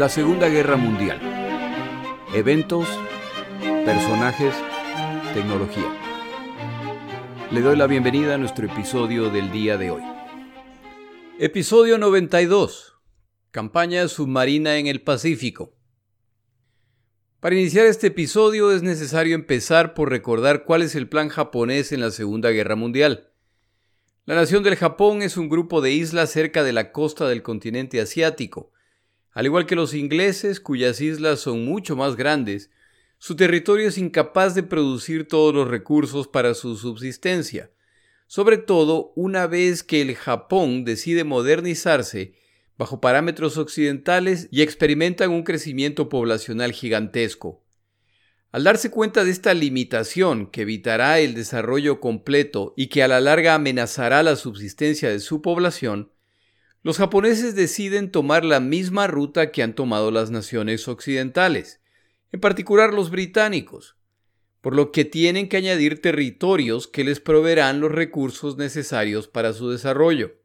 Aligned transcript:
La 0.00 0.08
Segunda 0.08 0.48
Guerra 0.48 0.78
Mundial. 0.78 1.20
Eventos, 2.32 2.88
personajes, 3.84 4.54
tecnología. 5.34 5.94
Le 7.50 7.60
doy 7.60 7.76
la 7.76 7.86
bienvenida 7.86 8.36
a 8.36 8.38
nuestro 8.38 8.64
episodio 8.64 9.28
del 9.28 9.52
día 9.52 9.76
de 9.76 9.90
hoy. 9.90 10.02
Episodio 11.38 11.98
92. 11.98 12.94
Campaña 13.50 14.08
submarina 14.08 14.78
en 14.78 14.86
el 14.86 15.02
Pacífico. 15.02 15.76
Para 17.40 17.56
iniciar 17.56 17.84
este 17.84 18.06
episodio 18.06 18.72
es 18.72 18.82
necesario 18.82 19.34
empezar 19.34 19.92
por 19.92 20.08
recordar 20.08 20.64
cuál 20.64 20.80
es 20.80 20.94
el 20.94 21.10
plan 21.10 21.28
japonés 21.28 21.92
en 21.92 22.00
la 22.00 22.10
Segunda 22.10 22.48
Guerra 22.48 22.74
Mundial. 22.74 23.34
La 24.24 24.34
nación 24.34 24.62
del 24.62 24.76
Japón 24.76 25.20
es 25.20 25.36
un 25.36 25.50
grupo 25.50 25.82
de 25.82 25.92
islas 25.92 26.30
cerca 26.30 26.64
de 26.64 26.72
la 26.72 26.90
costa 26.90 27.28
del 27.28 27.42
continente 27.42 28.00
asiático. 28.00 28.72
Al 29.32 29.46
igual 29.46 29.66
que 29.66 29.76
los 29.76 29.94
ingleses, 29.94 30.60
cuyas 30.60 31.00
islas 31.00 31.40
son 31.40 31.64
mucho 31.64 31.96
más 31.96 32.16
grandes, 32.16 32.70
su 33.18 33.36
territorio 33.36 33.86
es 33.86 33.98
incapaz 33.98 34.54
de 34.54 34.62
producir 34.62 35.28
todos 35.28 35.54
los 35.54 35.68
recursos 35.68 36.26
para 36.26 36.54
su 36.54 36.76
subsistencia, 36.76 37.70
sobre 38.26 38.56
todo 38.56 39.12
una 39.14 39.46
vez 39.46 39.82
que 39.82 40.00
el 40.00 40.16
Japón 40.16 40.84
decide 40.84 41.24
modernizarse 41.24 42.34
bajo 42.78 43.00
parámetros 43.00 43.58
occidentales 43.58 44.48
y 44.50 44.62
experimentan 44.62 45.30
un 45.30 45.42
crecimiento 45.42 46.08
poblacional 46.08 46.72
gigantesco. 46.72 47.62
Al 48.52 48.64
darse 48.64 48.90
cuenta 48.90 49.22
de 49.22 49.30
esta 49.30 49.52
limitación 49.52 50.46
que 50.46 50.62
evitará 50.62 51.20
el 51.20 51.34
desarrollo 51.34 52.00
completo 52.00 52.72
y 52.76 52.86
que 52.86 53.02
a 53.02 53.08
la 53.08 53.20
larga 53.20 53.54
amenazará 53.54 54.22
la 54.22 54.34
subsistencia 54.34 55.10
de 55.10 55.20
su 55.20 55.42
población, 55.42 56.10
los 56.82 56.96
japoneses 56.96 57.54
deciden 57.54 58.10
tomar 58.10 58.44
la 58.44 58.58
misma 58.58 59.06
ruta 59.06 59.50
que 59.50 59.62
han 59.62 59.74
tomado 59.74 60.10
las 60.10 60.30
naciones 60.30 60.88
occidentales, 60.88 61.80
en 62.32 62.40
particular 62.40 62.94
los 62.94 63.10
británicos, 63.10 63.96
por 64.60 64.74
lo 64.74 64.90
que 64.92 65.04
tienen 65.04 65.48
que 65.48 65.58
añadir 65.58 66.00
territorios 66.00 66.86
que 66.86 67.04
les 67.04 67.20
proveerán 67.20 67.80
los 67.80 67.92
recursos 67.92 68.56
necesarios 68.56 69.28
para 69.28 69.52
su 69.52 69.70
desarrollo. 69.70 70.36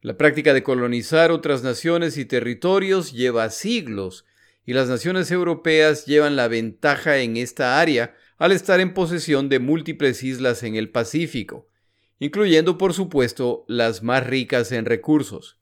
La 0.00 0.16
práctica 0.16 0.52
de 0.52 0.62
colonizar 0.62 1.30
otras 1.30 1.62
naciones 1.62 2.18
y 2.18 2.24
territorios 2.24 3.12
lleva 3.12 3.48
siglos 3.50 4.26
y 4.66 4.72
las 4.72 4.88
naciones 4.88 5.30
europeas 5.30 6.06
llevan 6.06 6.36
la 6.36 6.48
ventaja 6.48 7.18
en 7.18 7.36
esta 7.36 7.80
área 7.80 8.14
al 8.36 8.52
estar 8.52 8.80
en 8.80 8.94
posesión 8.94 9.48
de 9.48 9.60
múltiples 9.60 10.22
islas 10.22 10.62
en 10.62 10.74
el 10.74 10.90
Pacífico, 10.90 11.68
incluyendo 12.18 12.78
por 12.78 12.94
supuesto 12.94 13.64
las 13.68 14.02
más 14.02 14.26
ricas 14.26 14.72
en 14.72 14.84
recursos. 14.84 15.58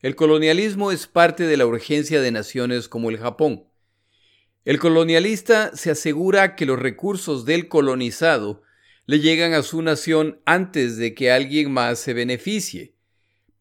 El 0.00 0.16
colonialismo 0.16 0.92
es 0.92 1.06
parte 1.06 1.46
de 1.46 1.56
la 1.56 1.66
urgencia 1.66 2.20
de 2.20 2.30
naciones 2.30 2.88
como 2.88 3.10
el 3.10 3.18
Japón. 3.18 3.64
El 4.64 4.78
colonialista 4.78 5.74
se 5.76 5.90
asegura 5.90 6.56
que 6.56 6.66
los 6.66 6.78
recursos 6.78 7.44
del 7.44 7.68
colonizado 7.68 8.62
le 9.06 9.20
llegan 9.20 9.52
a 9.52 9.62
su 9.62 9.82
nación 9.82 10.40
antes 10.46 10.96
de 10.96 11.14
que 11.14 11.30
alguien 11.30 11.70
más 11.70 11.98
se 11.98 12.14
beneficie. 12.14 12.94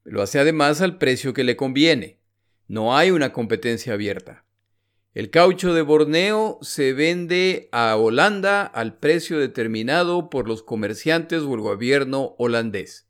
Lo 0.04 0.22
hace 0.22 0.40
además 0.40 0.82
al 0.82 0.98
precio 0.98 1.34
que 1.34 1.44
le 1.44 1.56
conviene. 1.56 2.20
No 2.68 2.96
hay 2.98 3.12
una 3.12 3.34
competencia 3.34 3.94
abierta. 3.94 4.43
El 5.14 5.30
caucho 5.30 5.74
de 5.74 5.84
Borneo 5.84 6.58
se 6.62 6.94
vende 6.94 7.70
a 7.72 7.96
Holanda 7.98 8.64
al 8.66 8.98
precio 8.98 9.38
determinado 9.38 10.30
por 10.30 10.48
los 10.48 10.64
comerciantes 10.64 11.44
o 11.44 11.54
el 11.54 11.62
gobierno 11.62 12.36
holandés. 12.40 13.08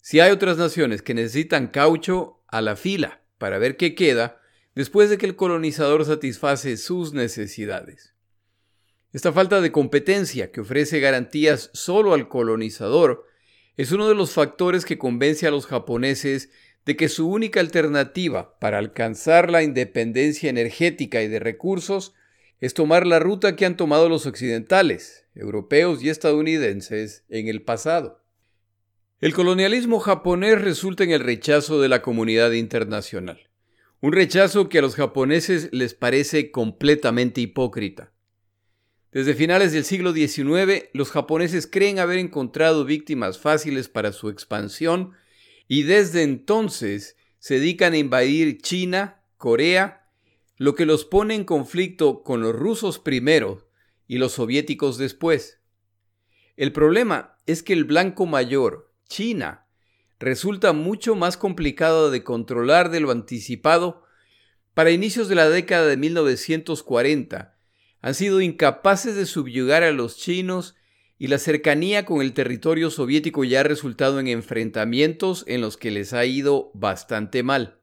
Si 0.00 0.20
hay 0.20 0.30
otras 0.30 0.58
naciones 0.58 1.02
que 1.02 1.14
necesitan 1.14 1.66
caucho, 1.66 2.36
a 2.48 2.60
la 2.60 2.76
fila 2.76 3.22
para 3.38 3.58
ver 3.58 3.76
qué 3.76 3.94
queda 3.94 4.40
después 4.74 5.10
de 5.10 5.18
que 5.18 5.26
el 5.26 5.36
colonizador 5.36 6.04
satisface 6.04 6.76
sus 6.76 7.12
necesidades. 7.12 8.14
Esta 9.12 9.32
falta 9.32 9.60
de 9.60 9.72
competencia 9.72 10.52
que 10.52 10.60
ofrece 10.60 11.00
garantías 11.00 11.70
solo 11.72 12.14
al 12.14 12.28
colonizador 12.28 13.26
es 13.76 13.92
uno 13.92 14.08
de 14.08 14.14
los 14.14 14.32
factores 14.32 14.84
que 14.84 14.98
convence 14.98 15.46
a 15.46 15.50
los 15.50 15.66
japoneses 15.66 16.50
de 16.86 16.96
que 16.96 17.08
su 17.08 17.28
única 17.28 17.58
alternativa 17.58 18.58
para 18.60 18.78
alcanzar 18.78 19.50
la 19.50 19.64
independencia 19.64 20.48
energética 20.48 21.20
y 21.20 21.28
de 21.28 21.40
recursos 21.40 22.14
es 22.60 22.74
tomar 22.74 23.06
la 23.06 23.18
ruta 23.18 23.56
que 23.56 23.66
han 23.66 23.76
tomado 23.76 24.08
los 24.08 24.24
occidentales, 24.24 25.26
europeos 25.34 26.02
y 26.02 26.08
estadounidenses 26.08 27.24
en 27.28 27.48
el 27.48 27.62
pasado. 27.62 28.22
El 29.20 29.34
colonialismo 29.34 29.98
japonés 29.98 30.60
resulta 30.60 31.02
en 31.02 31.10
el 31.10 31.20
rechazo 31.20 31.80
de 31.80 31.88
la 31.88 32.02
comunidad 32.02 32.52
internacional, 32.52 33.50
un 34.00 34.12
rechazo 34.12 34.68
que 34.68 34.78
a 34.78 34.82
los 34.82 34.94
japoneses 34.94 35.70
les 35.72 35.94
parece 35.94 36.52
completamente 36.52 37.40
hipócrita. 37.40 38.12
Desde 39.10 39.34
finales 39.34 39.72
del 39.72 39.84
siglo 39.84 40.12
XIX, 40.12 40.84
los 40.92 41.10
japoneses 41.10 41.66
creen 41.66 41.98
haber 41.98 42.18
encontrado 42.18 42.84
víctimas 42.84 43.38
fáciles 43.38 43.88
para 43.88 44.12
su 44.12 44.28
expansión 44.28 45.14
y 45.68 45.82
desde 45.82 46.22
entonces 46.22 47.16
se 47.38 47.54
dedican 47.54 47.92
a 47.92 47.98
invadir 47.98 48.60
China, 48.60 49.22
Corea, 49.36 50.08
lo 50.56 50.74
que 50.74 50.86
los 50.86 51.04
pone 51.04 51.34
en 51.34 51.44
conflicto 51.44 52.22
con 52.22 52.40
los 52.40 52.54
rusos 52.54 52.98
primero 52.98 53.68
y 54.06 54.18
los 54.18 54.32
soviéticos 54.32 54.98
después. 54.98 55.60
El 56.56 56.72
problema 56.72 57.36
es 57.46 57.62
que 57.62 57.72
el 57.72 57.84
blanco 57.84 58.26
mayor, 58.26 58.92
China, 59.08 59.66
resulta 60.18 60.72
mucho 60.72 61.14
más 61.14 61.36
complicado 61.36 62.10
de 62.10 62.24
controlar 62.24 62.90
de 62.90 63.00
lo 63.00 63.10
anticipado. 63.10 64.04
Para 64.72 64.90
inicios 64.90 65.28
de 65.28 65.34
la 65.34 65.48
década 65.50 65.86
de 65.86 65.96
1940, 65.96 67.58
han 68.00 68.14
sido 68.14 68.40
incapaces 68.40 69.14
de 69.16 69.26
subyugar 69.26 69.82
a 69.82 69.92
los 69.92 70.16
chinos 70.16 70.74
y 71.18 71.28
la 71.28 71.38
cercanía 71.38 72.04
con 72.04 72.20
el 72.20 72.34
territorio 72.34 72.90
soviético 72.90 73.44
ya 73.44 73.60
ha 73.60 73.62
resultado 73.62 74.20
en 74.20 74.28
enfrentamientos 74.28 75.44
en 75.46 75.60
los 75.60 75.76
que 75.76 75.90
les 75.90 76.12
ha 76.12 76.24
ido 76.26 76.70
bastante 76.74 77.42
mal. 77.42 77.78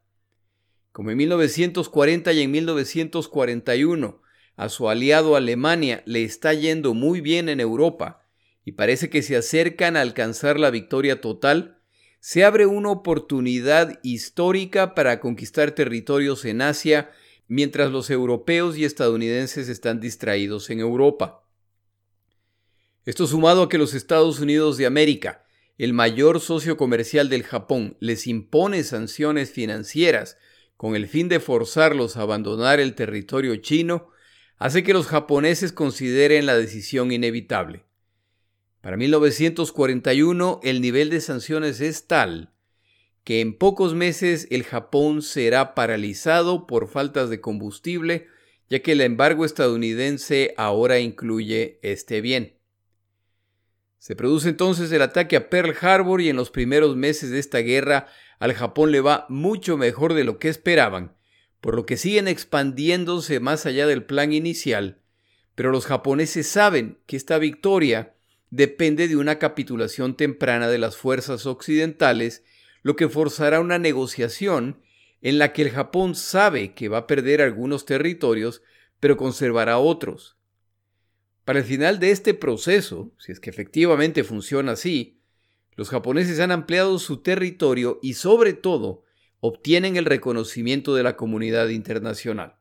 Como 0.92 1.10
en 1.10 1.18
1940 1.18 2.32
y 2.34 2.42
en 2.42 2.52
1941 2.52 4.22
a 4.56 4.70
su 4.70 4.88
aliado 4.88 5.36
Alemania 5.36 6.04
le 6.06 6.24
está 6.24 6.54
yendo 6.54 6.94
muy 6.94 7.22
bien 7.22 7.50
en 7.50 7.60
Europa 7.60 8.24
y 8.64 8.74
parece 8.74 9.10
que 9.10 9.24
se 9.24 9.36
acercan 9.36 9.98
a 9.98 10.02
alcanzar 10.02 10.60
la 10.60 10.70
victoria 10.70 11.20
total, 11.20 11.80
se 12.20 12.46
abre 12.46 12.68
una 12.68 12.92
oportunidad 12.92 14.00
histórica 14.04 14.94
para 14.94 15.20
conquistar 15.20 15.72
territorios 15.72 16.46
en 16.46 16.62
Asia 16.62 17.12
mientras 17.48 17.92
los 17.92 18.10
europeos 18.10 18.78
y 18.78 18.86
estadounidenses 18.86 19.68
están 19.68 20.00
distraídos 20.00 20.70
en 20.70 20.80
Europa. 20.80 21.43
Esto 23.06 23.28
sumado 23.28 23.64
a 23.64 23.70
que 23.70 23.78
los 23.78 23.94
Estados 23.94 24.40
Unidos 24.40 24.78
de 24.78 24.86
América, 24.86 25.44
el 25.78 25.92
mayor 25.92 26.40
socio 26.40 26.78
comercial 26.78 27.28
del 27.28 27.44
Japón, 27.44 27.98
les 28.00 28.28
impone 28.28 28.84
sanciones 28.84 29.52
financieras 29.52 30.38
con 30.78 30.96
el 30.96 31.08
fin 31.08 31.28
de 31.28 31.42
forzarlos 31.42 32.16
a 32.16 32.22
abandonar 32.22 32.80
el 32.80 32.96
territorio 32.96 33.58
chino, 33.58 34.10
hace 34.58 34.84
que 34.84 34.94
los 34.94 35.08
japoneses 35.08 35.74
consideren 35.74 36.46
la 36.46 36.56
decisión 36.56 37.12
inevitable. 37.12 37.84
Para 38.80 38.96
1941 38.96 40.62
el 40.64 40.80
nivel 40.80 41.10
de 41.10 41.20
sanciones 41.20 41.82
es 41.82 42.08
tal 42.08 42.54
que 43.26 43.42
en 43.42 43.58
pocos 43.58 43.96
meses 43.96 44.48
el 44.50 44.64
Japón 44.64 45.22
será 45.22 45.76
paralizado 45.76 46.68
por 46.68 46.88
faltas 46.88 47.30
de 47.30 47.40
combustible, 47.40 48.28
ya 48.70 48.80
que 48.80 48.94
el 48.94 49.02
embargo 49.02 49.46
estadounidense 49.46 50.54
ahora 50.58 51.00
incluye 51.00 51.80
este 51.82 52.22
bien. 52.22 52.63
Se 54.04 54.18
produce 54.18 54.50
entonces 54.50 54.92
el 54.92 55.02
ataque 55.02 55.38
a 55.38 55.50
Pearl 55.50 55.74
Harbor 55.80 56.20
y 56.20 56.28
en 56.28 56.36
los 56.36 56.50
primeros 56.50 56.98
meses 56.98 57.30
de 57.30 57.40
esta 57.40 57.60
guerra 57.60 58.08
al 58.38 58.54
Japón 58.54 58.92
le 58.92 59.00
va 59.00 59.26
mucho 59.30 59.78
mejor 59.78 60.14
de 60.14 60.26
lo 60.26 60.40
que 60.40 60.50
esperaban, 60.50 61.16
por 61.62 61.74
lo 61.74 61.86
que 61.86 61.96
siguen 61.96 62.28
expandiéndose 62.28 63.40
más 63.40 63.66
allá 63.66 63.88
del 63.88 64.04
plan 64.04 64.34
inicial, 64.34 65.00
pero 65.56 65.72
los 65.72 65.86
japoneses 65.86 66.48
saben 66.48 67.00
que 67.06 67.16
esta 67.16 67.38
victoria 67.38 68.14
depende 68.50 69.08
de 69.08 69.16
una 69.16 69.40
capitulación 69.40 70.18
temprana 70.18 70.68
de 70.68 70.80
las 70.80 70.98
fuerzas 70.98 71.46
occidentales, 71.46 72.44
lo 72.82 72.98
que 72.98 73.08
forzará 73.08 73.62
una 73.62 73.80
negociación 73.80 74.82
en 75.22 75.40
la 75.40 75.54
que 75.54 75.62
el 75.62 75.70
Japón 75.70 76.16
sabe 76.16 76.74
que 76.74 76.90
va 76.90 76.98
a 76.98 77.08
perder 77.08 77.42
algunos 77.42 77.86
territorios, 77.86 78.64
pero 79.00 79.16
conservará 79.16 79.78
otros. 79.78 80.36
Para 81.46 81.60
el 81.60 81.66
final 81.66 82.00
de 82.00 82.12
este 82.12 82.34
proceso, 82.34 83.12
si 83.18 83.32
es 83.32 83.40
que 83.40 83.50
efectivamente 83.50 84.24
funciona 84.24 84.74
así, 84.74 85.20
los 85.76 85.90
japoneses 85.90 86.40
han 86.40 86.52
ampliado 86.52 87.00
su 87.00 87.18
territorio 87.18 88.00
y 88.02 88.14
sobre 88.14 88.54
todo 88.54 89.04
obtienen 89.40 89.98
el 89.98 90.06
reconocimiento 90.06 90.96
de 90.96 91.04
la 91.04 91.18
comunidad 91.18 91.68
internacional. 91.68 92.56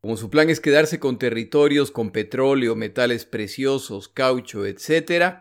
Como 0.00 0.16
su 0.16 0.28
plan 0.28 0.50
es 0.50 0.60
quedarse 0.60 0.98
con 0.98 1.18
territorios 1.18 1.90
con 1.90 2.10
petróleo, 2.10 2.74
metales 2.74 3.24
preciosos, 3.24 4.08
caucho, 4.08 4.66
etc., 4.66 5.36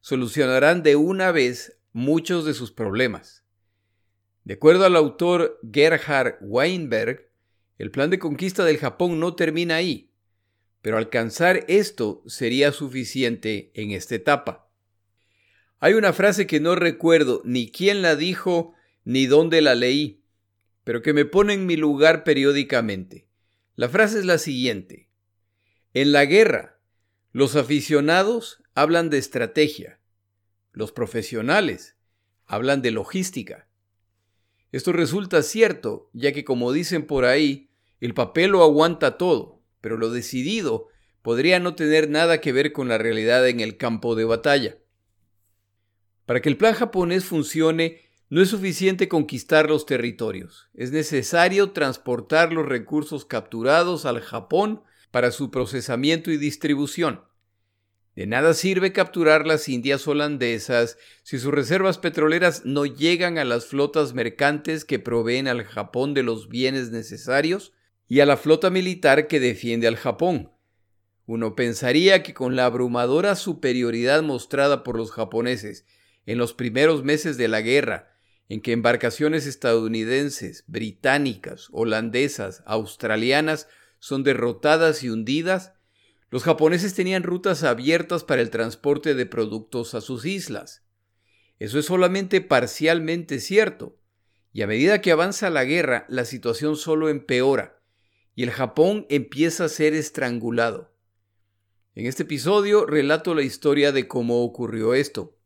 solucionarán 0.00 0.82
de 0.82 0.96
una 0.96 1.32
vez 1.32 1.80
muchos 1.92 2.44
de 2.44 2.52
sus 2.52 2.70
problemas. 2.70 3.42
De 4.44 4.54
acuerdo 4.54 4.84
al 4.84 4.96
autor 4.96 5.58
Gerhard 5.72 6.36
Weinberg, 6.42 7.30
el 7.78 7.90
plan 7.90 8.10
de 8.10 8.18
conquista 8.18 8.64
del 8.64 8.78
Japón 8.78 9.18
no 9.18 9.34
termina 9.34 9.76
ahí, 9.76 10.12
pero 10.86 10.98
alcanzar 10.98 11.64
esto 11.66 12.22
sería 12.28 12.70
suficiente 12.70 13.72
en 13.74 13.90
esta 13.90 14.14
etapa. 14.14 14.70
Hay 15.80 15.94
una 15.94 16.12
frase 16.12 16.46
que 16.46 16.60
no 16.60 16.76
recuerdo 16.76 17.42
ni 17.44 17.72
quién 17.72 18.02
la 18.02 18.14
dijo 18.14 18.72
ni 19.02 19.26
dónde 19.26 19.62
la 19.62 19.74
leí, 19.74 20.22
pero 20.84 21.02
que 21.02 21.12
me 21.12 21.24
pone 21.24 21.54
en 21.54 21.66
mi 21.66 21.76
lugar 21.76 22.22
periódicamente. 22.22 23.26
La 23.74 23.88
frase 23.88 24.20
es 24.20 24.26
la 24.26 24.38
siguiente. 24.38 25.08
En 25.92 26.12
la 26.12 26.24
guerra, 26.24 26.78
los 27.32 27.56
aficionados 27.56 28.62
hablan 28.76 29.10
de 29.10 29.18
estrategia, 29.18 29.98
los 30.70 30.92
profesionales 30.92 31.96
hablan 32.46 32.80
de 32.80 32.92
logística. 32.92 33.66
Esto 34.70 34.92
resulta 34.92 35.42
cierto, 35.42 36.10
ya 36.12 36.30
que 36.30 36.44
como 36.44 36.70
dicen 36.70 37.08
por 37.08 37.24
ahí, 37.24 37.70
el 37.98 38.14
papel 38.14 38.52
lo 38.52 38.62
aguanta 38.62 39.18
todo, 39.18 39.55
pero 39.86 39.98
lo 39.98 40.10
decidido 40.10 40.88
podría 41.22 41.60
no 41.60 41.76
tener 41.76 42.10
nada 42.10 42.40
que 42.40 42.50
ver 42.50 42.72
con 42.72 42.88
la 42.88 42.98
realidad 42.98 43.46
en 43.46 43.60
el 43.60 43.76
campo 43.76 44.16
de 44.16 44.24
batalla. 44.24 44.78
Para 46.24 46.42
que 46.42 46.48
el 46.48 46.56
plan 46.56 46.74
japonés 46.74 47.24
funcione, 47.24 48.00
no 48.28 48.42
es 48.42 48.48
suficiente 48.48 49.06
conquistar 49.06 49.70
los 49.70 49.86
territorios, 49.86 50.68
es 50.74 50.90
necesario 50.90 51.70
transportar 51.70 52.52
los 52.52 52.66
recursos 52.66 53.24
capturados 53.24 54.06
al 54.06 54.20
Japón 54.22 54.82
para 55.12 55.30
su 55.30 55.52
procesamiento 55.52 56.32
y 56.32 56.36
distribución. 56.36 57.22
De 58.16 58.26
nada 58.26 58.54
sirve 58.54 58.92
capturar 58.92 59.46
las 59.46 59.68
Indias 59.68 60.08
holandesas 60.08 60.98
si 61.22 61.38
sus 61.38 61.54
reservas 61.54 61.98
petroleras 61.98 62.64
no 62.64 62.86
llegan 62.86 63.38
a 63.38 63.44
las 63.44 63.66
flotas 63.66 64.14
mercantes 64.14 64.84
que 64.84 64.98
proveen 64.98 65.46
al 65.46 65.62
Japón 65.62 66.12
de 66.12 66.24
los 66.24 66.48
bienes 66.48 66.90
necesarios 66.90 67.72
y 68.08 68.20
a 68.20 68.26
la 68.26 68.36
flota 68.36 68.70
militar 68.70 69.26
que 69.26 69.40
defiende 69.40 69.86
al 69.86 69.96
Japón. 69.96 70.52
Uno 71.26 71.56
pensaría 71.56 72.22
que 72.22 72.34
con 72.34 72.54
la 72.54 72.66
abrumadora 72.66 73.34
superioridad 73.34 74.22
mostrada 74.22 74.84
por 74.84 74.96
los 74.96 75.10
japoneses 75.10 75.84
en 76.24 76.38
los 76.38 76.54
primeros 76.54 77.02
meses 77.02 77.36
de 77.36 77.48
la 77.48 77.60
guerra, 77.60 78.12
en 78.48 78.60
que 78.60 78.72
embarcaciones 78.72 79.46
estadounidenses, 79.46 80.64
británicas, 80.68 81.68
holandesas, 81.72 82.62
australianas 82.66 83.68
son 83.98 84.22
derrotadas 84.22 85.02
y 85.02 85.10
hundidas, 85.10 85.72
los 86.30 86.44
japoneses 86.44 86.94
tenían 86.94 87.22
rutas 87.24 87.64
abiertas 87.64 88.22
para 88.22 88.42
el 88.42 88.50
transporte 88.50 89.14
de 89.14 89.26
productos 89.26 89.94
a 89.94 90.00
sus 90.00 90.24
islas. 90.24 90.84
Eso 91.58 91.78
es 91.78 91.86
solamente 91.86 92.40
parcialmente 92.40 93.40
cierto, 93.40 93.98
y 94.52 94.62
a 94.62 94.66
medida 94.66 95.00
que 95.00 95.12
avanza 95.12 95.50
la 95.50 95.64
guerra, 95.64 96.06
la 96.08 96.24
situación 96.24 96.76
solo 96.76 97.08
empeora, 97.08 97.75
y 98.36 98.42
el 98.42 98.50
Japón 98.50 99.06
empieza 99.08 99.64
a 99.64 99.68
ser 99.68 99.94
estrangulado. 99.94 100.94
En 101.94 102.04
este 102.04 102.24
episodio 102.24 102.84
relato 102.84 103.34
la 103.34 103.42
historia 103.42 103.92
de 103.92 104.06
cómo 104.06 104.44
ocurrió 104.44 104.92
esto. 104.92 105.38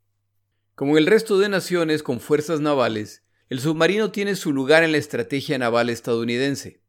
Como 0.74 0.98
el 0.98 1.06
resto 1.06 1.38
de 1.38 1.48
naciones 1.48 2.02
con 2.02 2.18
fuerzas 2.18 2.60
navales, 2.60 3.22
el 3.48 3.60
submarino 3.60 4.10
tiene 4.10 4.34
su 4.34 4.52
lugar 4.52 4.82
en 4.82 4.90
la 4.90 4.98
estrategia 4.98 5.56
naval 5.56 5.88
estadounidense. 5.88 6.82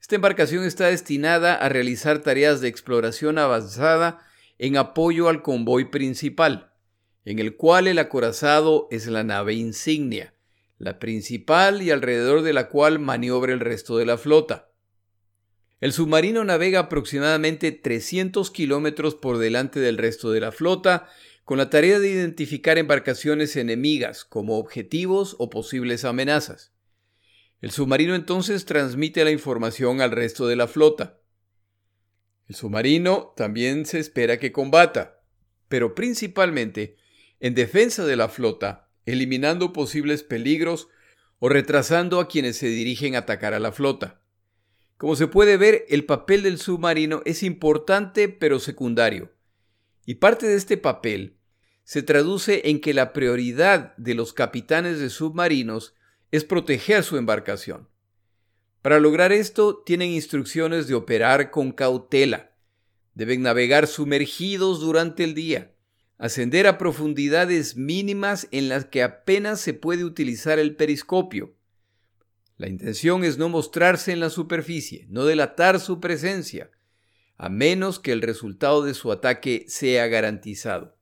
Esta 0.00 0.14
embarcación 0.14 0.64
está 0.64 0.86
destinada 0.86 1.56
a 1.56 1.68
realizar 1.68 2.20
tareas 2.20 2.60
de 2.60 2.68
exploración 2.68 3.38
avanzada 3.38 4.24
en 4.58 4.76
apoyo 4.76 5.28
al 5.28 5.42
convoy 5.42 5.86
principal, 5.90 6.72
en 7.24 7.40
el 7.40 7.56
cual 7.56 7.88
el 7.88 7.98
acorazado 7.98 8.86
es 8.92 9.08
la 9.08 9.24
nave 9.24 9.54
insignia, 9.54 10.34
la 10.78 11.00
principal 11.00 11.82
y 11.82 11.90
alrededor 11.90 12.42
de 12.42 12.52
la 12.52 12.68
cual 12.68 13.00
maniobra 13.00 13.52
el 13.52 13.60
resto 13.60 13.96
de 13.96 14.06
la 14.06 14.18
flota. 14.18 14.71
El 15.82 15.92
submarino 15.92 16.44
navega 16.44 16.78
aproximadamente 16.78 17.72
300 17.72 18.52
kilómetros 18.52 19.16
por 19.16 19.38
delante 19.38 19.80
del 19.80 19.98
resto 19.98 20.30
de 20.30 20.38
la 20.38 20.52
flota, 20.52 21.08
con 21.44 21.58
la 21.58 21.70
tarea 21.70 21.98
de 21.98 22.08
identificar 22.08 22.78
embarcaciones 22.78 23.56
enemigas 23.56 24.24
como 24.24 24.58
objetivos 24.58 25.34
o 25.40 25.50
posibles 25.50 26.04
amenazas. 26.04 26.72
El 27.60 27.72
submarino 27.72 28.14
entonces 28.14 28.64
transmite 28.64 29.24
la 29.24 29.32
información 29.32 30.00
al 30.00 30.12
resto 30.12 30.46
de 30.46 30.54
la 30.54 30.68
flota. 30.68 31.18
El 32.46 32.54
submarino 32.54 33.34
también 33.36 33.84
se 33.84 33.98
espera 33.98 34.38
que 34.38 34.52
combata, 34.52 35.20
pero 35.66 35.96
principalmente 35.96 36.94
en 37.40 37.56
defensa 37.56 38.06
de 38.06 38.14
la 38.14 38.28
flota, 38.28 38.88
eliminando 39.04 39.72
posibles 39.72 40.22
peligros 40.22 40.86
o 41.40 41.48
retrasando 41.48 42.20
a 42.20 42.28
quienes 42.28 42.56
se 42.56 42.68
dirigen 42.68 43.16
a 43.16 43.20
atacar 43.20 43.52
a 43.52 43.58
la 43.58 43.72
flota. 43.72 44.21
Como 45.02 45.16
se 45.16 45.26
puede 45.26 45.56
ver, 45.56 45.84
el 45.88 46.04
papel 46.04 46.44
del 46.44 46.58
submarino 46.58 47.22
es 47.24 47.42
importante 47.42 48.28
pero 48.28 48.60
secundario, 48.60 49.32
y 50.06 50.14
parte 50.14 50.46
de 50.46 50.54
este 50.54 50.76
papel 50.76 51.38
se 51.82 52.04
traduce 52.04 52.70
en 52.70 52.80
que 52.80 52.94
la 52.94 53.12
prioridad 53.12 53.96
de 53.96 54.14
los 54.14 54.32
capitanes 54.32 55.00
de 55.00 55.10
submarinos 55.10 55.96
es 56.30 56.44
proteger 56.44 57.02
su 57.02 57.16
embarcación. 57.16 57.88
Para 58.80 59.00
lograr 59.00 59.32
esto, 59.32 59.82
tienen 59.84 60.10
instrucciones 60.10 60.86
de 60.86 60.94
operar 60.94 61.50
con 61.50 61.72
cautela. 61.72 62.52
Deben 63.14 63.42
navegar 63.42 63.88
sumergidos 63.88 64.78
durante 64.78 65.24
el 65.24 65.34
día, 65.34 65.74
ascender 66.16 66.68
a 66.68 66.78
profundidades 66.78 67.76
mínimas 67.76 68.46
en 68.52 68.68
las 68.68 68.84
que 68.84 69.02
apenas 69.02 69.60
se 69.60 69.74
puede 69.74 70.04
utilizar 70.04 70.60
el 70.60 70.76
periscopio. 70.76 71.56
La 72.62 72.68
intención 72.68 73.24
es 73.24 73.38
no 73.38 73.48
mostrarse 73.48 74.12
en 74.12 74.20
la 74.20 74.30
superficie, 74.30 75.08
no 75.10 75.24
delatar 75.24 75.80
su 75.80 75.98
presencia, 75.98 76.70
a 77.36 77.48
menos 77.48 77.98
que 77.98 78.12
el 78.12 78.22
resultado 78.22 78.84
de 78.84 78.94
su 78.94 79.10
ataque 79.10 79.64
sea 79.66 80.06
garantizado. 80.06 80.96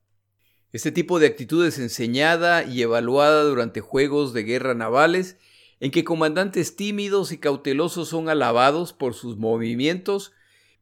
Este 0.72 0.90
tipo 0.90 1.18
de 1.18 1.26
actitud 1.26 1.66
es 1.66 1.78
enseñada 1.78 2.64
y 2.64 2.80
evaluada 2.80 3.42
durante 3.42 3.82
juegos 3.82 4.32
de 4.32 4.44
guerra 4.44 4.72
navales 4.72 5.36
en 5.80 5.90
que 5.90 6.02
comandantes 6.02 6.76
tímidos 6.76 7.30
y 7.30 7.36
cautelosos 7.36 8.08
son 8.08 8.30
alabados 8.30 8.94
por 8.94 9.12
sus 9.12 9.36
movimientos, 9.36 10.32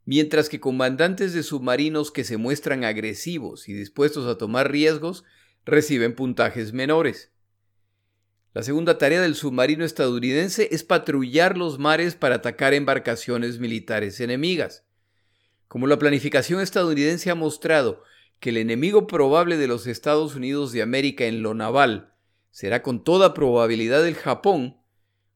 mientras 0.04 0.48
que 0.48 0.60
comandantes 0.60 1.32
de 1.32 1.42
submarinos 1.42 2.12
que 2.12 2.22
se 2.22 2.36
muestran 2.36 2.84
agresivos 2.84 3.68
y 3.68 3.72
dispuestos 3.72 4.28
a 4.28 4.38
tomar 4.38 4.70
riesgos 4.70 5.24
reciben 5.64 6.14
puntajes 6.14 6.72
menores. 6.72 7.32
La 8.58 8.64
segunda 8.64 8.98
tarea 8.98 9.20
del 9.22 9.36
submarino 9.36 9.84
estadounidense 9.84 10.70
es 10.72 10.82
patrullar 10.82 11.56
los 11.56 11.78
mares 11.78 12.16
para 12.16 12.34
atacar 12.34 12.74
embarcaciones 12.74 13.60
militares 13.60 14.18
enemigas. 14.18 14.84
Como 15.68 15.86
la 15.86 15.96
planificación 15.96 16.60
estadounidense 16.60 17.30
ha 17.30 17.36
mostrado, 17.36 18.02
que 18.40 18.50
el 18.50 18.56
enemigo 18.56 19.06
probable 19.06 19.58
de 19.58 19.68
los 19.68 19.86
Estados 19.86 20.34
Unidos 20.34 20.72
de 20.72 20.82
América 20.82 21.26
en 21.26 21.40
lo 21.40 21.54
naval 21.54 22.12
será 22.50 22.82
con 22.82 23.04
toda 23.04 23.32
probabilidad 23.32 24.04
el 24.08 24.16
Japón, 24.16 24.76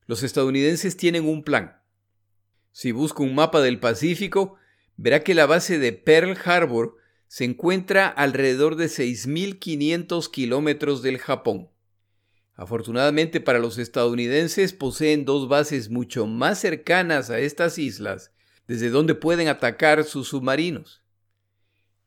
los 0.08 0.24
estadounidenses 0.24 0.96
tienen 0.96 1.24
un 1.24 1.44
plan. 1.44 1.80
Si 2.72 2.90
busca 2.90 3.22
un 3.22 3.36
mapa 3.36 3.60
del 3.60 3.78
Pacífico, 3.78 4.56
verá 4.96 5.22
que 5.22 5.34
la 5.34 5.46
base 5.46 5.78
de 5.78 5.92
Pearl 5.92 6.36
Harbor 6.44 6.96
se 7.28 7.44
encuentra 7.44 8.08
alrededor 8.08 8.74
de 8.74 8.86
6.500 8.86 10.28
kilómetros 10.28 11.02
del 11.02 11.18
Japón. 11.18 11.71
Afortunadamente 12.54 13.40
para 13.40 13.58
los 13.58 13.78
estadounidenses 13.78 14.72
poseen 14.72 15.24
dos 15.24 15.48
bases 15.48 15.88
mucho 15.88 16.26
más 16.26 16.60
cercanas 16.60 17.30
a 17.30 17.38
estas 17.38 17.78
islas, 17.78 18.32
desde 18.68 18.90
donde 18.90 19.14
pueden 19.14 19.48
atacar 19.48 20.04
sus 20.04 20.28
submarinos. 20.28 21.02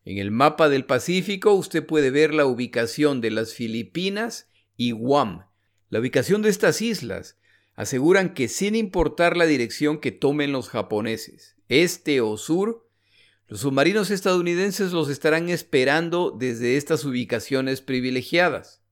En 0.05 0.19
el 0.19 0.29
mapa 0.29 0.69
del 0.69 0.85
Pacífico 0.85 1.53
usted 1.53 1.83
puede 1.85 2.11
ver 2.11 2.33
la 2.33 2.45
ubicación 2.45 3.21
de 3.21 3.31
las 3.31 3.53
Filipinas 3.53 4.47
y 4.77 4.91
Guam. 4.91 5.47
La 5.89 5.99
ubicación 5.99 6.43
de 6.43 6.49
estas 6.49 6.81
islas 6.81 7.37
aseguran 7.73 8.33
que 8.33 8.47
sin 8.47 8.75
importar 8.75 9.35
la 9.35 9.47
dirección 9.47 9.99
que 9.99 10.11
tomen 10.11 10.51
los 10.51 10.69
japoneses, 10.69 11.55
este 11.69 12.21
o 12.21 12.37
sur, 12.37 12.87
los 13.47 13.61
submarinos 13.61 14.11
estadounidenses 14.11 14.91
los 14.91 15.09
estarán 15.09 15.49
esperando 15.49 16.31
desde 16.31 16.77
estas 16.77 17.03
ubicaciones 17.03 17.81
privilegiadas. 17.81 18.84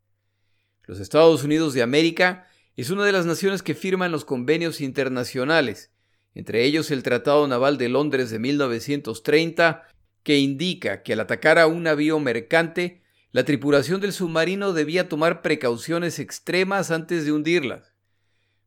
Los 0.86 1.00
Estados 1.00 1.44
Unidos 1.44 1.74
de 1.74 1.82
América 1.82 2.48
es 2.76 2.90
una 2.90 3.06
de 3.06 3.12
las 3.12 3.26
naciones 3.26 3.64
que 3.64 3.74
firman 3.74 4.12
los 4.12 4.26
convenios 4.26 4.82
internacionales, 4.82 5.92
entre 6.34 6.66
ellos 6.66 6.92
el 6.92 7.04
Tratado 7.04 7.48
Naval 7.48 7.78
de 7.78 7.90
Londres 7.90 8.32
de 8.32 8.40
1930 8.40 9.84
que 10.24 10.40
indica 10.40 11.04
que 11.04 11.14
al 11.14 11.20
atacar 11.20 11.60
a 11.60 11.68
un 11.68 11.84
navío 11.84 12.20
mercante, 12.20 13.02
la 13.32 13.46
tripulación 13.46 14.02
del 14.02 14.14
submarino 14.14 14.74
debía 14.74 15.10
tomar 15.10 15.42
precauciones 15.42 16.20
extremas 16.20 16.92
antes 16.92 17.26
de 17.26 17.32
hundirlas. 17.32 17.94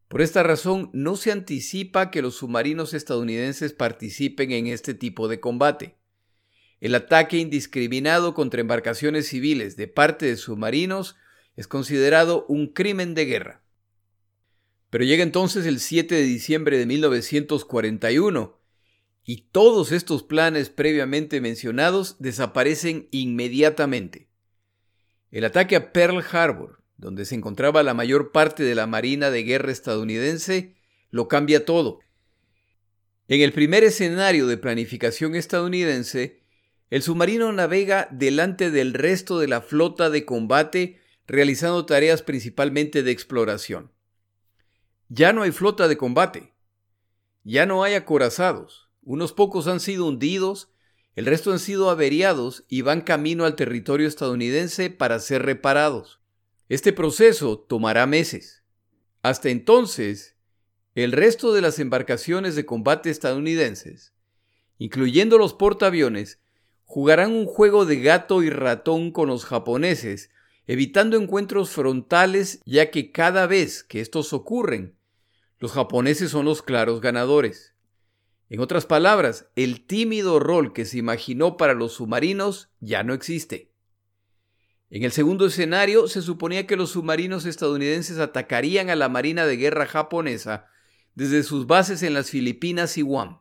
Por 0.08 0.22
esta 0.22 0.42
razón, 0.42 0.90
no 0.92 1.16
se 1.16 1.32
anticipa 1.32 2.10
que 2.10 2.22
los 2.22 2.36
submarinos 2.36 2.94
estadounidenses 2.94 3.72
participen 3.72 4.52
en 4.52 4.68
este 4.68 4.94
tipo 4.94 5.28
de 5.28 5.40
combate. 5.40 5.96
El 6.80 6.94
ataque 6.94 7.38
indiscriminado 7.38 8.34
contra 8.34 8.60
embarcaciones 8.60 9.28
civiles 9.28 9.76
de 9.76 9.88
parte 9.88 10.26
de 10.26 10.36
submarinos 10.36 11.16
es 11.56 11.66
considerado 11.66 12.44
un 12.48 12.68
crimen 12.68 13.14
de 13.14 13.24
guerra. 13.24 13.62
Pero 14.90 15.04
llega 15.04 15.22
entonces 15.22 15.66
el 15.66 15.80
7 15.80 16.14
de 16.14 16.22
diciembre 16.22 16.78
de 16.78 16.86
1941 16.86 18.60
y 19.24 19.48
todos 19.50 19.90
estos 19.90 20.22
planes 20.22 20.70
previamente 20.70 21.40
mencionados 21.40 22.16
desaparecen 22.20 23.08
inmediatamente. 23.10 24.28
El 25.32 25.44
ataque 25.44 25.74
a 25.76 25.92
Pearl 25.92 26.24
Harbor, 26.30 26.82
donde 26.96 27.24
se 27.24 27.34
encontraba 27.34 27.82
la 27.82 27.94
mayor 27.94 28.30
parte 28.30 28.62
de 28.62 28.74
la 28.74 28.86
Marina 28.86 29.30
de 29.30 29.42
Guerra 29.42 29.72
estadounidense, 29.72 30.76
lo 31.10 31.26
cambia 31.26 31.64
todo. 31.64 31.98
En 33.28 33.40
el 33.40 33.52
primer 33.52 33.82
escenario 33.82 34.46
de 34.46 34.56
planificación 34.56 35.34
estadounidense, 35.34 36.40
el 36.90 37.02
submarino 37.02 37.52
navega 37.52 38.08
delante 38.12 38.70
del 38.70 38.94
resto 38.94 39.40
de 39.40 39.48
la 39.48 39.60
flota 39.60 40.10
de 40.10 40.24
combate 40.24 41.00
realizando 41.26 41.86
tareas 41.86 42.22
principalmente 42.22 43.02
de 43.02 43.10
exploración. 43.10 43.92
Ya 45.08 45.32
no 45.32 45.42
hay 45.42 45.52
flota 45.52 45.88
de 45.88 45.96
combate. 45.96 46.52
Ya 47.44 47.66
no 47.66 47.84
hay 47.84 47.94
acorazados. 47.94 48.90
Unos 49.02 49.32
pocos 49.32 49.68
han 49.68 49.80
sido 49.80 50.06
hundidos, 50.06 50.70
el 51.14 51.26
resto 51.26 51.52
han 51.52 51.60
sido 51.60 51.90
averiados 51.90 52.64
y 52.68 52.82
van 52.82 53.00
camino 53.00 53.44
al 53.44 53.56
territorio 53.56 54.08
estadounidense 54.08 54.90
para 54.90 55.20
ser 55.20 55.42
reparados. 55.42 56.20
Este 56.68 56.92
proceso 56.92 57.58
tomará 57.58 58.06
meses. 58.06 58.64
Hasta 59.22 59.48
entonces, 59.48 60.36
el 60.96 61.12
resto 61.12 61.52
de 61.52 61.62
las 61.62 61.78
embarcaciones 61.78 62.56
de 62.56 62.66
combate 62.66 63.10
estadounidenses, 63.10 64.12
incluyendo 64.78 65.38
los 65.38 65.54
portaaviones, 65.54 66.40
jugarán 66.84 67.32
un 67.32 67.46
juego 67.46 67.86
de 67.86 68.00
gato 68.00 68.42
y 68.42 68.50
ratón 68.50 69.12
con 69.12 69.28
los 69.28 69.44
japoneses, 69.44 70.30
evitando 70.66 71.16
encuentros 71.16 71.70
frontales 71.70 72.60
ya 72.64 72.90
que 72.90 73.12
cada 73.12 73.46
vez 73.46 73.82
que 73.84 74.00
estos 74.00 74.32
ocurren, 74.32 74.96
los 75.58 75.72
japoneses 75.72 76.30
son 76.30 76.44
los 76.44 76.62
claros 76.62 77.00
ganadores. 77.00 77.74
En 78.48 78.60
otras 78.60 78.86
palabras, 78.86 79.48
el 79.56 79.86
tímido 79.86 80.38
rol 80.38 80.72
que 80.72 80.84
se 80.84 80.98
imaginó 80.98 81.56
para 81.56 81.74
los 81.74 81.94
submarinos 81.94 82.70
ya 82.80 83.02
no 83.02 83.14
existe. 83.14 83.72
En 84.88 85.02
el 85.02 85.10
segundo 85.10 85.46
escenario 85.46 86.06
se 86.06 86.22
suponía 86.22 86.66
que 86.66 86.76
los 86.76 86.90
submarinos 86.90 87.44
estadounidenses 87.44 88.18
atacarían 88.18 88.88
a 88.88 88.96
la 88.96 89.08
Marina 89.08 89.46
de 89.46 89.56
Guerra 89.56 89.86
japonesa 89.86 90.68
desde 91.14 91.42
sus 91.42 91.66
bases 91.66 92.02
en 92.02 92.14
las 92.14 92.30
Filipinas 92.30 92.96
y 92.98 93.02
Guam. 93.02 93.40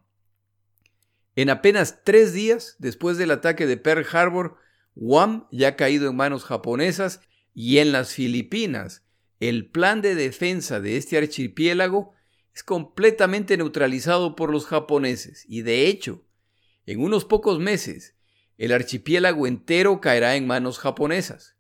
En 1.35 1.49
apenas 1.49 2.03
tres 2.03 2.33
días 2.33 2.77
después 2.79 3.17
del 3.17 3.29
ataque 3.29 3.67
de 3.67 3.77
Pearl 3.77 4.07
Harbor, 4.11 4.57
Guam 4.95 5.47
ya 5.51 5.69
ha 5.69 5.75
caído 5.75 6.09
en 6.09 6.15
manos 6.15 6.43
japonesas 6.43 7.21
y 7.53 7.77
en 7.77 7.91
las 7.91 8.13
Filipinas 8.13 9.03
el 9.39 9.69
plan 9.69 10.01
de 10.01 10.15
defensa 10.15 10.79
de 10.79 10.97
este 10.97 11.17
archipiélago 11.17 12.13
es 12.53 12.63
completamente 12.63 13.57
neutralizado 13.57 14.35
por 14.35 14.51
los 14.51 14.65
japoneses 14.65 15.45
y 15.47 15.61
de 15.61 15.87
hecho, 15.87 16.23
en 16.85 17.01
unos 17.01 17.25
pocos 17.25 17.59
meses, 17.59 18.15
el 18.57 18.71
archipiélago 18.71 19.47
entero 19.47 19.99
caerá 19.99 20.35
en 20.35 20.47
manos 20.47 20.79
japonesas. 20.79 21.57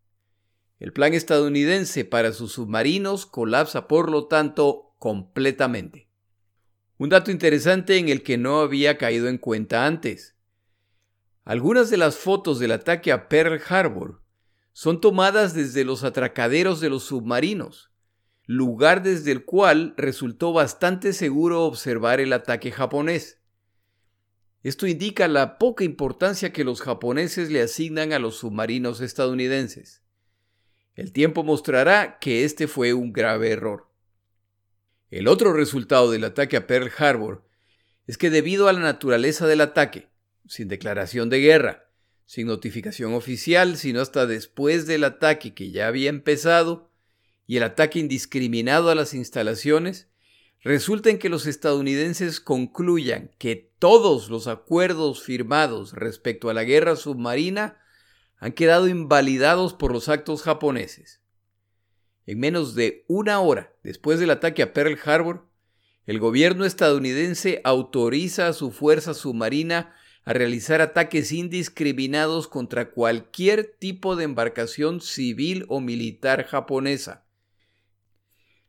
El 0.79 0.93
plan 0.93 1.13
estadounidense 1.13 2.05
para 2.05 2.31
sus 2.31 2.53
submarinos 2.53 3.25
colapsa 3.25 3.87
por 3.87 4.09
lo 4.09 4.27
tanto 4.27 4.93
completamente. 4.99 6.09
Un 6.97 7.09
dato 7.09 7.31
interesante 7.31 7.97
en 7.97 8.07
el 8.07 8.23
que 8.23 8.37
no 8.37 8.61
había 8.61 8.97
caído 8.97 9.27
en 9.27 9.37
cuenta 9.37 9.85
antes. 9.85 10.34
Algunas 11.45 11.91
de 11.91 11.97
las 11.97 12.17
fotos 12.17 12.57
del 12.57 12.71
ataque 12.71 13.11
a 13.11 13.29
Pearl 13.29 13.61
Harbor 13.69 14.19
son 14.73 14.99
tomadas 14.99 15.53
desde 15.53 15.85
los 15.85 16.03
atracaderos 16.03 16.81
de 16.81 16.89
los 16.89 17.03
submarinos, 17.03 17.91
lugar 18.47 19.03
desde 19.03 19.31
el 19.31 19.45
cual 19.45 19.93
resultó 19.95 20.53
bastante 20.53 21.13
seguro 21.13 21.61
observar 21.61 22.19
el 22.19 22.33
ataque 22.33 22.71
japonés. 22.71 23.43
Esto 24.63 24.87
indica 24.87 25.27
la 25.27 25.59
poca 25.59 25.83
importancia 25.83 26.51
que 26.51 26.63
los 26.63 26.81
japoneses 26.81 27.51
le 27.51 27.61
asignan 27.61 28.11
a 28.11 28.17
los 28.17 28.37
submarinos 28.37 28.99
estadounidenses. 28.99 30.01
El 30.95 31.11
tiempo 31.11 31.43
mostrará 31.43 32.17
que 32.17 32.43
este 32.43 32.67
fue 32.67 32.95
un 32.95 33.13
grave 33.13 33.51
error. 33.51 33.91
El 35.11 35.27
otro 35.27 35.53
resultado 35.53 36.09
del 36.09 36.23
ataque 36.23 36.57
a 36.57 36.65
Pearl 36.65 36.91
Harbor 36.97 37.45
es 38.07 38.17
que 38.17 38.31
debido 38.31 38.67
a 38.67 38.73
la 38.73 38.79
naturaleza 38.79 39.45
del 39.45 39.61
ataque, 39.61 40.09
sin 40.47 40.67
declaración 40.67 41.29
de 41.29 41.39
guerra, 41.39 41.89
sin 42.25 42.47
notificación 42.47 43.13
oficial, 43.13 43.77
sino 43.77 44.01
hasta 44.01 44.25
después 44.25 44.87
del 44.87 45.03
ataque 45.03 45.53
que 45.53 45.71
ya 45.71 45.87
había 45.87 46.09
empezado, 46.09 46.91
y 47.47 47.57
el 47.57 47.63
ataque 47.63 47.99
indiscriminado 47.99 48.89
a 48.89 48.95
las 48.95 49.13
instalaciones, 49.13 50.07
resulta 50.61 51.11
en 51.11 51.19
que 51.19 51.29
los 51.29 51.45
estadounidenses 51.45 52.39
concluyan 52.39 53.31
que 53.37 53.71
todos 53.77 54.29
los 54.29 54.47
acuerdos 54.47 55.21
firmados 55.21 55.93
respecto 55.93 56.49
a 56.49 56.55
la 56.55 56.63
guerra 56.63 56.95
submarina 56.95 57.79
han 58.37 58.51
quedado 58.51 58.87
invalidados 58.87 59.73
por 59.73 59.91
los 59.93 60.09
actos 60.09 60.41
japoneses. 60.41 61.21
En 62.25 62.39
menos 62.39 62.73
de 62.73 63.05
una 63.07 63.39
hora 63.39 63.73
después 63.83 64.19
del 64.19 64.31
ataque 64.31 64.63
a 64.63 64.73
Pearl 64.73 64.97
Harbor, 65.05 65.47
el 66.07 66.19
gobierno 66.19 66.65
estadounidense 66.65 67.61
autoriza 67.63 68.47
a 68.47 68.53
su 68.53 68.71
fuerza 68.71 69.13
submarina 69.13 69.95
a 70.25 70.33
realizar 70.33 70.81
ataques 70.81 71.31
indiscriminados 71.31 72.47
contra 72.47 72.89
cualquier 72.89 73.75
tipo 73.79 74.15
de 74.15 74.23
embarcación 74.23 74.99
civil 74.99 75.65
o 75.69 75.79
militar 75.79 76.45
japonesa. 76.45 77.25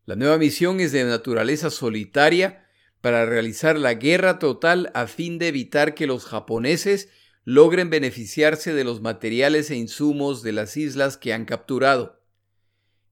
La 0.04 0.16
nueva 0.16 0.38
misión 0.38 0.80
es 0.80 0.92
de 0.92 1.04
naturaleza 1.04 1.70
solitaria 1.70 2.68
para 3.00 3.24
realizar 3.24 3.78
la 3.78 3.94
guerra 3.94 4.38
total 4.38 4.90
a 4.94 5.06
fin 5.06 5.38
de 5.38 5.48
evitar 5.48 5.94
que 5.94 6.06
los 6.06 6.26
japoneses 6.26 7.08
logren 7.44 7.90
beneficiarse 7.90 8.74
de 8.74 8.84
los 8.84 9.00
materiales 9.00 9.70
e 9.70 9.76
insumos 9.76 10.42
de 10.42 10.52
las 10.52 10.76
islas 10.76 11.16
que 11.16 11.32
han 11.32 11.44
capturado. 11.44 12.20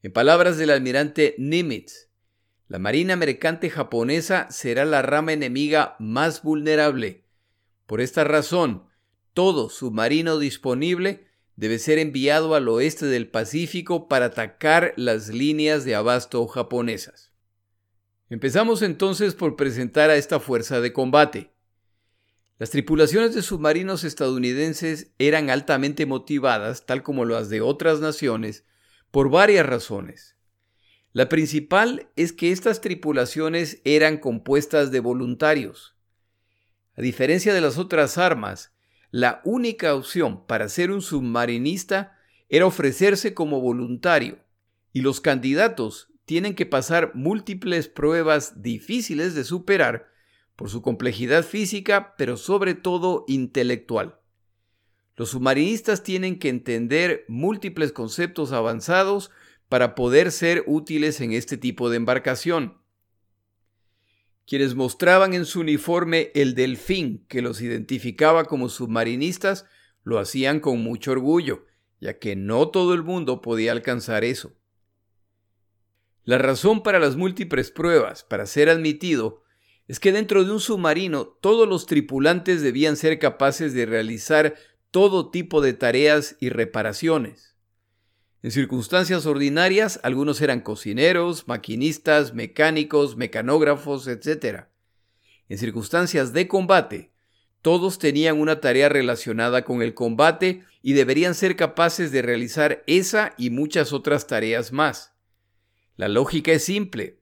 En 0.03 0.13
palabras 0.13 0.59
del 0.59 0.71
almirante 0.71 1.35
Nimitz, 1.39 2.11
la 2.69 2.79
Marina 2.79 3.17
Mercante 3.17 3.71
japonesa 3.71 4.51
será 4.51 4.85
la 4.85 5.03
rama 5.03 5.33
enemiga 5.33 5.97
más 5.99 6.43
vulnerable. 6.43 7.24
Por 7.87 8.01
esta 8.01 8.25
razón, 8.25 8.85
todo 9.33 9.69
submarino 9.69 10.39
disponible 10.39 11.27
debe 11.57 11.79
ser 11.79 11.99
enviado 11.99 12.55
al 12.55 12.69
oeste 12.69 13.07
del 13.07 13.29
Pacífico 13.29 14.09
para 14.09 14.27
atacar 14.27 14.95
las 14.97 15.29
líneas 15.29 15.85
de 15.85 15.95
abasto 15.95 16.47
japonesas. 16.47 17.33
Empezamos 18.31 18.83
entonces 18.83 19.35
por 19.35 19.55
presentar 19.55 20.11
a 20.11 20.17
esta 20.17 20.41
fuerza 20.41 20.81
de 20.81 20.93
combate. 20.93 21.53
Las 22.59 22.71
tripulaciones 22.71 23.35
de 23.35 23.43
submarinos 23.43 24.05
estadounidenses 24.05 25.13
eran 25.19 25.51
altamente 25.51 26.07
motivadas, 26.07 26.87
tal 26.87 27.03
como 27.03 27.25
las 27.25 27.51
de 27.51 27.61
otras 27.61 28.01
naciones, 28.01 28.65
por 29.11 29.29
varias 29.29 29.67
razones. 29.67 30.37
La 31.13 31.29
principal 31.29 32.09
es 32.17 32.33
que 32.33 32.51
estas 32.51 32.81
tripulaciones 32.81 33.81
eran 33.85 34.19
compuestas 34.19 34.91
de 34.91 35.01
voluntarios. 35.01 35.94
A 36.97 37.03
diferencia 37.03 37.53
de 37.53 37.61
las 37.61 37.79
otras 37.79 38.19
armas, 38.19 38.73
la 39.11 39.41
única 39.45 39.95
opción 39.95 40.47
para 40.47 40.69
ser 40.69 40.91
un 40.91 41.03
submarinista 41.03 42.19
era 42.49 42.67
ofrecerse 42.67 43.35
como 43.35 43.61
voluntario, 43.61 44.39
y 44.93 45.01
los 45.01 45.21
candidatos 45.21 46.09
tienen 46.25 46.55
que 46.55 46.67
pasar 46.67 47.13
múltiples 47.15 47.89
pruebas 47.89 48.63
difíciles 48.63 49.35
de 49.35 49.45
superar 49.45 50.09
por 50.57 50.71
su 50.71 50.83
complejidad 50.83 51.45
física, 51.45 52.15
pero 52.17 52.37
sobre 52.37 52.75
todo 52.75 53.25
intelectual. 53.27 54.19
Los 55.17 55.31
submarinistas 55.31 56.03
tienen 56.03 56.39
que 56.39 56.49
entender 56.49 57.25
múltiples 57.29 57.93
conceptos 57.93 58.53
avanzados 58.53 59.31
para 59.69 59.95
poder 59.95 60.33
ser 60.33 60.65
útiles 60.67 61.21
en 61.21 61.33
este 61.33 61.57
tipo 61.57 61.91
de 61.91 61.97
embarcación. 61.97 62.79
Quienes 64.47 64.75
mostraban 64.75 65.33
en 65.33 65.47
su 65.47 65.61
uniforme 65.61 66.31
el 66.35 66.55
delfín 66.55 67.25
que 67.29 67.41
los 67.41 67.61
identificaba 67.63 68.45
como 68.45 68.69
submarinistas 68.69 69.67
lo 70.03 70.19
hacían 70.19 70.61
con 70.61 70.83
mucho 70.83 71.13
orgullo, 71.13 71.65
ya 72.01 72.19
que 72.19 72.37
no 72.37 72.69
todo 72.69 72.93
el 72.93 73.03
mundo 73.03 73.41
podía 73.41 73.73
alcanzar 73.73 74.23
eso. 74.23 74.53
La 76.25 76.39
razón 76.39 76.83
para 76.83 76.99
las 76.99 77.17
múltiples 77.17 77.71
pruebas 77.71 78.25
para 78.25 78.47
ser 78.47 78.69
admitido 78.69 79.43
es 79.89 80.01
que 80.01 80.13
dentro 80.13 80.45
de 80.45 80.53
un 80.53 80.61
submarino 80.61 81.27
todos 81.27 81.69
los 81.69 81.87
tripulantes 81.87 82.63
debían 82.63 82.97
ser 82.97 83.19
capaces 83.19 83.75
de 83.75 83.87
realizar 83.87 84.55
todo 84.91 85.31
tipo 85.31 85.61
de 85.61 85.73
tareas 85.75 86.37
y 86.41 86.49
reparaciones. 86.49 87.54
En 88.45 88.51
circunstancias 88.51 89.25
ordinarias, 89.25 89.99
algunos 90.03 90.39
eran 90.43 90.61
cocineros, 90.61 91.49
maquinistas, 91.49 92.35
mecánicos, 92.35 93.17
mecanógrafos, 93.17 94.07
etc. 94.07 94.65
En 95.49 95.57
circunstancias 95.57 96.35
de 96.35 96.47
combate, 96.47 97.11
todos 97.63 97.99
tenían 97.99 98.39
una 98.39 98.61
tarea 98.61 98.91
relacionada 98.91 99.65
con 99.65 99.81
el 99.81 99.95
combate 99.95 100.63
y 100.83 100.93
deberían 100.93 101.35
ser 101.35 101.57
capaces 101.57 102.13
de 102.13 102.21
realizar 102.21 102.85
esa 102.87 103.33
y 103.39 103.49
muchas 103.49 103.95
otras 103.95 104.27
tareas 104.27 104.73
más. 104.73 105.15
La 105.97 106.09
lógica 106.09 106.53
es 106.53 106.65
simple. 106.65 107.21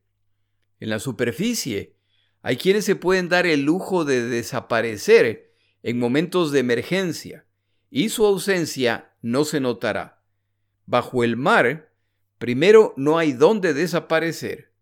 En 0.81 0.91
la 0.91 0.99
superficie, 0.99 1.95
hay 2.41 2.57
quienes 2.57 2.85
se 2.85 2.97
pueden 2.97 3.29
dar 3.29 3.47
el 3.47 3.63
lujo 3.63 4.05
de 4.05 4.27
desaparecer 4.27 5.53
en 5.85 6.01
momentos 6.01 6.51
de 6.51 6.59
emergencia 6.59 7.47
y 7.93 8.09
su 8.09 8.27
ausencia 8.27 9.15
no 9.23 9.45
se 9.45 9.61
notará. 9.61 10.22
Bajo 10.87 11.25
el 11.25 11.37
mar, 11.37 11.93
primero, 12.39 12.95
no 12.97 13.19
hay 13.19 13.33
dónde 13.33 13.75
desaparecer. 13.75 14.73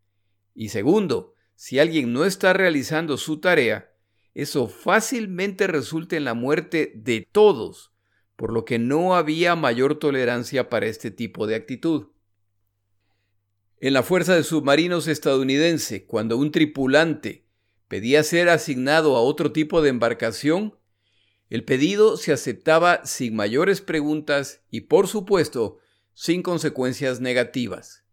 Y 0.54 0.71
segundo, 0.71 1.35
si 1.54 1.78
alguien 1.78 2.12
no 2.12 2.25
está 2.25 2.52
realizando 2.52 3.16
su 3.16 3.40
tarea, 3.40 3.92
eso 4.35 4.69
fácilmente 4.69 5.66
resulta 5.66 6.16
en 6.16 6.25
la 6.25 6.35
muerte 6.35 6.92
de 6.95 7.28
todos, 7.30 7.92
por 8.37 8.52
lo 8.52 8.64
que 8.64 8.78
no 8.78 9.14
había 9.14 9.57
mayor 9.57 9.99
tolerancia 9.99 10.71
para 10.71 10.87
este 10.87 11.11
tipo 11.11 11.47
de 11.47 11.57
actitud. 11.57 12.09
En 13.80 13.92
la 13.92 14.02
Fuerza 14.02 14.35
de 14.35 14.45
Submarinos 14.45 15.09
estadounidense, 15.09 16.04
cuando 16.07 16.37
un 16.37 16.52
tripulante 16.52 17.47
pedía 17.88 18.23
ser 18.23 18.49
asignado 18.49 19.16
a 19.16 19.21
otro 19.21 19.52
tipo 19.52 19.83
de 19.83 19.90
embarcación, 19.90 20.78
el 21.49 21.64
pedido 21.64 22.16
se 22.16 22.33
aceptaba 22.33 23.04
sin 23.04 23.35
mayores 23.35 23.80
preguntas 23.80 24.62
y, 24.71 24.83
por 24.83 25.09
supuesto, 25.09 25.78
sin 26.21 26.43
consecuencias 26.43 27.23
negativas. 27.23 28.05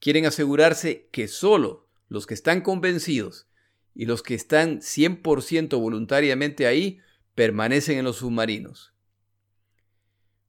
Quieren 0.00 0.26
asegurarse 0.26 1.08
que 1.12 1.28
solo 1.28 1.86
los 2.08 2.26
que 2.26 2.34
están 2.34 2.60
convencidos 2.60 3.46
y 3.94 4.06
los 4.06 4.24
que 4.24 4.34
están 4.34 4.80
100% 4.80 5.78
voluntariamente 5.78 6.66
ahí 6.66 6.98
permanecen 7.36 7.98
en 7.98 8.04
los 8.04 8.16
submarinos. 8.16 8.94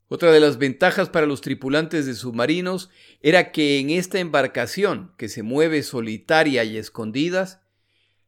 Otra 0.07 0.31
de 0.31 0.39
las 0.39 0.57
ventajas 0.57 1.09
para 1.09 1.27
los 1.27 1.41
tripulantes 1.41 2.07
de 2.07 2.15
submarinos 2.15 2.89
era 3.21 3.51
que 3.51 3.77
en 3.77 3.91
esta 3.91 4.17
embarcación, 4.17 5.13
que 5.15 5.29
se 5.29 5.43
mueve 5.43 5.83
solitaria 5.83 6.63
y 6.63 6.77
escondidas, 6.77 7.61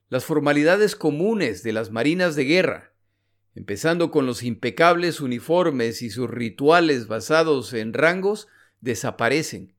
las 0.09 0.25
formalidades 0.25 0.95
comunes 0.95 1.63
de 1.63 1.73
las 1.73 1.89
marinas 1.89 2.35
de 2.35 2.43
guerra, 2.43 2.93
empezando 3.55 4.11
con 4.11 4.27
los 4.27 4.43
impecables 4.43 5.21
uniformes 5.21 6.03
y 6.03 6.11
sus 6.11 6.29
rituales 6.29 7.07
basados 7.07 7.73
en 7.73 7.91
rangos, 7.91 8.47
desaparecen, 8.85 9.73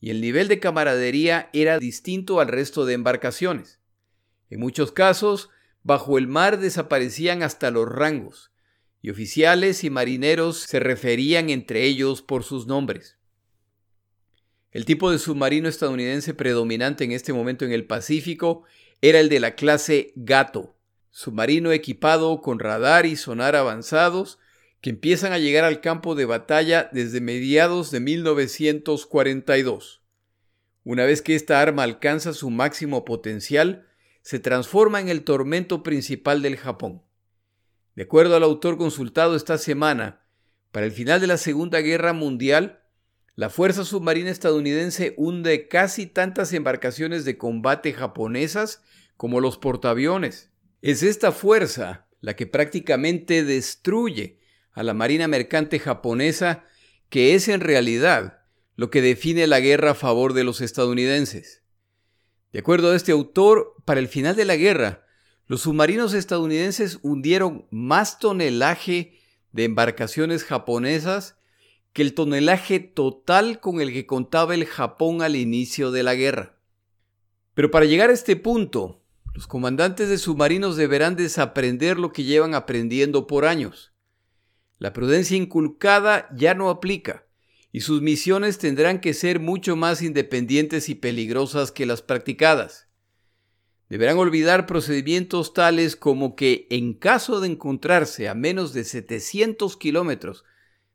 y 0.00 0.10
el 0.10 0.22
nivel 0.22 0.48
de 0.48 0.60
camaradería 0.60 1.50
era 1.52 1.78
distinto 1.78 2.40
al 2.40 2.48
resto 2.48 2.86
de 2.86 2.94
embarcaciones. 2.94 3.80
En 4.48 4.60
muchos 4.60 4.92
casos, 4.92 5.50
bajo 5.82 6.16
el 6.16 6.28
mar 6.28 6.58
desaparecían 6.58 7.42
hasta 7.42 7.70
los 7.70 7.88
rangos, 7.88 8.52
y 9.02 9.10
oficiales 9.10 9.84
y 9.84 9.90
marineros 9.90 10.60
se 10.60 10.80
referían 10.80 11.50
entre 11.50 11.82
ellos 11.82 12.22
por 12.22 12.44
sus 12.44 12.66
nombres. 12.66 13.18
El 14.70 14.84
tipo 14.84 15.10
de 15.10 15.18
submarino 15.18 15.68
estadounidense 15.68 16.32
predominante 16.32 17.04
en 17.04 17.12
este 17.12 17.32
momento 17.32 17.64
en 17.64 17.72
el 17.72 17.86
Pacífico 17.86 18.64
era 19.02 19.18
el 19.20 19.28
de 19.28 19.40
la 19.40 19.54
clase 19.54 20.12
Gato, 20.14 20.76
submarino 21.10 21.72
equipado 21.72 22.40
con 22.40 22.58
radar 22.58 23.06
y 23.06 23.16
sonar 23.16 23.56
avanzados 23.56 24.38
que 24.80 24.90
empiezan 24.90 25.32
a 25.32 25.38
llegar 25.38 25.64
al 25.64 25.80
campo 25.80 26.14
de 26.14 26.24
batalla 26.24 26.88
desde 26.92 27.20
mediados 27.20 27.90
de 27.90 28.00
1942. 28.00 30.02
Una 30.84 31.04
vez 31.04 31.22
que 31.22 31.34
esta 31.34 31.60
arma 31.60 31.82
alcanza 31.82 32.32
su 32.32 32.50
máximo 32.50 33.04
potencial, 33.04 33.88
se 34.22 34.38
transforma 34.38 35.00
en 35.00 35.08
el 35.08 35.24
tormento 35.24 35.82
principal 35.82 36.42
del 36.42 36.56
Japón. 36.56 37.02
De 37.94 38.04
acuerdo 38.04 38.36
al 38.36 38.42
autor 38.42 38.76
consultado 38.76 39.36
esta 39.36 39.58
semana, 39.58 40.22
para 40.70 40.86
el 40.86 40.92
final 40.92 41.20
de 41.20 41.26
la 41.26 41.38
Segunda 41.38 41.80
Guerra 41.80 42.12
Mundial, 42.12 42.82
la 43.34 43.50
Fuerza 43.50 43.84
Submarina 43.84 44.30
estadounidense 44.30 45.14
hunde 45.16 45.68
casi 45.68 46.06
tantas 46.06 46.52
embarcaciones 46.52 47.24
de 47.24 47.38
combate 47.38 47.92
japonesas 47.92 48.82
como 49.16 49.40
los 49.40 49.58
portaaviones. 49.58 50.50
Es 50.82 51.02
esta 51.02 51.32
fuerza 51.32 52.06
la 52.20 52.36
que 52.36 52.46
prácticamente 52.46 53.44
destruye 53.44 54.38
a 54.76 54.82
la 54.82 54.94
Marina 54.94 55.26
Mercante 55.26 55.80
japonesa, 55.80 56.64
que 57.08 57.34
es 57.34 57.48
en 57.48 57.60
realidad 57.60 58.42
lo 58.76 58.90
que 58.90 59.00
define 59.00 59.46
la 59.46 59.58
guerra 59.58 59.92
a 59.92 59.94
favor 59.94 60.34
de 60.34 60.44
los 60.44 60.60
estadounidenses. 60.60 61.62
De 62.52 62.58
acuerdo 62.58 62.92
a 62.92 62.96
este 62.96 63.10
autor, 63.10 63.74
para 63.86 64.00
el 64.00 64.06
final 64.06 64.36
de 64.36 64.44
la 64.44 64.56
guerra, 64.56 65.06
los 65.46 65.62
submarinos 65.62 66.12
estadounidenses 66.12 66.98
hundieron 67.02 67.66
más 67.70 68.18
tonelaje 68.18 69.18
de 69.52 69.64
embarcaciones 69.64 70.44
japonesas 70.44 71.38
que 71.94 72.02
el 72.02 72.12
tonelaje 72.12 72.78
total 72.78 73.60
con 73.60 73.80
el 73.80 73.94
que 73.94 74.04
contaba 74.04 74.54
el 74.54 74.66
Japón 74.66 75.22
al 75.22 75.36
inicio 75.36 75.90
de 75.90 76.02
la 76.02 76.14
guerra. 76.14 76.58
Pero 77.54 77.70
para 77.70 77.86
llegar 77.86 78.10
a 78.10 78.12
este 78.12 78.36
punto, 78.36 79.02
los 79.32 79.46
comandantes 79.46 80.10
de 80.10 80.18
submarinos 80.18 80.76
deberán 80.76 81.16
desaprender 81.16 81.98
lo 81.98 82.12
que 82.12 82.24
llevan 82.24 82.54
aprendiendo 82.54 83.26
por 83.26 83.46
años. 83.46 83.95
La 84.78 84.92
prudencia 84.92 85.36
inculcada 85.36 86.28
ya 86.34 86.54
no 86.54 86.68
aplica 86.68 87.26
y 87.72 87.80
sus 87.80 88.00
misiones 88.00 88.58
tendrán 88.58 89.00
que 89.00 89.12
ser 89.12 89.38
mucho 89.38 89.76
más 89.76 90.00
independientes 90.00 90.88
y 90.88 90.94
peligrosas 90.94 91.72
que 91.72 91.86
las 91.86 92.00
practicadas. 92.00 92.88
Deberán 93.88 94.18
olvidar 94.18 94.66
procedimientos 94.66 95.52
tales 95.52 95.94
como 95.94 96.36
que 96.36 96.66
en 96.70 96.94
caso 96.94 97.40
de 97.40 97.48
encontrarse 97.48 98.28
a 98.28 98.34
menos 98.34 98.72
de 98.72 98.84
700 98.84 99.76
kilómetros 99.76 100.44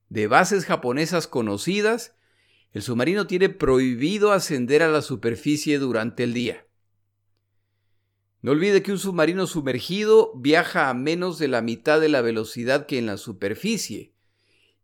de 0.10 0.28
bases 0.28 0.66
japonesas 0.66 1.28
conocidas, 1.28 2.16
el 2.74 2.82
submarino 2.82 3.28
tiene 3.28 3.50
prohibido 3.50 4.32
ascender 4.32 4.82
a 4.82 4.90
la 4.90 5.02
superficie 5.02 5.78
durante 5.78 6.24
el 6.24 6.34
día. 6.34 6.66
No 8.42 8.52
olvide 8.52 8.82
que 8.82 8.92
un 8.92 8.98
submarino 8.98 9.46
sumergido 9.46 10.34
viaja 10.36 10.90
a 10.90 10.96
menos 10.96 11.38
de 11.38 11.48
la 11.48 11.62
mitad 11.62 12.02
de 12.02 12.10
la 12.10 12.22
velocidad 12.22 12.88
que 12.88 12.98
en 12.98 13.06
la 13.06 13.18
superficie. 13.18 14.14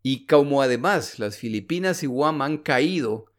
Y 0.04 0.28
como 0.28 0.62
además 0.62 1.18
las 1.18 1.38
Filipinas 1.38 2.04
y 2.04 2.06
Guam 2.06 2.44
han 2.44 2.60
caído, 2.60 3.32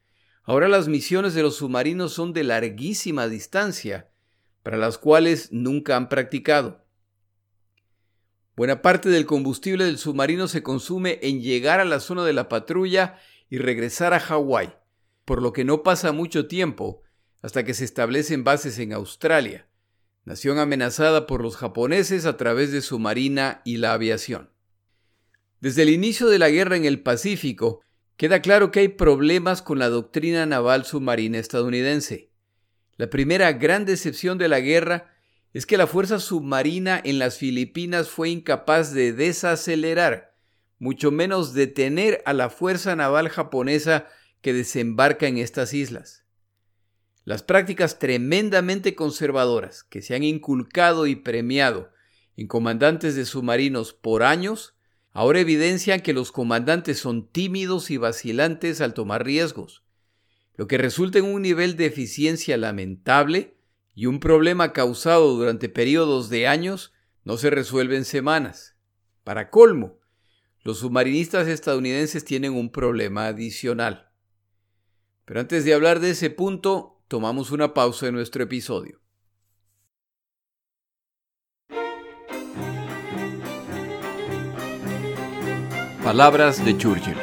ahora 0.42 0.66
las 0.66 0.88
misiones 0.88 1.34
de 1.34 1.42
los 1.42 1.56
submarinos 1.56 2.12
son 2.12 2.32
de 2.32 2.42
larguísima 2.42 3.28
distancia, 3.28 4.10
para 4.64 4.76
las 4.76 4.98
cuales 4.98 5.52
nunca 5.52 5.96
han 5.96 6.08
practicado. 6.08 6.84
Buena 8.56 8.82
parte 8.82 9.08
del 9.10 9.24
combustible 9.24 9.84
del 9.84 9.98
submarino 9.98 10.48
se 10.48 10.64
consume 10.64 11.20
en 11.22 11.42
llegar 11.42 11.78
a 11.78 11.84
la 11.84 12.00
zona 12.00 12.24
de 12.24 12.32
la 12.32 12.48
patrulla 12.48 13.20
y 13.48 13.58
regresar 13.58 14.14
a 14.14 14.20
Hawái, 14.20 14.74
por 15.24 15.42
lo 15.42 15.52
que 15.52 15.64
no 15.64 15.84
pasa 15.84 16.10
mucho 16.10 16.48
tiempo 16.48 17.02
hasta 17.40 17.64
que 17.64 17.72
se 17.72 17.84
establecen 17.84 18.42
bases 18.42 18.80
en 18.80 18.92
Australia 18.92 19.67
nación 20.28 20.58
amenazada 20.58 21.26
por 21.26 21.42
los 21.42 21.56
japoneses 21.56 22.26
a 22.26 22.36
través 22.36 22.70
de 22.70 22.82
su 22.82 22.98
marina 22.98 23.62
y 23.64 23.78
la 23.78 23.94
aviación. 23.94 24.50
Desde 25.60 25.82
el 25.82 25.88
inicio 25.88 26.28
de 26.28 26.38
la 26.38 26.50
guerra 26.50 26.76
en 26.76 26.84
el 26.84 27.00
Pacífico, 27.00 27.80
queda 28.18 28.42
claro 28.42 28.70
que 28.70 28.80
hay 28.80 28.88
problemas 28.88 29.62
con 29.62 29.78
la 29.78 29.88
doctrina 29.88 30.44
naval 30.44 30.84
submarina 30.84 31.38
estadounidense. 31.38 32.30
La 32.98 33.08
primera 33.08 33.52
gran 33.54 33.86
decepción 33.86 34.36
de 34.36 34.48
la 34.48 34.60
guerra 34.60 35.14
es 35.54 35.64
que 35.64 35.78
la 35.78 35.86
fuerza 35.86 36.20
submarina 36.20 37.00
en 37.02 37.18
las 37.18 37.38
Filipinas 37.38 38.10
fue 38.10 38.28
incapaz 38.28 38.92
de 38.92 39.14
desacelerar, 39.14 40.36
mucho 40.78 41.10
menos 41.10 41.54
detener 41.54 42.22
a 42.26 42.34
la 42.34 42.50
fuerza 42.50 42.94
naval 42.94 43.30
japonesa 43.30 44.06
que 44.42 44.52
desembarca 44.52 45.26
en 45.26 45.38
estas 45.38 45.72
islas. 45.72 46.27
Las 47.28 47.42
prácticas 47.42 47.98
tremendamente 47.98 48.94
conservadoras 48.94 49.84
que 49.84 50.00
se 50.00 50.14
han 50.14 50.22
inculcado 50.22 51.06
y 51.06 51.14
premiado 51.14 51.90
en 52.38 52.46
comandantes 52.46 53.16
de 53.16 53.26
submarinos 53.26 53.92
por 53.92 54.22
años, 54.22 54.78
ahora 55.12 55.40
evidencian 55.40 56.00
que 56.00 56.14
los 56.14 56.32
comandantes 56.32 56.98
son 56.98 57.28
tímidos 57.28 57.90
y 57.90 57.98
vacilantes 57.98 58.80
al 58.80 58.94
tomar 58.94 59.26
riesgos, 59.26 59.84
lo 60.56 60.68
que 60.68 60.78
resulta 60.78 61.18
en 61.18 61.26
un 61.26 61.42
nivel 61.42 61.76
de 61.76 61.84
eficiencia 61.84 62.56
lamentable 62.56 63.58
y 63.94 64.06
un 64.06 64.20
problema 64.20 64.72
causado 64.72 65.36
durante 65.36 65.68
periodos 65.68 66.30
de 66.30 66.46
años 66.46 66.94
no 67.24 67.36
se 67.36 67.50
resuelve 67.50 67.98
en 67.98 68.06
semanas. 68.06 68.74
Para 69.22 69.50
colmo, 69.50 69.98
los 70.62 70.78
submarinistas 70.78 71.46
estadounidenses 71.46 72.24
tienen 72.24 72.54
un 72.54 72.72
problema 72.72 73.26
adicional. 73.26 74.08
Pero 75.26 75.40
antes 75.40 75.66
de 75.66 75.74
hablar 75.74 76.00
de 76.00 76.12
ese 76.12 76.30
punto, 76.30 76.97
tomamos 77.08 77.50
una 77.50 77.72
pausa 77.72 78.06
en 78.06 78.14
nuestro 78.14 78.44
episodio. 78.44 79.00
Palabras 86.04 86.64
de 86.64 86.76
Churchill. 86.76 87.16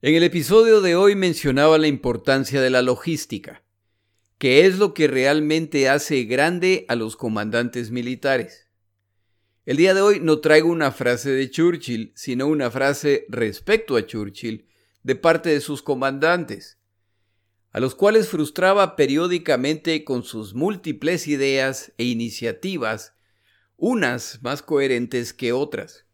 En 0.00 0.14
el 0.16 0.24
episodio 0.24 0.80
de 0.80 0.96
hoy 0.96 1.14
mencionaba 1.14 1.78
la 1.78 1.86
importancia 1.86 2.60
de 2.60 2.70
la 2.70 2.82
logística, 2.82 3.62
que 4.38 4.66
es 4.66 4.78
lo 4.78 4.92
que 4.92 5.06
realmente 5.06 5.88
hace 5.88 6.24
grande 6.24 6.84
a 6.88 6.96
los 6.96 7.16
comandantes 7.16 7.92
militares. 7.92 8.68
El 9.64 9.76
día 9.76 9.94
de 9.94 10.00
hoy 10.00 10.18
no 10.18 10.40
traigo 10.40 10.68
una 10.68 10.90
frase 10.90 11.30
de 11.30 11.48
Churchill, 11.48 12.12
sino 12.16 12.48
una 12.48 12.72
frase 12.72 13.24
respecto 13.28 13.94
a 13.94 14.04
Churchill 14.04 14.66
de 15.02 15.14
parte 15.16 15.50
de 15.50 15.60
sus 15.60 15.82
comandantes. 15.82 16.78
a 17.72 17.80
los 17.80 17.94
cuales 17.94 18.28
frustraba 18.28 18.96
periódicamente 18.96 20.04
con 20.04 20.24
sus 20.24 20.52
múltiples 20.54 21.26
ideas 21.26 21.92
e 21.96 22.04
iniciativas, 22.04 23.14
unas 23.78 24.42
más 24.42 24.62
coherentes 24.62 25.32
que 25.32 25.52
otras. 25.52 26.04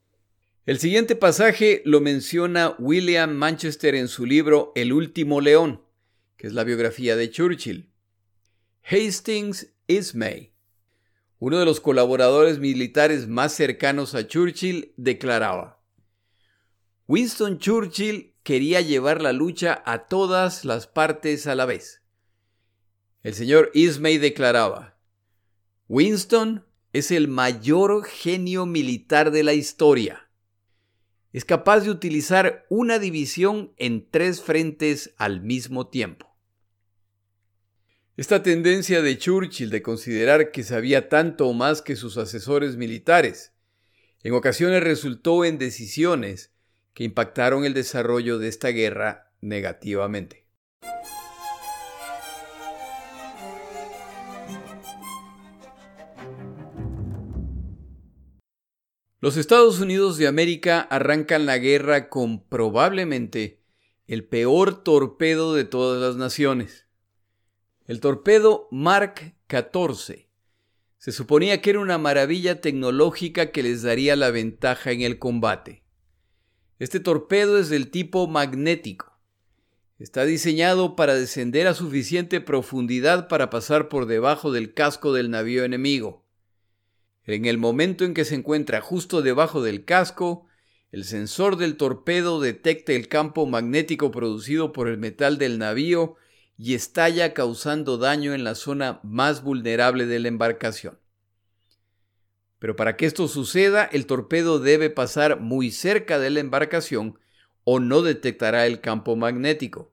El 0.66 0.79
siguiente 0.79 1.16
pasaje 1.16 1.83
lo 1.85 2.01
menciona 2.01 2.77
William 2.79 3.35
Manchester 3.35 3.96
en 3.96 4.07
su 4.07 4.24
libro 4.24 4.70
El 4.77 4.92
último 4.92 5.40
león, 5.40 5.83
que 6.37 6.46
es 6.46 6.53
la 6.53 6.62
biografía 6.62 7.16
de 7.16 7.31
Churchill. 7.31 7.90
Hastings 8.85 9.74
Ismay, 9.88 10.53
uno 11.40 11.59
de 11.59 11.64
los 11.64 11.81
colaboradores 11.81 12.59
militares 12.59 13.27
más 13.27 13.53
cercanos 13.53 14.14
a 14.14 14.27
Churchill, 14.27 14.92
declaraba, 14.96 15.83
Winston 17.07 17.59
Churchill 17.59 18.35
quería 18.49 18.81
llevar 18.81 19.21
la 19.21 19.33
lucha 19.35 19.83
a 19.85 20.09
todas 20.09 20.65
las 20.65 20.87
partes 20.87 21.47
a 21.47 21.55
la 21.55 21.67
vez. 21.67 22.01
El 23.23 23.35
señor 23.35 23.71
Ismay 23.75 24.17
declaraba, 24.17 24.99
Winston 25.89 26.65
es 26.95 27.11
el 27.11 27.29
mayor 27.29 28.05
genio 28.05 28.65
militar 28.65 29.31
de 29.31 29.43
la 29.43 29.53
historia 29.53 30.29
es 31.33 31.45
capaz 31.45 31.81
de 31.81 31.91
utilizar 31.91 32.67
una 32.69 32.99
división 32.99 33.73
en 33.77 34.09
tres 34.11 34.41
frentes 34.41 35.15
al 35.19 35.43
mismo 35.43 35.89
tiempo. 35.89 36.37
Esta 38.17 38.43
tendencia 38.43 39.03
de 39.03 39.17
Churchill 39.19 39.71
de 39.71 39.83
considerar 39.83 40.51
que 40.51 40.65
sabía 40.65 41.09
tanto 41.09 41.47
o 41.47 41.53
más 41.53 41.83
que 41.83 41.97
sus 41.97 42.17
asesores 42.17 42.77
militares, 42.77 43.53
en 44.25 44.35
ocasiones 44.35 44.83
resultó 44.83 45.45
en 45.45 45.59
decisiones 45.59 46.53
que 46.99 47.05
impactaron 47.05 47.65
el 47.65 47.75
desarrollo 47.75 48.41
de 48.41 48.49
esta 48.49 48.71
guerra 48.71 49.31
negativamente. 49.41 50.49
Los 59.21 59.37
Estados 59.37 59.79
Unidos 59.79 60.17
de 60.17 60.27
América 60.27 60.81
arrancan 60.81 61.47
la 61.47 61.59
guerra 61.59 62.09
con 62.09 62.43
probablemente 62.43 63.63
el 64.09 64.25
peor 64.25 64.83
torpedo 64.83 65.55
de 65.55 65.65
todas 65.65 66.03
las 66.03 66.17
naciones. 66.17 66.89
El 67.87 68.01
torpedo 68.01 68.67
Mark 68.73 69.37
14. 69.47 70.29
Se 70.97 71.13
suponía 71.13 71.63
que 71.63 71.71
era 71.71 71.79
una 71.79 71.99
maravilla 71.99 72.61
tecnológica 72.61 73.53
que 73.53 73.63
les 73.63 73.83
daría 73.83 74.17
la 74.17 74.33
ventaja 74.33 74.91
en 74.91 75.03
el 75.03 75.21
combate. 75.21 75.85
Este 76.79 77.01
torpedo 77.01 77.59
es 77.59 77.71
del 77.71 77.91
tipo 77.91 78.29
magnético. 78.29 79.19
Está 79.99 80.25
diseñado 80.25 80.95
para 80.95 81.14
descender 81.14 81.67
a 81.67 81.75
suficiente 81.75 82.41
profundidad 82.41 83.27
para 83.27 83.51
pasar 83.51 83.88
por 83.88 84.07
debajo 84.07 84.53
del 84.53 84.75
casco 84.75 85.12
del 85.12 85.29
navío 85.29 85.64
enemigo. 85.64 86.25
En 87.25 87.47
el 87.47 87.59
momento 87.59 88.05
en 88.05 88.14
que 88.14 88.25
se 88.25 88.37
encuentra 88.37 88.81
justo 88.81 89.23
debajo 89.23 89.61
del 89.61 89.85
casco, 89.85 90.47
el 90.93 91.05
sensor 91.05 91.57
del 91.57 91.77
torpedo 91.77 92.41
detecta 92.41 92.93
el 92.93 93.09
campo 93.09 93.45
magnético 93.45 94.12
producido 94.12 94.73
por 94.73 94.87
el 94.87 94.99
metal 94.99 95.37
del 95.37 95.59
navío 95.59 96.14
y 96.57 96.75
estalla 96.75 97.35
causando 97.35 97.99
daño 97.99 98.35
en 98.35 98.45
la 98.45 98.55
zona 98.55 99.01
más 99.03 99.43
vulnerable 99.43 100.07
de 100.07 100.21
la 100.21 100.29
embarcación. 100.29 100.97
Pero 102.59 102.77
para 102.77 102.97
que 102.97 103.07
esto 103.07 103.29
suceda, 103.29 103.85
el 103.85 104.07
torpedo 104.07 104.59
debe 104.59 104.90
pasar 104.90 105.40
muy 105.40 105.71
cerca 105.71 106.18
de 106.18 106.31
la 106.31 106.40
embarcación 106.40 107.18
o 107.64 107.81
no 107.81 108.03
detectará 108.03 108.66
el 108.66 108.81
campo 108.81 109.14
magnético. 109.14 109.92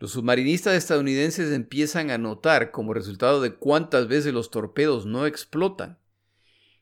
Los 0.00 0.12
submarinistas 0.12 0.74
estadounidenses 0.74 1.52
empiezan 1.52 2.10
a 2.10 2.18
notar, 2.18 2.70
como 2.70 2.94
resultado 2.94 3.40
de 3.40 3.54
cuántas 3.54 4.06
veces 4.06 4.32
los 4.32 4.50
torpedos 4.50 5.06
no 5.06 5.26
explotan, 5.26 5.98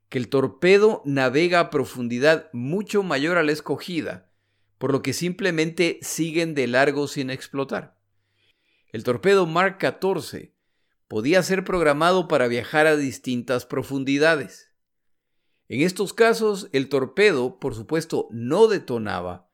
que 0.09 0.19
el 0.19 0.29
torpedo 0.29 1.03
navega 1.05 1.61
a 1.61 1.71
profundidad 1.71 2.51
mucho 2.53 3.03
mayor 3.03 3.39
a 3.39 3.43
la 3.43 3.53
escogida, 3.53 4.31
por 4.79 4.93
lo 4.93 5.03
que 5.03 5.13
simplemente 5.13 5.99
siguen 6.03 6.55
de 6.55 6.67
largo 6.67 7.09
sin 7.09 7.31
explotar. 7.31 7.97
El 8.93 9.03
torpedo 9.03 9.47
Mark 9.47 9.79
14 9.79 10.53
podía 11.09 11.43
ser 11.43 11.65
programado 11.65 12.29
para 12.29 12.49
viajar 12.49 12.87
a 12.87 12.97
distintas 12.97 13.65
profundidades. 13.65 14.66
En 15.69 15.81
estos 15.81 16.13
casos, 16.13 16.69
el 16.73 16.89
torpedo, 16.89 17.59
por 17.59 17.75
supuesto, 17.75 18.29
no 18.31 18.69
detonaba, 18.69 19.51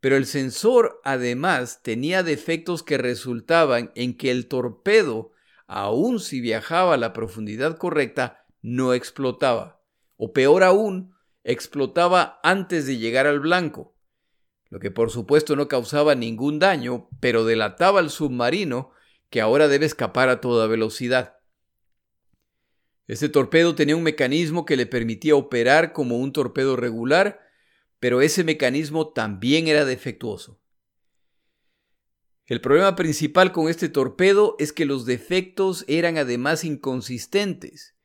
pero 0.00 0.16
el 0.16 0.26
sensor 0.26 1.00
además 1.04 1.82
tenía 1.82 2.22
defectos 2.22 2.82
que 2.82 2.98
resultaban 2.98 3.90
en 3.94 4.16
que 4.16 4.30
el 4.30 4.46
torpedo, 4.46 5.32
aun 5.66 6.20
si 6.20 6.40
viajaba 6.40 6.94
a 6.94 6.98
la 6.98 7.12
profundidad 7.12 7.76
correcta, 7.76 8.46
no 8.62 8.94
explotaba 8.94 9.78
o 10.18 10.32
peor 10.32 10.64
aún, 10.64 11.14
explotaba 11.44 12.40
antes 12.42 12.86
de 12.86 12.98
llegar 12.98 13.26
al 13.26 13.40
blanco, 13.40 13.96
lo 14.68 14.80
que 14.80 14.90
por 14.90 15.10
supuesto 15.10 15.56
no 15.56 15.68
causaba 15.68 16.14
ningún 16.14 16.58
daño, 16.58 17.08
pero 17.20 17.44
delataba 17.44 18.00
al 18.00 18.10
submarino 18.10 18.90
que 19.30 19.40
ahora 19.40 19.68
debe 19.68 19.86
escapar 19.86 20.28
a 20.28 20.40
toda 20.40 20.66
velocidad. 20.66 21.37
Este 23.08 23.28
torpedo 23.28 23.74
tenía 23.74 23.96
un 23.96 24.04
mecanismo 24.04 24.64
que 24.64 24.76
le 24.76 24.86
permitía 24.86 25.34
operar 25.34 25.92
como 25.92 26.18
un 26.18 26.32
torpedo 26.32 26.76
regular, 26.76 27.40
pero 27.98 28.20
ese 28.20 28.44
mecanismo 28.44 29.08
también 29.08 29.66
era 29.66 29.84
defectuoso. 29.84 30.60
El 32.46 32.60
problema 32.60 32.94
principal 32.94 33.50
con 33.50 33.68
este 33.68 33.88
torpedo 33.88 34.54
es 34.60 34.72
que 34.72 34.86
los 34.86 35.04
defectos 35.04 35.84
eran 35.88 36.16
además 36.16 36.62
inconsistentes 36.62 37.98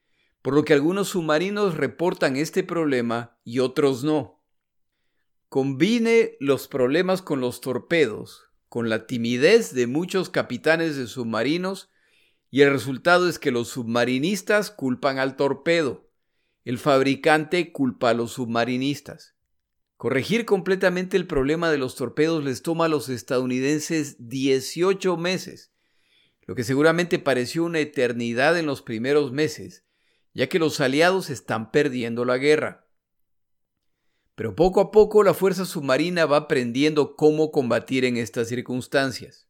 por 0.44 0.54
lo 0.54 0.66
que 0.66 0.74
algunos 0.74 1.08
submarinos 1.08 1.76
reportan 1.76 2.36
este 2.36 2.63
problema 2.63 3.39
y 3.46 3.60
otros 3.60 4.04
no. 4.04 4.44
Combine 5.48 6.36
los 6.42 6.68
problemas 6.68 7.22
con 7.22 7.39
los 7.39 7.62
torpedos, 7.62 8.50
con 8.68 8.89
la 8.89 9.08
timidez 9.08 9.74
de 9.74 9.88
muchos 9.88 10.30
capitanes 10.30 10.98
de 10.98 11.08
submarinos, 11.08 11.89
y 12.54 12.62
el 12.62 12.70
resultado 12.70 13.28
es 13.28 13.39
que 13.39 13.50
los 13.50 13.70
submarinistas 13.70 14.70
culpan 14.70 15.18
al 15.18 15.36
torpedo, 15.36 16.08
el 16.66 16.78
fabricante 16.78 17.72
culpa 17.72 18.12
a 18.12 18.13
los 18.13 18.34
submarinistas. 18.34 19.36
Corregir 19.98 20.46
completamente 20.46 21.18
el 21.18 21.26
problema 21.26 21.72
de 21.72 21.80
los 21.80 21.96
torpedos 21.96 22.44
les 22.44 22.62
toma 22.62 22.86
a 22.86 22.89
los 22.89 23.10
estadounidenses 23.10 24.30
18 24.30 25.18
meses, 25.18 25.74
lo 26.46 26.54
que 26.54 26.63
seguramente 26.63 27.18
pareció 27.18 27.63
una 27.63 27.80
eternidad 27.80 28.56
en 28.60 28.68
los 28.68 28.84
primeros 28.84 29.32
meses, 29.32 29.84
ya 30.36 30.48
que 30.48 30.60
los 30.60 30.80
aliados 30.80 31.32
están 31.32 31.72
perdiendo 31.72 32.24
la 32.24 32.38
guerra. 32.38 32.88
Pero 34.36 34.56
poco 34.56 34.80
a 34.80 34.92
poco 34.92 35.24
la 35.24 35.34
fuerza 35.34 35.66
submarina 35.66 36.28
va 36.28 36.38
aprendiendo 36.38 37.16
cómo 37.16 37.52
combatir 37.52 38.06
en 38.06 38.18
estas 38.18 38.48
circunstancias. 38.48 39.48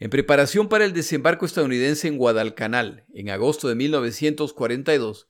En 0.00 0.10
preparación 0.10 0.68
para 0.68 0.84
el 0.84 0.92
desembarco 0.92 1.44
estadounidense 1.44 2.06
en 2.06 2.18
Guadalcanal, 2.18 3.04
en 3.12 3.30
agosto 3.30 3.68
de 3.68 3.74
1942, 3.74 5.28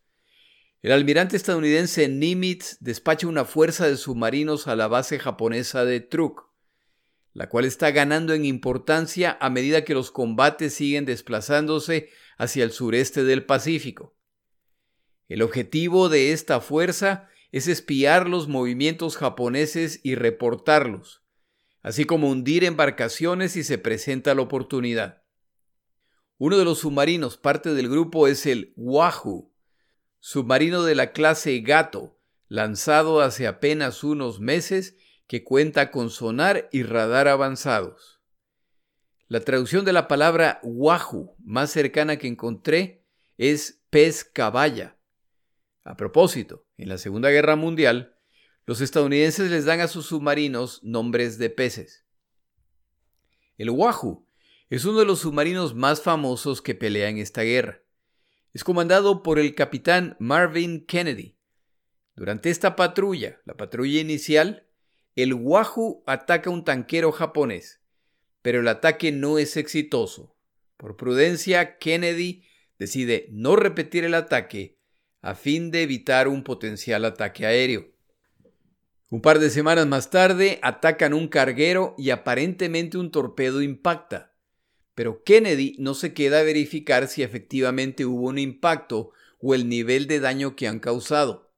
el 0.82 0.92
almirante 0.92 1.36
estadounidense 1.36 2.06
Nimitz 2.08 2.76
despacha 2.80 3.26
una 3.26 3.46
fuerza 3.46 3.88
de 3.88 3.96
submarinos 3.96 4.68
a 4.68 4.76
la 4.76 4.86
base 4.86 5.18
japonesa 5.18 5.86
de 5.86 6.00
Truk, 6.00 6.50
la 7.32 7.48
cual 7.48 7.64
está 7.64 7.90
ganando 7.92 8.34
en 8.34 8.44
importancia 8.44 9.38
a 9.40 9.48
medida 9.48 9.84
que 9.84 9.94
los 9.94 10.10
combates 10.10 10.74
siguen 10.74 11.06
desplazándose 11.06 12.10
hacia 12.36 12.62
el 12.62 12.70
sureste 12.70 13.24
del 13.24 13.46
Pacífico. 13.46 14.16
El 15.28 15.42
objetivo 15.42 16.08
de 16.10 16.32
esta 16.32 16.60
fuerza 16.60 17.28
es 17.52 17.68
espiar 17.68 18.28
los 18.28 18.48
movimientos 18.48 19.16
japoneses 19.16 20.00
y 20.02 20.14
reportarlos, 20.14 21.22
así 21.82 22.04
como 22.04 22.30
hundir 22.30 22.64
embarcaciones 22.64 23.52
si 23.52 23.64
se 23.64 23.78
presenta 23.78 24.34
la 24.34 24.42
oportunidad. 24.42 25.22
Uno 26.36 26.56
de 26.56 26.64
los 26.64 26.80
submarinos 26.80 27.36
parte 27.36 27.74
del 27.74 27.88
grupo 27.88 28.28
es 28.28 28.46
el 28.46 28.72
Wahoo, 28.76 29.52
submarino 30.20 30.82
de 30.84 30.94
la 30.94 31.12
clase 31.12 31.58
Gato, 31.60 32.18
lanzado 32.48 33.20
hace 33.20 33.46
apenas 33.46 34.04
unos 34.04 34.40
meses 34.40 34.96
que 35.26 35.44
cuenta 35.44 35.90
con 35.90 36.10
sonar 36.10 36.68
y 36.72 36.82
radar 36.82 37.28
avanzados. 37.28 38.18
La 39.28 39.40
traducción 39.40 39.84
de 39.84 39.92
la 39.92 40.08
palabra 40.08 40.58
wahoo 40.62 41.36
más 41.44 41.70
cercana 41.70 42.16
que 42.16 42.28
encontré 42.28 43.04
es 43.36 43.82
pez 43.90 44.24
caballa. 44.24 44.96
A 45.84 45.96
propósito, 45.96 46.66
en 46.78 46.88
la 46.88 46.96
Segunda 46.96 47.28
Guerra 47.28 47.54
Mundial, 47.54 48.17
los 48.68 48.82
estadounidenses 48.82 49.50
les 49.50 49.64
dan 49.64 49.80
a 49.80 49.88
sus 49.88 50.04
submarinos 50.04 50.84
nombres 50.84 51.38
de 51.38 51.48
peces. 51.48 52.04
El 53.56 53.70
Wahoo 53.70 54.28
es 54.68 54.84
uno 54.84 54.98
de 54.98 55.06
los 55.06 55.20
submarinos 55.20 55.74
más 55.74 56.02
famosos 56.02 56.60
que 56.60 56.74
pelea 56.74 57.08
en 57.08 57.16
esta 57.16 57.40
guerra. 57.40 57.82
Es 58.52 58.64
comandado 58.64 59.22
por 59.22 59.38
el 59.38 59.54
capitán 59.54 60.16
Marvin 60.18 60.84
Kennedy. 60.84 61.38
Durante 62.14 62.50
esta 62.50 62.76
patrulla, 62.76 63.40
la 63.46 63.56
patrulla 63.56 64.00
inicial, 64.00 64.66
el 65.16 65.32
Wahoo 65.32 66.02
ataca 66.06 66.50
un 66.50 66.62
tanquero 66.62 67.10
japonés 67.10 67.80
pero 68.42 68.60
el 68.60 68.68
ataque 68.68 69.12
no 69.12 69.38
es 69.38 69.56
exitoso. 69.56 70.36
Por 70.76 70.96
prudencia, 70.96 71.78
Kennedy 71.78 72.44
decide 72.78 73.28
no 73.30 73.56
repetir 73.56 74.04
el 74.04 74.14
ataque 74.14 74.78
a 75.22 75.34
fin 75.34 75.70
de 75.70 75.82
evitar 75.82 76.28
un 76.28 76.44
potencial 76.44 77.04
ataque 77.04 77.46
aéreo. 77.46 77.97
Un 79.10 79.22
par 79.22 79.38
de 79.38 79.48
semanas 79.48 79.86
más 79.86 80.10
tarde 80.10 80.58
atacan 80.62 81.14
un 81.14 81.28
carguero 81.28 81.94
y 81.96 82.10
aparentemente 82.10 82.98
un 82.98 83.10
torpedo 83.10 83.62
impacta. 83.62 84.34
Pero 84.94 85.22
Kennedy 85.24 85.76
no 85.78 85.94
se 85.94 86.12
queda 86.12 86.40
a 86.40 86.42
verificar 86.42 87.08
si 87.08 87.22
efectivamente 87.22 88.04
hubo 88.04 88.26
un 88.28 88.38
impacto 88.38 89.12
o 89.40 89.54
el 89.54 89.66
nivel 89.66 90.08
de 90.08 90.20
daño 90.20 90.56
que 90.56 90.68
han 90.68 90.78
causado. 90.78 91.54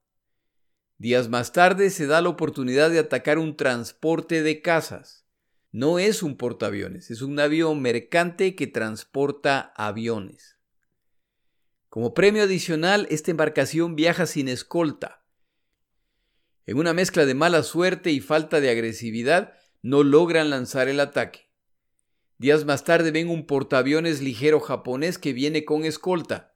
Días 0.98 1.28
más 1.28 1.52
tarde 1.52 1.90
se 1.90 2.06
da 2.06 2.20
la 2.20 2.28
oportunidad 2.28 2.88
de 2.90 3.00
atacar 3.00 3.38
un 3.38 3.56
transporte 3.56 4.44
de 4.44 4.62
casas. 4.62 5.26
No 5.72 5.98
es 5.98 6.22
un 6.22 6.36
portaaviones, 6.36 7.10
es 7.10 7.20
un 7.20 7.34
navío 7.34 7.74
mercante 7.74 8.54
que 8.54 8.68
transporta 8.68 9.72
aviones. 9.74 10.56
Como 11.88 12.14
premio 12.14 12.44
adicional, 12.44 13.08
esta 13.10 13.32
embarcación 13.32 13.96
viaja 13.96 14.26
sin 14.26 14.46
escolta 14.46 15.19
en 16.66 16.78
una 16.78 16.92
mezcla 16.92 17.26
de 17.26 17.34
mala 17.34 17.62
suerte 17.62 18.10
y 18.10 18.20
falta 18.20 18.60
de 18.60 18.70
agresividad, 18.70 19.54
no 19.82 20.02
logran 20.02 20.50
lanzar 20.50 20.88
el 20.88 21.00
ataque. 21.00 21.50
Días 22.38 22.64
más 22.64 22.84
tarde 22.84 23.10
ven 23.10 23.28
un 23.28 23.46
portaaviones 23.46 24.22
ligero 24.22 24.60
japonés 24.60 25.18
que 25.18 25.32
viene 25.32 25.64
con 25.64 25.84
escolta. 25.84 26.54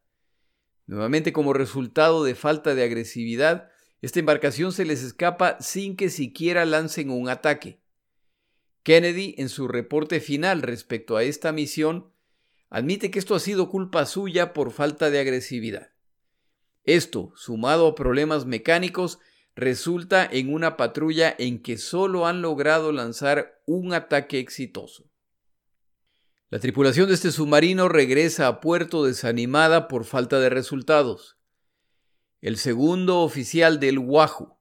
Nuevamente 0.87 1.33
como 1.33 1.53
resultado 1.53 2.25
de 2.25 2.35
falta 2.35 2.75
de 2.75 2.85
agresividad, 2.85 3.71
esta 4.01 4.21
embarcación 4.21 4.73
se 4.73 4.85
les 4.85 5.03
escapa 5.03 5.59
sin 5.61 5.97
que 5.97 6.11
siquiera 6.11 6.65
lancen 6.65 7.11
un 7.11 7.29
ataque. 7.29 7.81
Kennedy, 8.83 9.35
en 9.39 9.49
su 9.49 9.67
reporte 9.67 10.21
final 10.21 10.61
respecto 10.61 11.17
a 11.17 11.23
esta 11.23 11.53
misión, 11.53 12.13
admite 12.69 13.11
que 13.11 13.19
esto 13.19 13.35
ha 13.35 13.41
sido 13.41 13.71
culpa 13.71 14.05
suya 14.05 14.53
por 14.53 14.73
falta 14.73 15.11
de 15.11 15.21
agresividad. 15.21 15.93
Esto, 16.85 17.33
sumado 17.35 17.89
a 17.89 17.95
problemas 17.95 18.45
mecánicos, 18.45 19.21
resulta 19.57 20.29
en 20.31 20.53
una 20.53 20.77
patrulla 20.77 21.35
en 21.39 21.63
que 21.63 21.79
solo 21.79 22.27
han 22.27 22.43
logrado 22.43 22.93
lanzar 22.93 23.61
un 23.67 23.93
ataque 23.95 24.39
exitoso. 24.39 25.11
La 26.51 26.59
tripulación 26.59 27.09
de 27.09 27.15
este 27.15 27.33
submarino 27.33 27.89
regresa 27.89 28.47
a 28.47 28.61
puerto 28.61 29.05
desanimada 29.05 29.89
por 29.89 30.05
falta 30.05 30.39
de 30.41 30.51
resultados. 30.51 31.37
El 32.41 32.59
segundo 32.59 33.21
oficial 33.21 33.81
del 33.81 33.99
Wahoo 33.99 34.59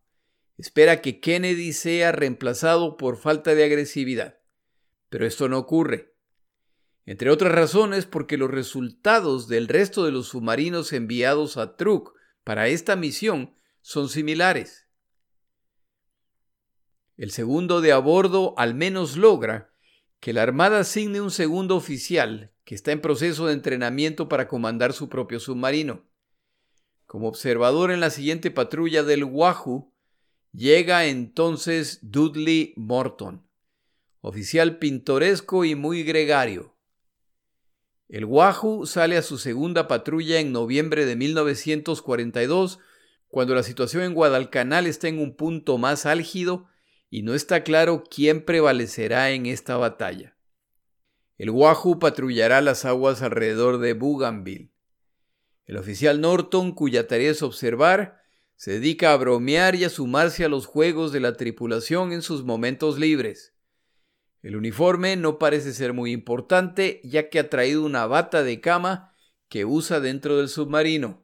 espera 0.58 1.02
que 1.02 1.20
Kennedy 1.20 1.74
sea 1.74 2.12
reemplazado 2.12 2.98
por 2.98 3.18
falta 3.18 3.54
de 3.56 3.66
agresividad, 3.66 4.40
pero 5.10 5.26
esto 5.26 5.50
no 5.50 5.58
ocurre. 5.58 6.16
Entre 7.06 7.30
otras 7.30 7.52
razones 7.52 8.06
porque 8.06 8.38
los 8.38 8.50
resultados 8.50 9.48
del 9.48 9.68
resto 9.68 10.06
de 10.06 10.12
los 10.12 10.30
submarinos 10.30 10.94
enviados 10.94 11.58
a 11.58 11.76
Truk 11.76 12.14
para 12.44 12.70
esta 12.70 12.96
misión 12.96 13.56
son 13.82 14.08
similares. 14.08 14.83
El 17.16 17.32
segundo 17.32 17.82
de 17.82 17.92
a 17.92 18.00
bordo 18.00 18.56
al 18.58 18.74
menos 18.74 19.18
logra 19.18 19.72
que 20.20 20.34
la 20.34 20.42
Armada 20.42 20.80
asigne 20.80 21.22
un 21.22 21.32
segundo 21.32 21.76
oficial 21.76 22.52
que 22.64 22.76
está 22.76 22.92
en 22.92 23.02
proceso 23.02 23.48
de 23.48 23.54
entrenamiento 23.54 24.30
para 24.30 24.48
comandar 24.48 24.94
su 24.94 25.10
propio 25.10 25.40
submarino. 25.40 26.06
Como 27.06 27.28
observador 27.28 27.92
en 27.92 28.00
la 28.00 28.10
siguiente 28.10 28.50
patrulla 28.50 29.04
del 29.04 29.26
Wahoo, 29.26 29.94
llega 30.54 31.06
entonces 31.06 32.00
Dudley 32.02 32.74
Morton, 32.78 33.46
oficial 34.22 34.80
pintoresco 34.80 35.66
y 35.66 35.76
muy 35.76 36.04
gregario. 36.04 36.76
El 38.08 38.26
Wahoo 38.26 38.86
sale 38.88 39.18
a 39.18 39.22
su 39.22 39.38
segunda 39.38 39.88
patrulla 39.88 40.40
en 40.40 40.52
noviembre 40.52 41.06
de 41.06 41.16
1942, 41.16 42.80
cuando 43.28 43.54
la 43.54 43.64
situación 43.64 44.04
en 44.04 44.14
Guadalcanal 44.14 44.88
está 44.88 45.08
en 45.08 45.20
un 45.20 45.36
punto 45.36 45.78
más 45.78 46.06
álgido 46.06 46.70
y 47.14 47.22
no 47.22 47.36
está 47.36 47.62
claro 47.64 48.04
quién 48.10 48.44
prevalecerá 48.44 49.30
en 49.30 49.46
esta 49.46 49.78
batalla. 49.78 50.36
El 51.38 51.52
Wahoo 51.52 52.00
patrullará 52.00 52.60
las 52.60 52.86
aguas 52.86 53.22
alrededor 53.22 53.78
de 53.78 53.94
Bougainville. 53.94 54.72
El 55.66 55.78
oficial 55.78 56.22
Norton, 56.22 56.72
cuya 56.72 57.08
tarea 57.08 57.30
es 57.30 57.44
observar, 57.44 58.20
se 58.56 58.72
dedica 58.72 59.14
a 59.14 59.18
bromear 59.18 59.76
y 59.76 59.84
a 59.84 59.92
sumarse 59.92 60.44
a 60.44 60.50
los 60.50 60.66
juegos 60.66 61.12
de 61.12 61.20
la 61.20 61.34
tripulación 61.34 62.14
en 62.14 62.24
sus 62.24 62.44
momentos 62.44 62.98
libres. 62.98 63.54
El 64.42 64.56
uniforme 64.56 65.16
no 65.16 65.38
parece 65.38 65.72
ser 65.74 65.94
muy 65.94 66.14
importante, 66.14 67.00
ya 67.04 67.30
que 67.30 67.38
ha 67.38 67.48
traído 67.48 67.86
una 67.86 68.08
bata 68.08 68.42
de 68.42 68.60
cama 68.60 69.14
que 69.50 69.66
usa 69.66 70.00
dentro 70.00 70.38
del 70.38 70.50
submarino. 70.50 71.24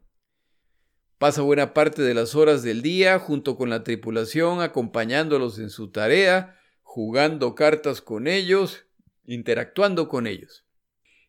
Pasa 1.20 1.42
buena 1.42 1.74
parte 1.74 2.00
de 2.00 2.14
las 2.14 2.34
horas 2.34 2.62
del 2.62 2.80
día 2.80 3.18
junto 3.18 3.58
con 3.58 3.68
la 3.68 3.84
tripulación, 3.84 4.62
acompañándolos 4.62 5.58
en 5.58 5.68
su 5.68 5.90
tarea, 5.90 6.58
jugando 6.80 7.54
cartas 7.54 8.00
con 8.00 8.26
ellos, 8.26 8.86
interactuando 9.26 10.08
con 10.08 10.26
ellos. 10.26 10.64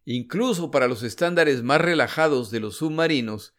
Incluso 0.05 0.71
para 0.71 0.87
los 0.87 1.03
estándares 1.03 1.61
más 1.61 1.81
relajados 1.81 2.51
de 2.51 2.61
los 2.61 2.77
submarinos, 2.77 3.53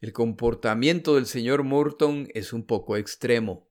el 0.00 0.12
comportamiento 0.12 1.14
del 1.14 1.26
señor 1.26 1.62
Morton 1.62 2.26
es 2.34 2.52
un 2.52 2.66
poco 2.66 2.96
extremo. 2.96 3.68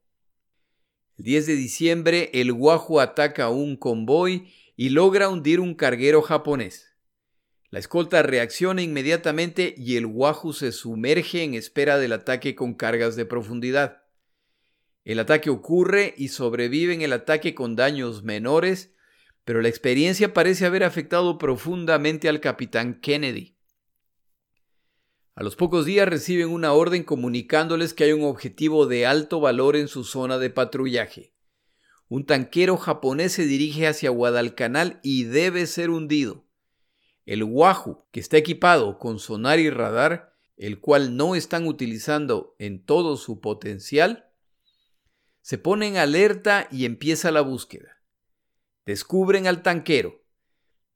El 1.18 1.26
10 1.26 1.46
de 1.46 1.56
diciembre, 1.56 2.30
el 2.34 2.54
Wahoo 2.54 3.02
ataca 3.02 3.44
a 3.44 3.50
un 3.50 3.76
convoy 3.76 4.48
y 4.78 4.92
logra 4.92 5.28
hundir 5.28 5.60
un 5.60 5.76
carguero 5.76 6.22
japonés. 6.22 6.87
La 7.70 7.80
escolta 7.80 8.24
reacciona 8.24 8.82
inmediatamente 8.82 9.76
y 9.78 9.98
el 9.98 10.06
Wahoo 10.06 10.54
se 10.54 10.72
sumerge 10.72 11.44
en 11.44 11.54
espera 11.54 11.98
del 11.98 12.14
ataque 12.14 12.56
con 12.56 12.76
cargas 12.76 13.18
de 13.18 13.26
profundidad. 13.26 14.04
El 15.04 15.20
ataque 15.20 15.50
ocurre 15.50 16.14
y 16.18 16.30
sobreviven 16.30 17.02
el 17.02 17.12
ataque 17.12 17.54
con 17.54 17.76
daños 17.76 18.24
menores, 18.24 18.94
pero 19.44 19.62
la 19.62 19.68
experiencia 19.68 20.34
parece 20.34 20.66
haber 20.66 20.84
afectado 20.84 21.38
profundamente 21.38 22.30
al 22.30 22.40
capitán 22.40 23.00
Kennedy. 23.02 23.58
A 25.36 25.44
los 25.44 25.56
pocos 25.56 25.86
días 25.86 26.08
reciben 26.08 26.50
una 26.50 26.74
orden 26.74 27.04
comunicándoles 27.04 27.94
que 27.94 28.06
hay 28.06 28.14
un 28.14 28.24
objetivo 28.24 28.88
de 28.88 29.06
alto 29.06 29.40
valor 29.40 29.76
en 29.76 29.88
su 29.88 30.04
zona 30.04 30.38
de 30.38 30.50
patrullaje. 30.50 31.34
Un 32.08 32.26
tanquero 32.26 32.78
japonés 32.78 33.34
se 33.34 33.46
dirige 33.46 33.88
hacia 33.88 34.10
Guadalcanal 34.10 35.00
y 35.04 35.26
debe 35.26 35.68
ser 35.68 35.90
hundido. 35.90 36.47
El 37.28 37.44
Wahoo, 37.44 38.08
que 38.12 38.22
está 38.22 38.38
equipado 38.38 38.98
con 38.98 39.20
sonar 39.20 39.60
y 39.60 39.70
radar, 39.70 40.34
el 40.56 40.80
cual 40.80 41.18
no 41.18 41.36
están 41.36 41.68
utilizando 41.68 42.56
en 42.58 42.84
todo 42.84 43.18
su 43.18 43.42
potencial, 43.42 44.32
se 45.42 45.58
pone 45.58 45.88
en 45.88 45.98
alerta 45.98 46.70
y 46.72 46.86
empieza 46.86 47.32
la 47.32 47.42
búsqueda. 47.42 48.02
Descubren 48.86 49.46
al 49.46 49.62
tanquero, 49.62 50.24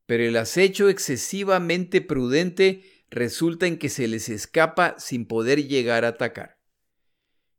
pero 0.05 0.23
el 0.23 0.37
acecho 0.37 0.87
excesivamente 0.87 1.99
prudente 1.99 3.05
resulta 3.09 3.67
en 3.67 3.77
que 3.77 3.89
se 3.89 4.07
les 4.07 4.29
escapa 4.29 4.95
sin 4.99 5.25
poder 5.25 5.67
llegar 5.67 6.05
a 6.05 6.09
atacar. 6.09 6.59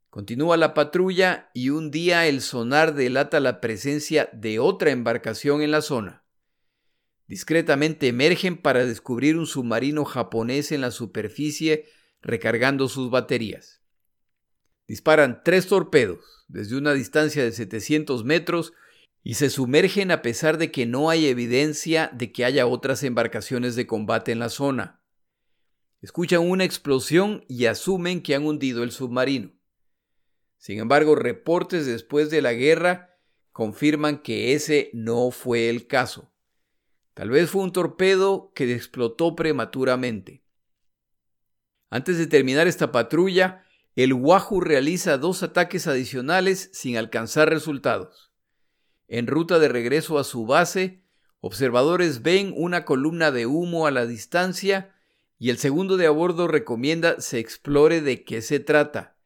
Continúa 0.08 0.56
la 0.56 0.72
patrulla 0.72 1.50
y 1.52 1.68
un 1.68 1.90
día 1.90 2.26
el 2.26 2.40
sonar 2.40 2.94
delata 2.94 3.38
la 3.38 3.60
presencia 3.60 4.30
de 4.32 4.58
otra 4.58 4.92
embarcación 4.92 5.60
en 5.60 5.72
la 5.72 5.82
zona. 5.82 6.21
Discretamente 7.26 8.08
emergen 8.08 8.56
para 8.56 8.84
descubrir 8.84 9.36
un 9.36 9.46
submarino 9.46 10.04
japonés 10.04 10.72
en 10.72 10.80
la 10.80 10.90
superficie 10.90 11.86
recargando 12.20 12.88
sus 12.88 13.10
baterías. 13.10 13.82
Disparan 14.86 15.42
tres 15.44 15.66
torpedos 15.66 16.44
desde 16.48 16.76
una 16.76 16.92
distancia 16.92 17.42
de 17.42 17.52
700 17.52 18.24
metros 18.24 18.72
y 19.22 19.34
se 19.34 19.50
sumergen 19.50 20.10
a 20.10 20.22
pesar 20.22 20.58
de 20.58 20.70
que 20.72 20.84
no 20.84 21.08
hay 21.08 21.26
evidencia 21.26 22.10
de 22.12 22.32
que 22.32 22.44
haya 22.44 22.66
otras 22.66 23.02
embarcaciones 23.02 23.76
de 23.76 23.86
combate 23.86 24.32
en 24.32 24.40
la 24.40 24.48
zona. 24.48 25.00
Escuchan 26.00 26.40
una 26.40 26.64
explosión 26.64 27.44
y 27.48 27.66
asumen 27.66 28.22
que 28.22 28.34
han 28.34 28.44
hundido 28.44 28.82
el 28.82 28.90
submarino. 28.90 29.52
Sin 30.58 30.80
embargo, 30.80 31.14
reportes 31.14 31.86
después 31.86 32.30
de 32.30 32.42
la 32.42 32.52
guerra 32.52 33.16
confirman 33.52 34.20
que 34.22 34.54
ese 34.54 34.90
no 34.92 35.30
fue 35.30 35.68
el 35.68 35.86
caso. 35.86 36.31
Tal 37.14 37.30
vez 37.30 37.50
fue 37.50 37.62
un 37.62 37.72
torpedo 37.72 38.52
que 38.54 38.72
explotó 38.72 39.36
prematuramente. 39.36 40.42
Antes 41.90 42.16
de 42.16 42.26
terminar 42.26 42.66
esta 42.68 42.90
patrulla, 42.90 43.66
el 43.96 44.14
Wahoo 44.14 44.60
realiza 44.60 45.18
dos 45.18 45.42
ataques 45.42 45.86
adicionales 45.86 46.70
sin 46.72 46.96
alcanzar 46.96 47.50
resultados. 47.50 48.32
En 49.08 49.26
ruta 49.26 49.58
de 49.58 49.68
regreso 49.68 50.18
a 50.18 50.24
su 50.24 50.46
base, 50.46 51.02
observadores 51.40 52.22
ven 52.22 52.54
una 52.56 52.86
columna 52.86 53.30
de 53.30 53.44
humo 53.44 53.86
a 53.86 53.90
la 53.90 54.06
distancia 54.06 54.94
y 55.38 55.50
el 55.50 55.58
segundo 55.58 55.98
de 55.98 56.06
a 56.06 56.10
bordo 56.10 56.48
recomienda 56.48 57.20
se 57.20 57.38
explore 57.40 58.00
de 58.00 58.24
qué 58.24 58.40
se 58.40 58.58
trata. 58.58 59.18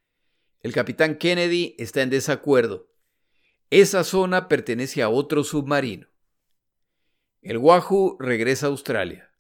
El 0.60 0.72
capitán 0.72 1.18
Kennedy 1.18 1.76
está 1.78 2.02
en 2.02 2.10
desacuerdo. 2.10 2.88
Esa 3.70 4.02
zona 4.02 4.48
pertenece 4.48 5.02
a 5.02 5.08
otro 5.08 5.44
submarino. 5.44 6.08
El 7.46 7.58
Wahoo 7.58 8.16
regresa 8.18 8.66
a 8.66 8.70
Australia. 8.70 9.30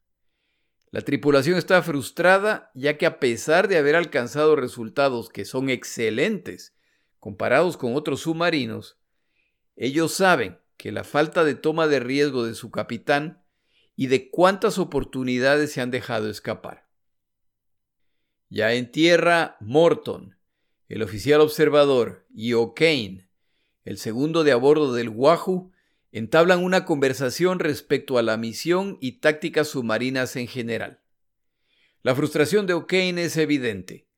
La 0.92 1.00
tripulación 1.00 1.58
está 1.58 1.82
frustrada 1.82 2.70
ya 2.72 2.98
que 2.98 3.04
a 3.04 3.18
pesar 3.18 3.66
de 3.66 3.78
haber 3.78 3.96
alcanzado 3.96 4.54
resultados 4.54 5.28
que 5.28 5.44
son 5.44 5.70
excelentes 5.70 6.76
comparados 7.18 7.76
con 7.76 7.96
otros 7.96 8.20
submarinos, 8.20 8.96
ellos 9.74 10.12
saben 10.12 10.60
que 10.76 10.92
la 10.92 11.02
falta 11.02 11.42
de 11.42 11.56
toma 11.56 11.88
de 11.88 11.98
riesgo 11.98 12.46
de 12.46 12.54
su 12.54 12.70
capitán 12.70 13.42
y 13.96 14.06
de 14.06 14.30
cuántas 14.30 14.78
oportunidades 14.78 15.72
se 15.72 15.80
han 15.80 15.90
dejado 15.90 16.30
escapar. 16.30 16.86
Ya 18.48 18.72
en 18.74 18.92
tierra, 18.92 19.56
Morton, 19.58 20.38
el 20.88 21.02
oficial 21.02 21.40
observador, 21.40 22.24
y 22.32 22.52
O'Kane, 22.52 23.28
el 23.82 23.98
segundo 23.98 24.44
de 24.44 24.52
a 24.52 24.56
bordo 24.56 24.92
del 24.92 25.08
Wahoo, 25.08 25.72
entablan 26.18 26.64
una 26.64 26.86
conversación 26.86 27.58
respecto 27.58 28.16
a 28.16 28.22
la 28.22 28.38
misión 28.38 28.96
y 29.02 29.20
tácticas 29.20 29.68
submarinas 29.68 30.34
en 30.36 30.48
general. 30.48 31.02
La 32.02 32.14
frustración 32.14 32.66
de 32.66 32.72
O'Kane 32.72 33.22
es 33.24 33.36
evidente 33.36 34.08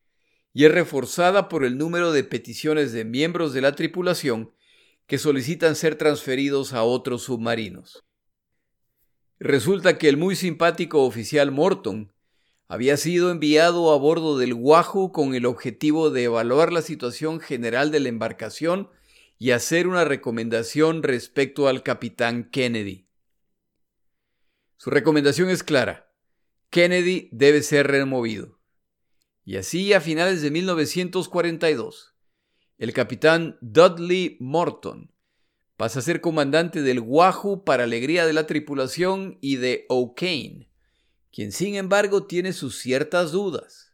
y 0.52 0.64
es 0.64 0.70
reforzada 0.70 1.48
por 1.48 1.64
el 1.64 1.76
número 1.76 2.12
de 2.12 2.22
peticiones 2.22 2.92
de 2.92 3.04
miembros 3.04 3.52
de 3.52 3.62
la 3.62 3.72
tripulación 3.72 4.52
que 5.08 5.18
solicitan 5.18 5.74
ser 5.74 5.96
transferidos 5.96 6.72
a 6.72 6.84
otros 6.84 7.24
submarinos. 7.24 8.04
Resulta 9.40 9.98
que 9.98 10.08
el 10.08 10.16
muy 10.16 10.36
simpático 10.36 11.04
oficial 11.04 11.50
Morton 11.50 12.12
había 12.68 12.96
sido 12.96 13.32
enviado 13.32 13.92
a 13.92 13.98
bordo 13.98 14.38
del 14.38 14.54
Wahoo 14.54 15.10
con 15.10 15.34
el 15.34 15.46
objetivo 15.46 16.10
de 16.10 16.24
evaluar 16.24 16.72
la 16.72 16.82
situación 16.82 17.40
general 17.40 17.90
de 17.90 17.98
la 17.98 18.08
embarcación 18.08 18.88
y 19.38 19.52
hacer 19.52 19.86
una 19.86 20.04
recomendación 20.04 21.02
respecto 21.02 21.68
al 21.68 21.82
capitán 21.82 22.50
Kennedy. 22.50 23.08
Su 24.76 24.90
recomendación 24.90 25.48
es 25.48 25.62
clara. 25.62 26.12
Kennedy 26.70 27.28
debe 27.32 27.62
ser 27.62 27.86
removido. 27.86 28.58
Y 29.44 29.56
así 29.56 29.92
a 29.92 30.00
finales 30.00 30.42
de 30.42 30.50
1942, 30.50 32.14
el 32.76 32.92
capitán 32.92 33.56
Dudley 33.60 34.36
Morton 34.40 35.12
pasa 35.76 36.00
a 36.00 36.02
ser 36.02 36.20
comandante 36.20 36.82
del 36.82 37.00
Wahoo 37.00 37.64
para 37.64 37.84
alegría 37.84 38.26
de 38.26 38.32
la 38.32 38.46
tripulación 38.46 39.38
y 39.40 39.56
de 39.56 39.86
O'Kane, 39.88 40.68
quien 41.32 41.52
sin 41.52 41.76
embargo 41.76 42.26
tiene 42.26 42.52
sus 42.52 42.78
ciertas 42.78 43.30
dudas. 43.30 43.87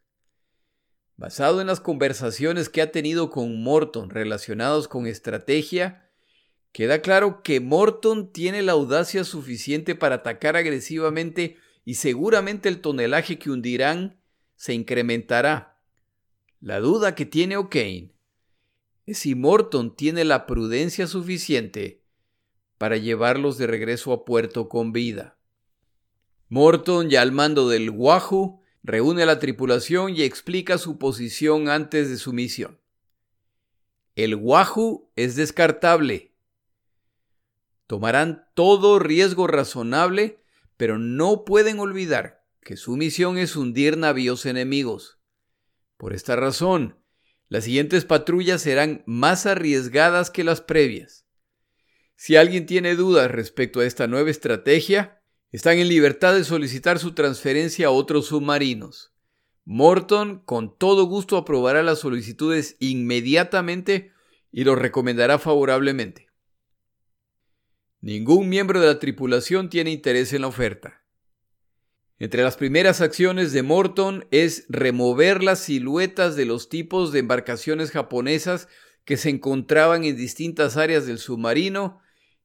Basado 1.17 1.61
en 1.61 1.69
las 1.69 1.81
conversaciones 1.81 2.69
que 2.69 2.83
ha 2.83 2.91
tenido 2.91 3.31
con 3.31 3.63
Morton 3.63 4.11
relacionados 4.11 4.89
con 4.89 5.07
estrategia, 5.07 6.11
queda 6.73 7.03
claro 7.03 7.43
que 7.43 7.61
Morton 7.61 8.33
tiene 8.33 8.63
la 8.63 8.73
audacia 8.73 9.23
suficiente 9.23 9.95
para 9.95 10.17
atacar 10.17 10.57
agresivamente 10.57 11.57
y 11.85 11.95
seguramente 11.95 12.69
el 12.69 12.81
tonelaje 12.81 13.39
que 13.39 13.51
hundirán 13.51 14.21
se 14.57 14.75
incrementará. 14.75 15.81
La 16.61 16.81
duda 16.81 17.15
que 17.15 17.27
tiene 17.27 17.57
O'Kane 17.59 18.15
es 19.07 19.19
si 19.19 19.35
Morton 19.35 19.95
tiene 19.95 20.25
la 20.25 20.47
prudencia 20.47 21.07
suficiente 21.07 22.03
para 22.79 22.97
llevarlos 22.97 23.57
de 23.59 23.67
regreso 23.67 24.13
a 24.13 24.25
puerto 24.25 24.69
con 24.69 24.93
vida. 24.93 25.39
Morton, 26.49 27.09
ya 27.09 27.23
al 27.23 27.33
mando 27.33 27.69
del 27.69 27.91
Wahoo, 27.91 28.64
reúne 28.85 29.23
a 29.23 29.27
la 29.27 29.39
tripulación 29.41 30.15
y 30.15 30.23
explica 30.23 30.79
su 30.79 30.99
posición 30.99 31.69
antes 31.69 32.11
de 32.11 32.19
su 32.19 32.33
misión. 32.33 32.79
El 34.15 34.37
Wahoo 34.37 35.11
es 35.17 35.35
descartable. 35.35 36.37
Tomarán 37.87 38.47
todo 38.55 38.99
riesgo 38.99 39.47
razonable, 39.47 40.39
pero 40.77 40.99
no 40.99 41.45
pueden 41.45 41.81
olvidar 41.81 42.45
que 42.61 42.77
su 42.77 42.97
misión 42.97 43.39
es 43.39 43.57
hundir 43.57 43.97
navíos 43.97 44.47
enemigos. 44.47 45.19
Por 45.97 46.13
esta 46.13 46.37
razón, 46.37 46.99
las 47.49 47.65
siguientes 47.65 48.05
patrullas 48.05 48.63
serán 48.63 49.03
más 49.07 49.47
arriesgadas 49.47 50.31
que 50.31 50.45
las 50.45 50.61
previas. 50.61 51.27
Si 52.17 52.37
alguien 52.37 52.67
tiene 52.67 52.95
dudas 52.95 53.31
respecto 53.31 53.81
a 53.81 53.87
esta 53.87 54.07
nueva 54.07 54.31
estrategia, 54.31 55.23
están 55.55 55.79
en 55.79 55.87
libertad 55.87 56.35
de 56.35 56.43
solicitar 56.43 56.99
su 56.99 57.13
transferencia 57.15 57.87
a 57.87 57.91
otros 57.91 58.27
submarinos. 58.27 59.13
Morton 59.65 60.41
con 60.45 60.77
todo 60.77 61.05
gusto 61.05 61.37
aprobará 61.37 61.85
las 61.85 62.01
solicitudes 62.01 62.77
inmediatamente 62.81 64.11
y 64.51 64.65
los 64.65 64.77
recomendará 64.77 65.39
favorablemente. 65.39 66.27
Ningún 68.01 68.49
miembro 68.49 68.81
de 68.81 68.89
la 68.89 68.99
tripulación 68.99 69.71
tiene 69.71 69.93
interés 69.93 70.33
en 70.33 70.41
la 70.41 70.49
oferta. 70.49 71.05
Entre 72.19 72.43
las 72.43 72.57
primeras 72.57 73.01
acciones 73.01 73.53
de 73.53 73.63
Morton 73.63 74.27
es 74.33 74.67
remover 74.69 75.45
las 75.45 75.61
siluetas 75.61 76.35
de 76.35 76.47
los 76.47 76.69
tipos 76.69 77.13
de 77.13 77.21
embarcaciones 77.21 77.93
japonesas 77.93 78.67
que 79.05 79.17
se 79.17 79.31
encontraban 79.31 80.03
en 80.03 80.17
distintas 80.17 80.77
áreas 80.77 81.07
del 81.07 81.19
submarino 81.19 82.01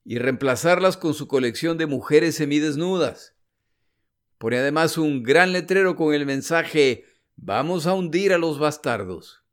y 0.09 0.17
reemplazarlas 0.17 0.97
con 0.97 1.13
su 1.13 1.27
colección 1.27 1.77
de 1.77 1.85
mujeres 1.85 2.33
semidesnudas. 2.33 3.35
Pone 4.39 4.57
además 4.57 4.97
un 4.97 5.21
gran 5.21 5.53
letrero 5.53 5.95
con 5.95 6.15
el 6.15 6.25
mensaje 6.25 7.05
Vamos 7.35 7.85
a 7.85 7.93
hundir 7.93 8.33
a 8.33 8.39
los 8.39 8.57
bastardos. 8.57 9.43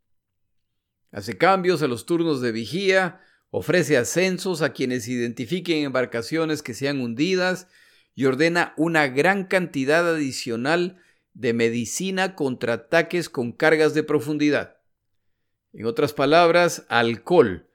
Hace 1.12 1.36
cambios 1.36 1.82
a 1.82 1.88
los 1.88 2.06
turnos 2.06 2.40
de 2.40 2.52
vigía, 2.52 3.20
ofrece 3.50 3.98
ascensos 3.98 4.62
a 4.62 4.72
quienes 4.72 5.06
identifiquen 5.08 5.84
embarcaciones 5.84 6.62
que 6.62 6.72
sean 6.72 7.02
hundidas 7.02 7.68
y 8.14 8.24
ordena 8.24 8.72
una 8.78 9.08
gran 9.08 9.44
cantidad 9.44 10.08
adicional 10.08 11.02
de 11.34 11.52
medicina 11.52 12.34
contra 12.34 12.72
ataques 12.72 13.28
con 13.28 13.52
cargas 13.52 13.92
de 13.92 14.04
profundidad. 14.04 14.78
En 15.74 15.84
otras 15.84 16.14
palabras, 16.14 16.86
alcohol, 16.88 17.65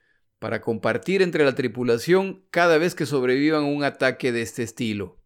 para 0.41 0.59
compartir 0.59 1.21
entre 1.21 1.45
la 1.45 1.53
tripulación 1.53 2.43
cada 2.49 2.79
vez 2.79 2.95
que 2.95 3.05
sobrevivan 3.05 3.63
un 3.63 3.83
ataque 3.83 4.31
de 4.31 4.41
este 4.41 4.63
estilo. 4.63 5.21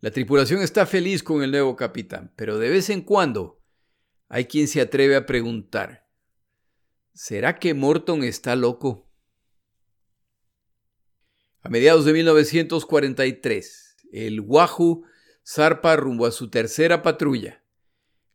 La 0.00 0.10
tripulación 0.10 0.60
está 0.60 0.84
feliz 0.84 1.22
con 1.22 1.42
el 1.42 1.50
nuevo 1.50 1.74
capitán, 1.74 2.30
pero 2.36 2.58
de 2.58 2.68
vez 2.68 2.90
en 2.90 3.00
cuando 3.00 3.62
hay 4.28 4.44
quien 4.44 4.68
se 4.68 4.82
atreve 4.82 5.16
a 5.16 5.24
preguntar, 5.24 6.06
¿será 7.14 7.58
que 7.58 7.72
Morton 7.72 8.24
está 8.24 8.56
loco? 8.56 9.10
A 11.62 11.70
mediados 11.70 12.04
de 12.04 12.12
1943, 12.12 13.96
el 14.12 14.40
Wahoo 14.42 15.06
zarpa 15.42 15.96
rumbo 15.96 16.26
a 16.26 16.30
su 16.30 16.50
tercera 16.50 17.00
patrulla, 17.00 17.64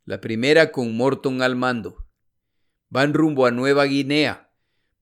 la 0.04 0.20
primera 0.20 0.72
con 0.72 0.96
Morton 0.96 1.42
al 1.42 1.54
mando. 1.54 2.08
Van 2.88 3.14
rumbo 3.14 3.46
a 3.46 3.52
Nueva 3.52 3.84
Guinea 3.84 4.49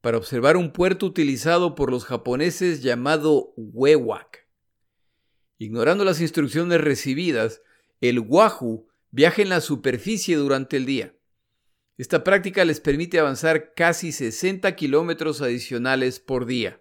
para 0.00 0.18
observar 0.18 0.56
un 0.56 0.72
puerto 0.72 1.06
utilizado 1.06 1.74
por 1.74 1.90
los 1.90 2.04
japoneses 2.04 2.82
llamado 2.82 3.52
Wewak. 3.56 4.46
Ignorando 5.58 6.04
las 6.04 6.20
instrucciones 6.20 6.80
recibidas, 6.80 7.62
el 8.00 8.20
Wahoo 8.20 8.86
viaja 9.10 9.42
en 9.42 9.48
la 9.48 9.60
superficie 9.60 10.36
durante 10.36 10.76
el 10.76 10.86
día. 10.86 11.14
Esta 11.96 12.22
práctica 12.22 12.64
les 12.64 12.78
permite 12.78 13.18
avanzar 13.18 13.74
casi 13.74 14.12
60 14.12 14.76
kilómetros 14.76 15.42
adicionales 15.42 16.20
por 16.20 16.46
día. 16.46 16.80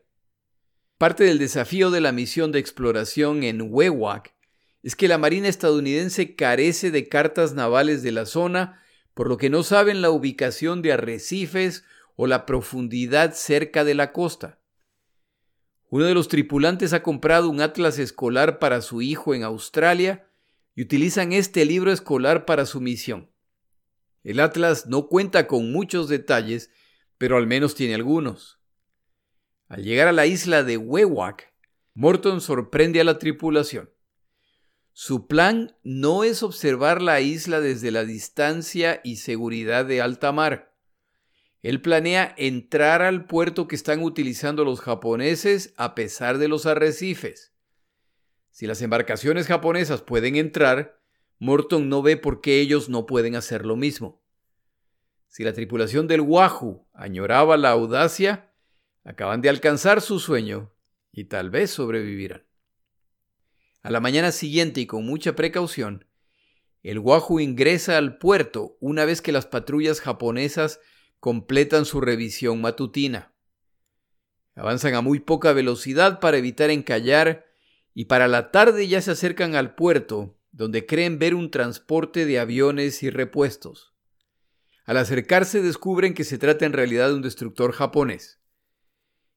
Parte 1.00 1.24
del 1.24 1.40
desafío 1.40 1.90
de 1.90 2.02
la 2.02 2.12
misión 2.12 2.52
de 2.52 2.60
exploración 2.60 3.44
en 3.44 3.62
Wewak 3.72 4.36
es 4.84 4.96
que 4.96 5.08
la 5.08 5.18
Marina 5.18 5.48
estadounidense 5.48 6.36
carece 6.36 6.92
de 6.92 7.10
cartas 7.10 7.54
navales 7.54 8.04
de 8.04 8.12
la 8.12 8.28
zona, 8.28 8.84
por 9.16 9.28
lo 9.28 9.38
que 9.38 9.50
no 9.50 9.64
saben 9.64 10.04
la 10.04 10.12
ubicación 10.12 10.84
de 10.84 10.94
arrecifes 10.94 11.84
o 12.18 12.28
la 12.28 12.46
profundidad 12.46 13.34
cerca 13.34 13.86
de 13.86 13.94
la 13.94 14.12
costa. 14.12 14.60
Uno 15.90 16.04
de 16.04 16.14
los 16.14 16.28
tripulantes 16.28 16.92
ha 16.92 17.02
comprado 17.02 17.48
un 17.48 17.62
atlas 17.62 18.00
escolar 18.00 18.60
para 18.60 18.82
su 18.82 19.02
hijo 19.02 19.34
en 19.34 19.44
Australia 19.44 20.28
y 20.76 20.82
utilizan 20.82 21.32
este 21.32 21.64
libro 21.64 21.92
escolar 21.92 22.44
para 22.46 22.66
su 22.66 22.82
misión. 22.82 23.32
El 24.24 24.42
atlas 24.42 24.88
no 24.88 25.08
cuenta 25.08 25.48
con 25.48 25.72
muchos 25.72 26.10
detalles, 26.10 26.72
pero 27.18 27.38
al 27.38 27.48
menos 27.48 27.76
tiene 27.76 27.96
algunos. 27.96 28.60
Al 29.70 29.84
llegar 29.84 30.08
a 30.08 30.12
la 30.12 30.26
isla 30.26 30.64
de 30.64 30.76
Wewak, 30.78 31.54
Morton 31.94 32.42
sorprende 32.42 33.00
a 33.00 33.04
la 33.04 33.20
tripulación. 33.20 33.92
Su 34.92 35.28
plan 35.28 35.78
no 35.84 36.24
es 36.24 36.42
observar 36.42 37.02
la 37.02 37.22
isla 37.22 37.62
desde 37.62 37.92
la 37.92 38.04
distancia 38.04 39.02
y 39.04 39.18
seguridad 39.18 39.86
de 39.86 40.02
alta 40.02 40.32
mar. 40.32 40.77
Él 41.68 41.82
planea 41.82 42.34
entrar 42.38 43.02
al 43.02 43.26
puerto 43.26 43.68
que 43.68 43.76
están 43.76 44.02
utilizando 44.02 44.64
los 44.64 44.80
japoneses 44.80 45.74
a 45.76 45.96
pesar 45.96 46.38
de 46.38 46.48
los 46.48 46.66
arrecifes. 46.66 47.54
Si 48.52 48.68
las 48.68 48.82
embarcaciones 48.82 49.48
japonesas 49.48 50.02
pueden 50.02 50.38
entrar, 50.38 51.02
Morton 51.40 51.90
no 51.90 52.02
ve 52.02 52.16
por 52.16 52.40
qué 52.40 52.62
ellos 52.62 52.88
no 52.88 53.06
pueden 53.06 53.36
hacer 53.36 53.66
lo 53.66 53.76
mismo. 53.76 54.24
Si 55.28 55.44
la 55.44 55.52
tripulación 55.52 56.08
del 56.08 56.22
Wahoo 56.22 56.88
añoraba 56.94 57.58
la 57.58 57.72
audacia, 57.72 58.54
Acaban 59.04 59.42
de 59.42 59.48
alcanzar 59.48 60.02
su 60.02 60.20
sueño 60.20 60.74
y 61.14 61.26
tal 61.26 61.50
vez 61.50 61.72
sobrevivirán. 61.72 62.46
A 63.82 63.90
la 63.90 64.02
mañana 64.02 64.34
siguiente 64.34 64.82
y 64.82 64.86
con 64.86 65.06
mucha 65.06 65.34
precaución, 65.34 66.06
el 66.84 67.00
Wahoo 67.00 67.40
ingresa 67.40 67.98
al 67.98 68.18
puerto 68.18 68.78
una 68.82 69.06
vez 69.06 69.22
que 69.22 69.32
las 69.32 69.46
patrullas 69.46 70.02
japonesas 70.02 70.82
completan 71.20 71.86
su 71.86 72.02
revisión 72.02 72.62
matutina. 72.62 73.34
Avanzan 74.56 74.96
a 74.96 75.02
muy 75.02 75.20
poca 75.20 75.54
velocidad 75.54 76.20
para 76.20 76.38
evitar 76.38 76.70
encallar 76.70 77.46
y 77.94 78.06
para 78.06 78.28
la 78.28 78.52
tarde 78.52 78.88
ya 78.88 79.02
se 79.02 79.12
acercan 79.12 79.56
al 79.56 79.76
puerto, 79.76 80.40
donde 80.52 80.86
creen 80.86 81.20
ver 81.20 81.36
un 81.36 81.52
transporte 81.52 82.26
de 82.26 82.40
aviones 82.40 83.04
y 83.04 83.10
repuestos. 83.10 83.94
Al 84.86 84.98
acercarse 84.98 85.62
descubren 85.62 86.14
que 86.14 86.24
se 86.24 86.38
trata 86.38 86.66
en 86.66 86.74
realidad 86.74 87.10
de 87.10 87.16
un 87.16 87.22
destructor 87.22 87.74
japonés. 87.74 88.40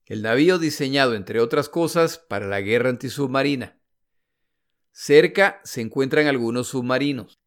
El 0.07 0.23
navío 0.23 0.59
diseñado, 0.59 1.15
entre 1.15 1.41
otras 1.41 1.69
cosas, 1.69 2.19
para 2.19 2.47
la 2.47 2.61
guerra 2.61 2.91
antisubmarina. 2.91 3.81
Cerca 4.93 5.61
se 5.65 5.81
encuentran 5.81 6.27
algunos 6.27 6.69
submarinos. 6.69 7.41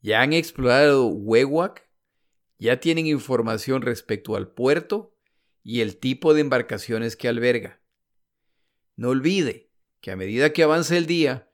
Ya 0.00 0.20
han 0.20 0.32
explorado 0.32 1.06
Wewak, 1.06 1.88
ya 2.58 2.80
tienen 2.80 3.06
información 3.06 3.82
respecto 3.82 4.36
al 4.36 4.48
puerto 4.48 5.16
y 5.62 5.80
el 5.80 5.96
tipo 5.96 6.34
de 6.34 6.42
embarcaciones 6.42 7.16
que 7.16 7.28
alberga. 7.28 7.80
No 8.96 9.08
olvide 9.10 9.70
que 10.00 10.10
a 10.10 10.16
medida 10.16 10.52
que 10.52 10.62
avanza 10.62 10.96
el 10.96 11.06
día, 11.06 11.50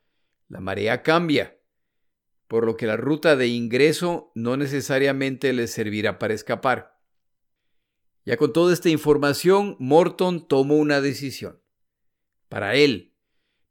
la 0.48 0.60
marea 0.60 1.02
cambia, 1.02 1.58
por 2.48 2.66
lo 2.66 2.76
que 2.76 2.86
la 2.86 2.96
ruta 2.96 3.36
de 3.36 3.46
ingreso 3.46 4.32
no 4.34 4.56
necesariamente 4.56 5.52
les 5.52 5.70
servirá 5.70 6.18
para 6.18 6.34
escapar. 6.34 7.00
Ya 8.24 8.36
con 8.36 8.52
toda 8.52 8.72
esta 8.74 8.88
información, 8.88 9.76
Morton 9.78 10.46
tomó 10.46 10.76
una 10.76 11.00
decisión. 11.00 11.62
Para 12.48 12.74
él, 12.74 13.14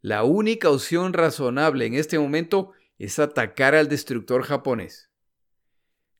la 0.01 0.23
única 0.23 0.69
opción 0.69 1.11
razonable 1.11 1.85
en 1.85 1.93
este 1.93 2.17
momento 2.17 2.71
es 2.97 3.19
atacar 3.19 3.75
al 3.75 3.89
destructor 3.89 4.43
japonés. 4.43 5.08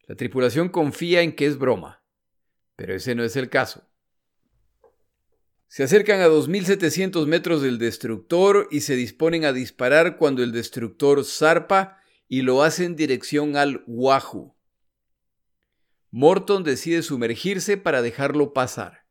La 0.10 0.16
tripulación 0.16 0.70
confía 0.70 1.22
en 1.22 1.36
que 1.36 1.46
es 1.46 1.60
broma, 1.60 2.04
pero 2.76 2.96
ese 2.96 3.14
no 3.14 3.24
es 3.24 3.36
el 3.36 3.48
caso. 3.48 3.88
Se 5.68 5.84
acercan 5.84 6.20
a 6.22 6.28
2.700 6.28 7.28
metros 7.28 7.62
del 7.62 7.78
destructor 7.78 8.68
y 8.72 8.82
se 8.82 8.96
disponen 8.96 9.46
a 9.46 9.54
disparar 9.54 10.18
cuando 10.18 10.42
el 10.42 10.52
destructor 10.52 11.24
zarpa 11.24 12.00
y 12.28 12.42
lo 12.42 12.64
hace 12.64 12.86
en 12.86 12.96
dirección 12.96 13.56
al 13.56 13.84
Wahoo. 13.86 14.58
Morton 16.10 16.64
decide 16.64 17.04
sumergirse 17.04 17.78
para 17.78 18.02
dejarlo 18.02 18.52
pasar, 18.52 19.06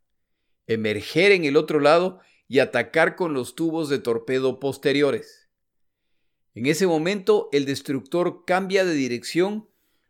emerger 0.66 1.30
en 1.30 1.44
el 1.44 1.57
otro 1.57 1.78
lado 1.78 2.18
y 2.49 2.59
atacar 2.59 3.14
con 3.14 3.34
los 3.34 3.55
tubos 3.55 3.88
de 3.88 4.01
torpedo 4.01 4.59
posteriores. 4.59 5.49
En 6.55 6.66
ese 6.66 6.88
momento 6.88 7.51
el 7.53 7.66
destructor 7.66 8.44
cambia 8.44 8.84
de 8.84 8.94
dirección, 8.94 9.68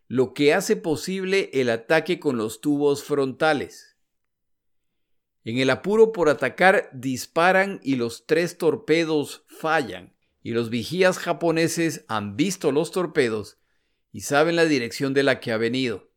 lo 0.09 0.33
que 0.33 0.55
hace 0.55 0.75
posible 0.75 1.51
el 1.53 1.69
ataque 1.69 2.19
con 2.19 2.35
los 2.35 2.61
tubos 2.61 3.03
frontales. 3.03 3.95
En 5.43 5.59
el 5.59 5.69
apuro 5.69 6.11
por 6.11 6.29
atacar 6.29 6.89
disparan 6.93 7.79
y 7.83 7.95
los 7.95 8.25
tres 8.25 8.57
torpedos 8.57 9.45
fallan, 9.47 10.15
y 10.41 10.51
los 10.51 10.71
vigías 10.71 11.19
japoneses 11.19 12.05
han 12.07 12.35
visto 12.35 12.71
los 12.71 12.91
torpedos 12.91 13.59
y 14.11 14.21
saben 14.21 14.55
la 14.55 14.65
dirección 14.65 15.13
de 15.13 15.21
la 15.21 15.39
que 15.39 15.51
ha 15.51 15.57
venido. 15.57 16.11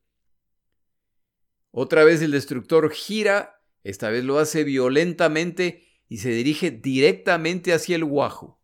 Otra 1.71 2.03
vez 2.03 2.23
el 2.23 2.31
destructor 2.31 2.91
gira, 2.93 3.63
esta 3.85 4.09
vez 4.09 4.25
lo 4.25 4.39
hace 4.39 4.65
violentamente 4.65 5.87
y 6.09 6.19
se 6.19 6.31
dirige 6.31 6.71
directamente 6.71 7.75
hacia 7.75 7.97
el 7.97 8.07
Guajo. 8.07 8.59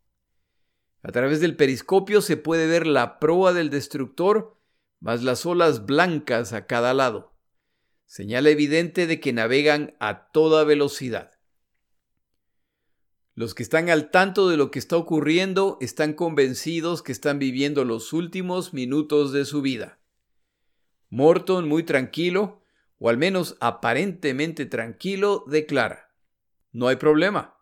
A 1.03 1.11
través 1.11 1.39
del 1.39 1.55
periscopio 1.55 2.21
se 2.21 2.35
puede 2.35 2.65
ver 2.65 2.87
la 2.87 3.19
proa 3.19 3.53
del 3.53 3.69
destructor, 3.69 4.58
más 4.99 5.23
las 5.23 5.45
olas 5.45 5.85
blancas 5.85 6.53
a 6.53 6.65
cada 6.65 6.93
lado. 6.93 7.33
Señal 8.05 8.47
evidente 8.47 9.07
de 9.07 9.19
que 9.19 9.33
navegan 9.33 9.95
a 9.99 10.31
toda 10.31 10.63
velocidad. 10.63 11.31
Los 13.35 13.55
que 13.55 13.63
están 13.63 13.89
al 13.89 14.11
tanto 14.11 14.49
de 14.49 14.57
lo 14.57 14.71
que 14.71 14.79
está 14.79 14.97
ocurriendo 14.97 15.77
están 15.79 16.13
convencidos 16.13 17.01
que 17.01 17.11
están 17.11 17.39
viviendo 17.39 17.85
los 17.85 18.11
últimos 18.11 18.73
minutos 18.73 19.31
de 19.31 19.45
su 19.45 19.61
vida. 19.61 19.99
Morton, 21.09 21.67
muy 21.67 21.83
tranquilo, 21.83 22.61
o 22.97 23.09
al 23.09 23.17
menos 23.17 23.55
aparentemente 23.61 24.65
tranquilo, 24.65 25.45
declara. 25.47 26.13
No 26.71 26.87
hay 26.87 26.97
problema. 26.97 27.57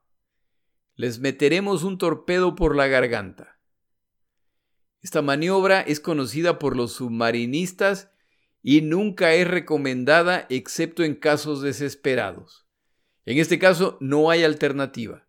Les 0.96 1.20
meteremos 1.20 1.84
un 1.84 2.00
torpedo 2.00 2.56
por 2.56 2.76
la 2.76 2.88
garganta. 2.88 3.57
Esta 5.08 5.22
maniobra 5.22 5.80
es 5.80 6.02
conocida 6.02 6.60
por 6.60 6.76
los 6.76 6.92
submarinistas 6.92 8.12
y 8.62 8.82
nunca 8.82 9.36
es 9.36 9.48
recomendada 9.48 10.46
excepto 10.50 11.02
en 11.02 11.16
casos 11.16 11.62
desesperados. 11.62 12.68
En 13.24 13.38
este 13.38 13.58
caso 13.58 13.98
no 14.02 14.30
hay 14.30 14.44
alternativa. 14.44 15.26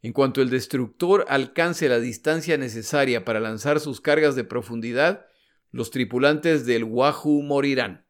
En 0.00 0.14
cuanto 0.14 0.40
el 0.40 0.48
destructor 0.48 1.26
alcance 1.28 1.86
la 1.90 2.00
distancia 2.00 2.56
necesaria 2.56 3.26
para 3.26 3.40
lanzar 3.40 3.78
sus 3.78 4.00
cargas 4.00 4.36
de 4.36 4.44
profundidad, 4.44 5.26
los 5.70 5.90
tripulantes 5.90 6.64
del 6.64 6.84
Wahoo 6.84 7.42
morirán. 7.42 8.06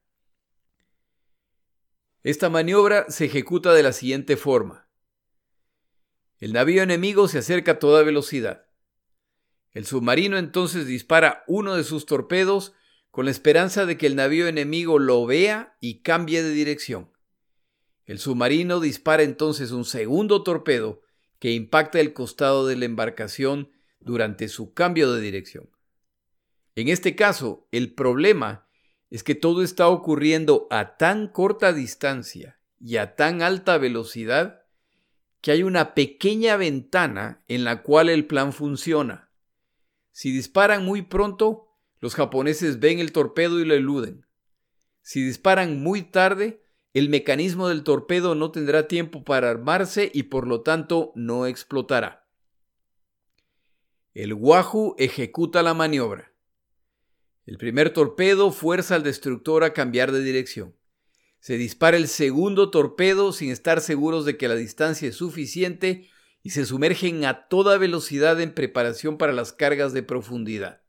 Esta 2.23 2.51
maniobra 2.51 3.07
se 3.09 3.25
ejecuta 3.25 3.75
de 3.75 3.83
la 3.83 3.93
siguiente 3.93 4.37
forma. 4.37 4.89
El 6.39 6.53
navío 6.53 6.85
enemigo 6.85 7.27
se 7.27 7.39
acerca 7.39 7.73
a 7.73 7.79
toda 7.81 8.05
velocidad. 8.05 8.70
El 9.73 9.87
submarino 9.87 10.37
entonces 10.37 10.87
dispara 10.87 11.45
uno 11.47 11.77
de 11.77 11.85
sus 11.85 12.07
torpedos 12.07 12.75
con 13.11 13.25
la 13.25 13.31
esperanza 13.31 13.87
de 13.87 13.97
que 13.97 14.07
el 14.07 14.17
navío 14.17 14.47
enemigo 14.47 14.99
lo 14.99 15.25
vea 15.27 15.77
y 15.81 16.03
cambie 16.03 16.43
de 16.43 16.51
dirección. 16.51 17.11
El 18.05 18.19
submarino 18.19 18.81
dispara 18.81 19.23
entonces 19.23 19.71
un 19.71 19.85
segundo 19.85 20.43
torpedo 20.43 21.03
que 21.39 21.53
impacta 21.53 22.01
el 22.01 22.13
costado 22.13 22.67
de 22.67 22.77
la 22.77 22.85
embarcación 22.85 23.71
durante 24.01 24.49
su 24.49 24.75
cambio 24.75 25.13
de 25.13 25.21
dirección. 25.21 25.71
En 26.75 26.89
este 26.89 27.15
caso, 27.15 27.69
el 27.71 27.95
problema 27.95 28.67
es 29.11 29.23
que 29.23 29.35
todo 29.35 29.63
está 29.63 29.89
ocurriendo 29.89 30.67
a 30.71 30.97
tan 30.97 31.29
corta 31.29 31.73
distancia 31.73 32.61
y 32.81 32.97
a 32.97 33.17
tan 33.17 33.43
alta 33.43 33.79
velocidad 33.79 34.63
que 35.41 35.53
hay 35.53 35.63
una 35.63 35.95
pequeña 35.95 36.57
ventana 36.57 37.43
en 37.49 37.65
la 37.65 37.83
cual 37.83 38.09
el 38.09 38.27
plan 38.27 38.53
funciona. 38.53 39.30
Si 40.13 40.33
disparan 40.33 40.85
muy 40.85 41.03
pronto, 41.03 41.69
los 42.01 42.15
japoneses 42.15 42.81
ven 42.81 42.99
el 42.99 43.13
torpedo 43.13 43.61
y 43.61 43.65
lo 43.65 43.75
eluden. 43.75 44.27
Si 45.03 45.23
disparan 45.23 45.81
muy 45.81 46.03
tarde, 46.03 46.63
el 46.93 47.09
mecanismo 47.09 47.69
del 47.69 47.85
torpedo 47.85 48.35
no 48.35 48.51
tendrá 48.51 48.89
tiempo 48.89 49.25
para 49.25 49.51
armarse 49.51 50.11
y 50.13 50.25
por 50.25 50.47
lo 50.47 50.63
tanto 50.63 51.13
no 51.15 51.47
explotará. 51.47 52.29
El 54.13 54.35
Wahoo 54.35 54.97
ejecuta 54.99 55.63
la 55.63 55.73
maniobra. 55.73 56.35
El 57.47 57.59
primer 57.59 57.93
torpedo 57.93 58.51
fuerza 58.51 58.97
al 58.97 59.03
destructor 59.03 59.63
a 59.63 59.73
cambiar 59.73 60.11
de 60.11 60.23
dirección. 60.23 60.77
Se 61.39 61.57
dispara 61.57 61.97
el 61.97 62.09
segundo 62.09 62.71
torpedo 62.71 63.33
sin 63.33 63.51
estar 63.51 63.81
seguros 63.81 64.25
de 64.25 64.37
que 64.37 64.49
la 64.49 64.57
distancia 64.57 65.09
es 65.09 65.17
suficiente 65.17 66.09
y 66.43 66.51
se 66.51 66.65
sumergen 66.65 67.25
a 67.25 67.49
toda 67.49 67.79
velocidad 67.79 68.41
en 68.41 68.55
preparación 68.55 69.19
para 69.19 69.33
las 69.33 69.53
cargas 69.53 69.93
de 69.93 70.03
profundidad. 70.03 70.83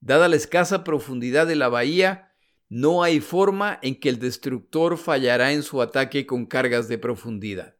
Dada 0.00 0.28
la 0.28 0.36
escasa 0.36 0.84
profundidad 0.84 1.46
de 1.46 1.56
la 1.56 1.68
bahía, 1.68 2.32
no 2.68 3.02
hay 3.02 3.20
forma 3.20 3.78
en 3.82 3.98
que 3.98 4.08
el 4.08 4.18
destructor 4.18 4.98
fallará 4.98 5.52
en 5.52 5.62
su 5.62 5.80
ataque 5.80 6.26
con 6.26 6.46
cargas 6.46 6.88
de 6.88 6.98
profundidad. 6.98 7.76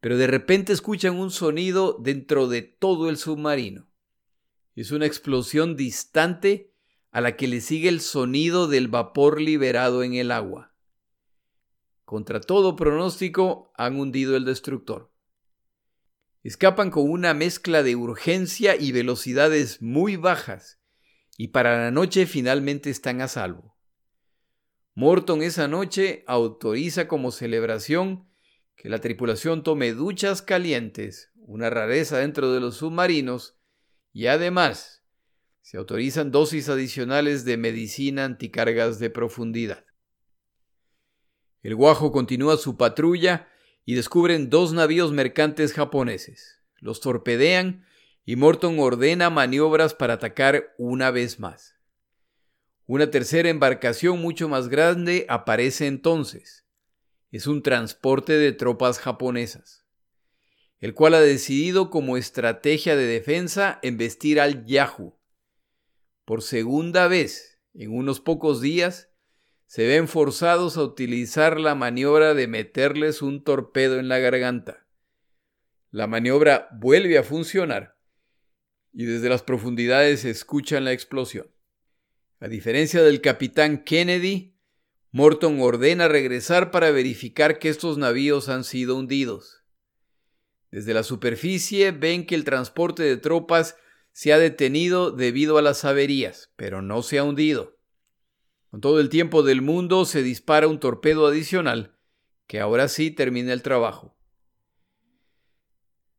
Pero 0.00 0.16
de 0.16 0.26
repente 0.26 0.72
escuchan 0.72 1.16
un 1.16 1.30
sonido 1.30 1.96
dentro 2.00 2.46
de 2.46 2.62
todo 2.62 3.08
el 3.08 3.16
submarino. 3.16 3.88
Es 4.76 4.92
una 4.92 5.06
explosión 5.06 5.76
distante 5.76 6.72
a 7.10 7.20
la 7.20 7.36
que 7.36 7.48
le 7.48 7.60
sigue 7.60 7.88
el 7.88 8.00
sonido 8.00 8.68
del 8.68 8.86
vapor 8.86 9.40
liberado 9.40 10.02
en 10.04 10.14
el 10.14 10.30
agua. 10.30 10.74
Contra 12.04 12.40
todo 12.40 12.76
pronóstico 12.76 13.72
han 13.76 13.98
hundido 13.98 14.36
el 14.36 14.44
destructor. 14.44 15.10
Escapan 16.42 16.90
con 16.90 17.10
una 17.10 17.34
mezcla 17.34 17.82
de 17.82 17.96
urgencia 17.96 18.76
y 18.76 18.92
velocidades 18.92 19.82
muy 19.82 20.16
bajas, 20.16 20.80
y 21.36 21.48
para 21.48 21.78
la 21.78 21.90
noche 21.90 22.26
finalmente 22.26 22.90
están 22.90 23.20
a 23.20 23.28
salvo. 23.28 23.76
Morton 24.94 25.42
esa 25.42 25.68
noche 25.68 26.24
autoriza 26.26 27.08
como 27.08 27.30
celebración 27.30 28.28
que 28.76 28.88
la 28.88 29.00
tripulación 29.00 29.62
tome 29.64 29.92
duchas 29.92 30.40
calientes, 30.40 31.32
una 31.36 31.70
rareza 31.70 32.18
dentro 32.18 32.52
de 32.52 32.60
los 32.60 32.76
submarinos, 32.76 33.58
y 34.12 34.26
además 34.26 35.04
se 35.60 35.76
autorizan 35.76 36.30
dosis 36.30 36.68
adicionales 36.68 37.44
de 37.44 37.56
medicina 37.56 38.24
anticargas 38.24 38.98
de 38.98 39.10
profundidad. 39.10 39.84
El 41.62 41.74
Guajo 41.74 42.12
continúa 42.12 42.56
su 42.56 42.76
patrulla 42.76 43.48
y 43.88 43.94
descubren 43.94 44.50
dos 44.50 44.74
navíos 44.74 45.12
mercantes 45.12 45.72
japoneses. 45.72 46.60
los 46.76 47.00
torpedean 47.00 47.86
y 48.26 48.36
Morton 48.36 48.78
ordena 48.78 49.30
maniobras 49.30 49.94
para 49.94 50.12
atacar 50.12 50.74
una 50.76 51.10
vez 51.10 51.40
más. 51.40 51.74
Una 52.84 53.10
tercera 53.10 53.48
embarcación 53.48 54.20
mucho 54.20 54.46
más 54.46 54.68
grande 54.68 55.24
aparece 55.30 55.86
entonces. 55.86 56.66
Es 57.32 57.46
un 57.46 57.62
transporte 57.62 58.34
de 58.34 58.52
tropas 58.52 58.98
japonesas, 58.98 59.86
el 60.80 60.92
cual 60.92 61.14
ha 61.14 61.20
decidido 61.22 61.88
como 61.88 62.18
estrategia 62.18 62.94
de 62.94 63.06
defensa 63.06 63.78
embestir 63.82 64.38
al 64.38 64.66
Yahoo. 64.66 65.18
Por 66.26 66.42
segunda 66.42 67.08
vez, 67.08 67.58
en 67.72 67.96
unos 67.96 68.20
pocos 68.20 68.60
días, 68.60 69.07
se 69.68 69.86
ven 69.86 70.08
forzados 70.08 70.78
a 70.78 70.82
utilizar 70.82 71.60
la 71.60 71.74
maniobra 71.74 72.32
de 72.32 72.48
meterles 72.48 73.20
un 73.20 73.44
torpedo 73.44 73.98
en 73.98 74.08
la 74.08 74.18
garganta. 74.18 74.86
La 75.90 76.06
maniobra 76.06 76.70
vuelve 76.72 77.18
a 77.18 77.22
funcionar 77.22 77.98
y 78.94 79.04
desde 79.04 79.28
las 79.28 79.42
profundidades 79.42 80.20
se 80.20 80.30
escucha 80.30 80.80
la 80.80 80.92
explosión. 80.92 81.50
A 82.40 82.48
diferencia 82.48 83.02
del 83.02 83.20
capitán 83.20 83.84
Kennedy, 83.84 84.56
Morton 85.10 85.60
ordena 85.60 86.08
regresar 86.08 86.70
para 86.70 86.90
verificar 86.90 87.58
que 87.58 87.68
estos 87.68 87.98
navíos 87.98 88.48
han 88.48 88.64
sido 88.64 88.96
hundidos. 88.96 89.64
Desde 90.70 90.94
la 90.94 91.02
superficie 91.02 91.90
ven 91.90 92.24
que 92.24 92.34
el 92.34 92.44
transporte 92.44 93.02
de 93.02 93.18
tropas 93.18 93.76
se 94.12 94.32
ha 94.32 94.38
detenido 94.38 95.10
debido 95.10 95.58
a 95.58 95.62
las 95.62 95.84
averías, 95.84 96.52
pero 96.56 96.80
no 96.80 97.02
se 97.02 97.18
ha 97.18 97.24
hundido. 97.24 97.77
Con 98.70 98.80
todo 98.80 99.00
el 99.00 99.08
tiempo 99.08 99.42
del 99.42 99.62
mundo 99.62 100.04
se 100.04 100.22
dispara 100.22 100.68
un 100.68 100.78
torpedo 100.78 101.26
adicional, 101.26 101.96
que 102.46 102.60
ahora 102.60 102.88
sí 102.88 103.10
termina 103.10 103.52
el 103.52 103.62
trabajo. 103.62 104.14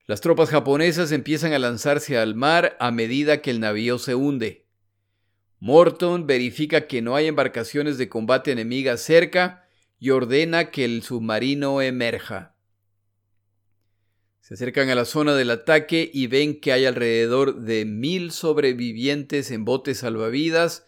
Las 0.07 0.21
tropas 0.21 0.49
japonesas 0.49 1.11
empiezan 1.11 1.53
a 1.53 1.59
lanzarse 1.59 2.17
al 2.17 2.33
mar 2.33 2.75
a 2.79 2.89
medida 2.89 3.43
que 3.43 3.51
el 3.51 3.59
navío 3.59 3.99
se 3.99 4.15
hunde. 4.15 4.65
Morton 5.59 6.25
verifica 6.25 6.87
que 6.87 7.03
no 7.03 7.15
hay 7.15 7.27
embarcaciones 7.27 7.99
de 7.99 8.09
combate 8.09 8.51
enemigas 8.51 9.01
cerca 9.01 9.67
y 9.99 10.09
ordena 10.09 10.71
que 10.71 10.85
el 10.85 11.03
submarino 11.03 11.81
emerja. 11.83 12.55
Se 14.39 14.55
acercan 14.55 14.89
a 14.89 14.95
la 14.95 15.05
zona 15.05 15.35
del 15.35 15.51
ataque 15.51 16.09
y 16.11 16.25
ven 16.25 16.59
que 16.59 16.73
hay 16.73 16.85
alrededor 16.85 17.61
de 17.61 17.85
mil 17.85 18.31
sobrevivientes 18.31 19.51
en 19.51 19.63
botes 19.63 19.99
salvavidas 19.99 20.87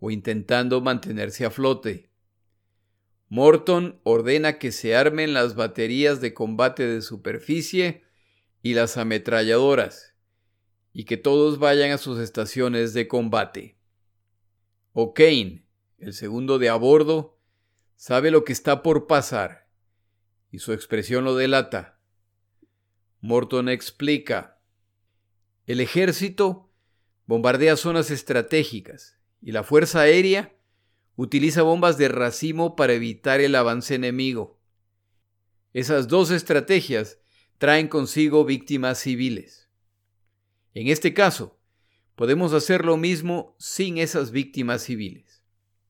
o 0.00 0.10
intentando 0.10 0.80
mantenerse 0.80 1.44
a 1.44 1.50
flote. 1.50 2.10
Morton 3.28 4.00
ordena 4.04 4.58
que 4.58 4.72
se 4.72 4.96
armen 4.96 5.34
las 5.34 5.54
baterías 5.54 6.20
de 6.20 6.32
combate 6.32 6.86
de 6.86 7.02
superficie 7.02 8.04
y 8.62 8.74
las 8.74 8.96
ametralladoras, 8.96 10.14
y 10.92 11.04
que 11.04 11.16
todos 11.16 11.58
vayan 11.58 11.90
a 11.90 11.98
sus 11.98 12.18
estaciones 12.18 12.94
de 12.94 13.06
combate. 13.06 13.76
O'Kane, 14.92 15.66
el 15.98 16.14
segundo 16.14 16.58
de 16.58 16.70
a 16.70 16.76
bordo, 16.76 17.38
sabe 17.96 18.30
lo 18.30 18.44
que 18.44 18.52
está 18.52 18.82
por 18.82 19.06
pasar, 19.06 19.68
y 20.50 20.60
su 20.60 20.72
expresión 20.72 21.24
lo 21.24 21.36
delata. 21.36 22.00
Morton 23.20 23.68
explica. 23.68 24.60
El 25.66 25.80
ejército 25.80 26.70
bombardea 27.26 27.76
zonas 27.76 28.10
estratégicas 28.10 29.17
y 29.40 29.52
la 29.52 29.62
Fuerza 29.62 30.00
Aérea 30.00 30.54
utiliza 31.16 31.62
bombas 31.62 31.98
de 31.98 32.08
racimo 32.08 32.76
para 32.76 32.92
evitar 32.92 33.40
el 33.40 33.54
avance 33.54 33.94
enemigo. 33.94 34.58
Esas 35.72 36.08
dos 36.08 36.30
estrategias 36.30 37.18
traen 37.58 37.88
consigo 37.88 38.44
víctimas 38.44 38.98
civiles. 38.98 39.68
En 40.74 40.88
este 40.88 41.12
caso, 41.14 41.58
podemos 42.14 42.52
hacer 42.52 42.84
lo 42.84 42.96
mismo 42.96 43.56
sin 43.58 43.98
esas 43.98 44.30
víctimas 44.30 44.82
civiles. 44.82 45.42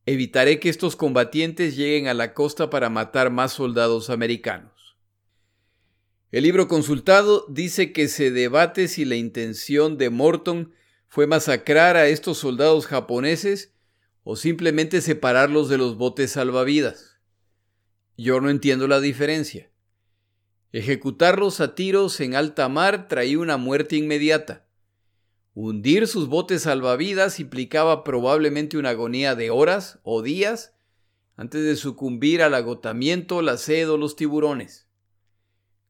Evitaré 0.07 0.61
que 0.61 0.71
estos 0.71 0.97
combatientes 0.97 1.77
lleguen 1.77 2.09
a 2.09 2.15
la 2.15 2.33
costa 2.33 2.71
para 2.71 2.89
matar 2.89 3.31
más 3.31 3.53
soldados 3.53 4.09
americanos. 4.09 4.97
El 6.31 6.45
libro 6.45 6.69
consultado 6.69 7.45
dice 7.49 7.93
que 7.93 8.09
se 8.09 8.31
debate 8.31 8.89
si 8.89 9.05
la 9.05 9.17
intención 9.17 9.99
de 9.99 10.11
Morton 10.11 10.73
fue 11.09 11.27
masacrar 11.27 11.97
a 11.97 12.07
estos 12.07 12.39
soldados 12.39 12.87
japoneses 12.87 13.73
o 14.25 14.37
simplemente 14.37 15.01
separarlos 15.01 15.69
de 15.69 15.79
los 15.79 15.97
botes 15.97 16.33
salvavidas. 16.33 17.19
Yo 18.17 18.41
no 18.41 18.51
entiendo 18.51 18.87
la 18.89 19.01
diferencia. 19.01 19.71
Ejecutarlos 20.73 21.61
a 21.61 21.75
tiros 21.75 22.21
en 22.21 22.35
alta 22.35 22.69
mar 22.69 23.09
traía 23.09 23.39
una 23.39 23.57
muerte 23.57 23.97
inmediata. 23.97 24.67
Hundir 25.55 26.07
sus 26.07 26.29
botes 26.29 26.63
salvavidas 26.63 27.41
implicaba 27.41 28.05
probablemente 28.05 28.77
una 28.77 28.91
agonía 28.91 29.35
de 29.35 29.51
horas 29.51 29.99
o 30.03 30.23
días 30.23 30.75
antes 31.37 31.65
de 31.65 31.77
sucumbir 31.77 32.43
al 32.43 32.53
agotamiento, 32.55 33.43
la 33.43 33.57
sed 33.57 33.89
o 33.89 33.97
los 33.97 34.17
tiburones. 34.17 34.89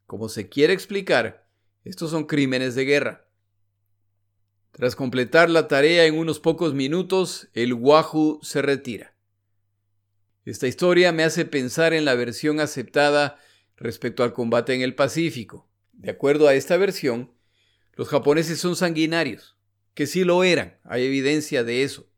Como 0.06 0.28
se 0.28 0.48
quiere 0.48 0.74
explicar, 0.74 1.48
estos 1.84 2.10
son 2.10 2.24
crímenes 2.24 2.74
de 2.74 2.84
guerra. 2.84 3.27
Tras 4.72 4.94
completar 4.94 5.50
la 5.50 5.68
tarea 5.68 6.04
en 6.04 6.16
unos 6.16 6.40
pocos 6.40 6.74
minutos, 6.74 7.48
el 7.54 7.74
Wahoo 7.74 8.38
se 8.42 8.62
retira. 8.62 9.14
Esta 10.44 10.66
historia 10.66 11.12
me 11.12 11.24
hace 11.24 11.44
pensar 11.44 11.92
en 11.92 12.04
la 12.04 12.14
versión 12.14 12.60
aceptada 12.60 13.38
respecto 13.76 14.22
al 14.22 14.32
combate 14.32 14.74
en 14.74 14.82
el 14.82 14.94
Pacífico. 14.94 15.68
De 15.92 16.10
acuerdo 16.10 16.48
a 16.48 16.54
esta 16.54 16.76
versión, 16.76 17.32
los 17.94 18.08
japoneses 18.08 18.60
son 18.60 18.76
sanguinarios, 18.76 19.56
que 19.94 20.06
sí 20.06 20.22
lo 20.22 20.44
eran, 20.44 20.78
hay 20.84 21.04
evidencia 21.04 21.64
de 21.64 21.82
eso. 21.82 22.08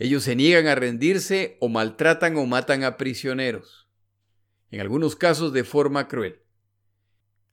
Ellos 0.00 0.24
se 0.24 0.34
niegan 0.34 0.66
a 0.66 0.74
rendirse 0.74 1.56
o 1.60 1.68
maltratan 1.68 2.36
o 2.36 2.46
matan 2.46 2.82
a 2.82 2.96
prisioneros, 2.96 3.86
en 4.70 4.80
algunos 4.80 5.14
casos 5.14 5.52
de 5.52 5.62
forma 5.62 6.08
cruel. 6.08 6.42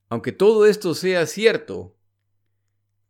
Aunque 0.08 0.32
todo 0.32 0.66
esto 0.66 0.94
sea 0.94 1.26
cierto, 1.26 1.97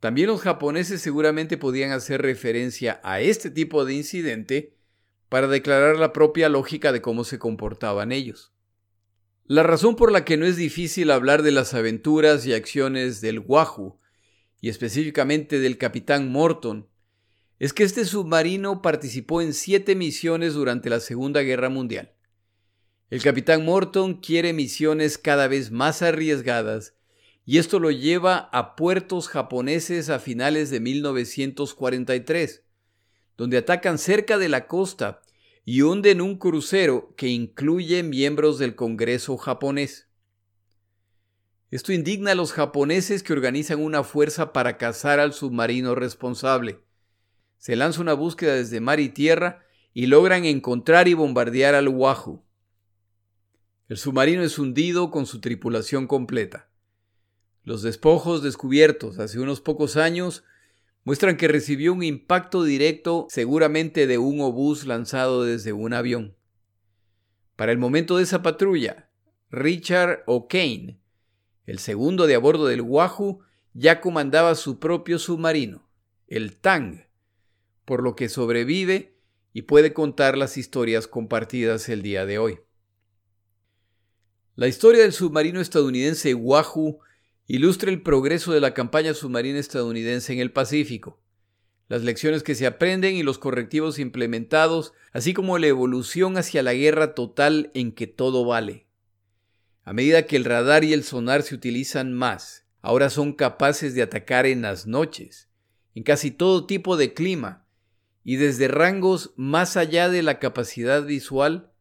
también 0.01 0.29
los 0.29 0.41
japoneses 0.41 1.03
seguramente 1.03 1.57
podían 1.57 1.91
hacer 1.91 2.23
referencia 2.23 3.01
a 3.03 3.21
este 3.21 3.51
tipo 3.51 3.85
de 3.85 3.95
incidente 3.95 4.77
para 5.29 5.49
declarar 5.49 5.97
la 5.97 6.13
propia 6.13 6.49
lógica 6.49 6.93
de 6.93 7.03
cómo 7.03 7.25
se 7.25 7.39
comportaban 7.39 8.13
ellos. 8.13 8.53
La 9.45 9.63
razón 9.63 9.97
por 9.97 10.13
la 10.13 10.25
que 10.25 10.37
no 10.37 10.47
es 10.47 10.57
difícil 10.57 11.11
hablar 11.11 11.43
de 11.43 11.53
las 11.53 11.75
aventuras 11.75 12.47
y 12.47 12.53
acciones 12.53 13.21
del 13.21 13.41
Wahoo, 13.41 13.99
y 14.61 14.69
específicamente 14.69 15.59
del 15.59 15.79
capitán 15.79 16.31
Morton, 16.31 16.89
es 17.59 17.73
que 17.73 17.83
este 17.83 18.05
submarino 18.05 18.83
participó 18.83 19.43
en 19.43 19.53
siete 19.53 19.95
misiones 19.95 20.55
durante 20.55 20.91
la 20.91 21.01
Segunda 21.01 21.43
Guerra 21.43 21.71
Mundial. 21.71 22.13
El 23.11 23.23
capitán 23.23 23.65
Morton 23.65 24.21
quiere 24.21 24.53
misiones 24.53 25.19
cada 25.19 25.49
vez 25.49 25.71
más 25.71 26.03
arriesgadas 26.03 26.95
y 27.51 27.57
esto 27.57 27.79
lo 27.79 27.91
lleva 27.91 28.51
a 28.53 28.77
puertos 28.77 29.27
japoneses 29.27 30.11
a 30.11 30.19
finales 30.19 30.69
de 30.69 30.81
1943, 30.81 32.63
donde 33.39 33.57
atacan 33.57 33.97
cerca 33.97 34.37
de 34.37 34.51
la 34.51 34.67
costa 34.67 35.23
y 35.65 35.81
hunden 35.81 36.21
un 36.21 36.37
crucero 36.37 37.15
que 37.17 37.29
incluye 37.29 38.03
miembros 38.03 38.59
del 38.59 38.75
Congreso 38.75 39.39
japonés. 39.39 40.11
Esto 41.71 41.95
indigna 41.95 42.33
a 42.33 42.35
los 42.35 42.53
japoneses 42.53 43.23
que 43.23 43.33
organizan 43.33 43.83
una 43.83 44.05
fuerza 44.05 44.53
para 44.53 44.77
cazar 44.77 45.19
al 45.19 45.33
submarino 45.33 45.95
responsable. 45.95 46.81
Se 47.57 47.77
lanza 47.77 48.03
una 48.03 48.13
búsqueda 48.13 48.57
desde 48.57 48.81
mar 48.81 49.01
y 49.01 49.09
tierra 49.09 49.65
y 49.95 50.05
logran 50.05 50.45
encontrar 50.45 51.09
y 51.09 51.15
bombardear 51.15 51.75
al 51.75 51.89
Wahoo. 51.89 52.45
El 53.89 53.97
submarino 53.97 54.43
es 54.43 54.59
hundido 54.59 55.11
con 55.11 55.25
su 55.25 55.41
tripulación 55.41 56.07
completa. 56.07 56.68
Los 57.65 57.83
despojos 57.83 58.43
descubiertos 58.43 59.19
hace 59.19 59.39
unos 59.39 59.61
pocos 59.61 59.97
años 59.97 60.45
muestran 61.05 61.37
que 61.37 61.49
recibió 61.49 61.93
un 61.93 62.03
impacto 62.03 62.65
directo 62.65 63.27
seguramente 63.31 64.07
de 64.07 64.19
un 64.19 64.41
obús 64.41 64.87
lanzado 64.87 65.45
desde 65.45 65.73
un 65.73 65.95
avión. 65.95 66.37
Para 67.57 67.73
el 67.73 67.79
momento 67.79 68.17
de 68.17 68.25
esa 68.25 68.43
patrulla, 68.43 69.11
Richard 69.51 70.23
O'Kane, 70.27 71.01
el 71.67 71.79
segundo 71.79 72.27
de 72.27 72.35
a 72.35 72.39
bordo 72.39 72.67
del 72.67 72.83
Wahoo, 72.83 73.41
ya 73.73 74.01
comandaba 74.01 74.55
su 74.55 74.79
propio 74.79 75.19
submarino, 75.19 75.89
el 76.27 76.57
Tang, 76.57 77.07
por 77.85 78.03
lo 78.03 78.15
que 78.15 78.29
sobrevive 78.29 79.19
y 79.53 79.63
puede 79.63 79.93
contar 79.93 80.37
las 80.37 80.57
historias 80.57 81.09
compartidas 81.09 81.89
el 81.89 82.03
día 82.03 82.27
de 82.27 82.39
hoy. 82.39 82.61
La 84.55 84.69
historia 84.69 85.03
del 85.03 85.13
submarino 85.13 85.61
estadounidense 85.61 86.35
Wahoo 86.35 87.01
ilustra 87.49 87.91
el 87.91 88.03
progreso 88.03 88.53
de 88.53 88.61
la 88.61 88.75
campaña 88.75 89.15
submarina 89.15 89.59
estadounidense 89.59 90.33
en 90.33 90.39
el 90.39 90.53
Pacífico, 90.53 91.21
las 91.89 92.03
lecciones 92.03 92.43
que 92.43 92.55
se 92.55 92.67
aprenden 92.67 93.17
y 93.17 93.23
los 93.23 93.39
correctivos 93.39 93.99
implementados, 93.99 94.93
así 95.13 95.33
como 95.33 95.59
la 95.59 95.67
evolución 95.67 96.37
hacia 96.37 96.63
la 96.63 96.75
guerra 96.75 97.15
total 97.15 97.71
en 97.75 97.93
que 97.93 98.07
todo 98.07 98.45
vale. 98.45 98.87
A 99.83 99.95
medida 99.95 100.27
que 100.27 100.37
el 100.37 100.45
radar 100.45 100.85
y 100.85 100.93
el 100.93 101.03
sonar 101.03 101.43
se 101.43 101.55
utilizan 101.55 102.13
más 102.13 102.67
ahora 102.83 103.11
son 103.11 103.33
capaces 103.33 103.95
de 103.95 104.03
atacar 104.03 104.47
en 104.47 104.63
las 104.63 104.87
noches, 104.87 105.49
en 105.95 106.03
casi 106.03 106.31
todo 106.31 106.67
tipo 106.67 106.97
de 106.97 107.15
clima, 107.15 107.67
y 108.23 108.37
desde 108.37 108.69
rangos 108.69 109.33
más 109.37 109.77
allá 109.77 110.09
de 110.09 110.23
la 110.23 110.39
capacidad 110.39 111.05
visual, 111.05 111.73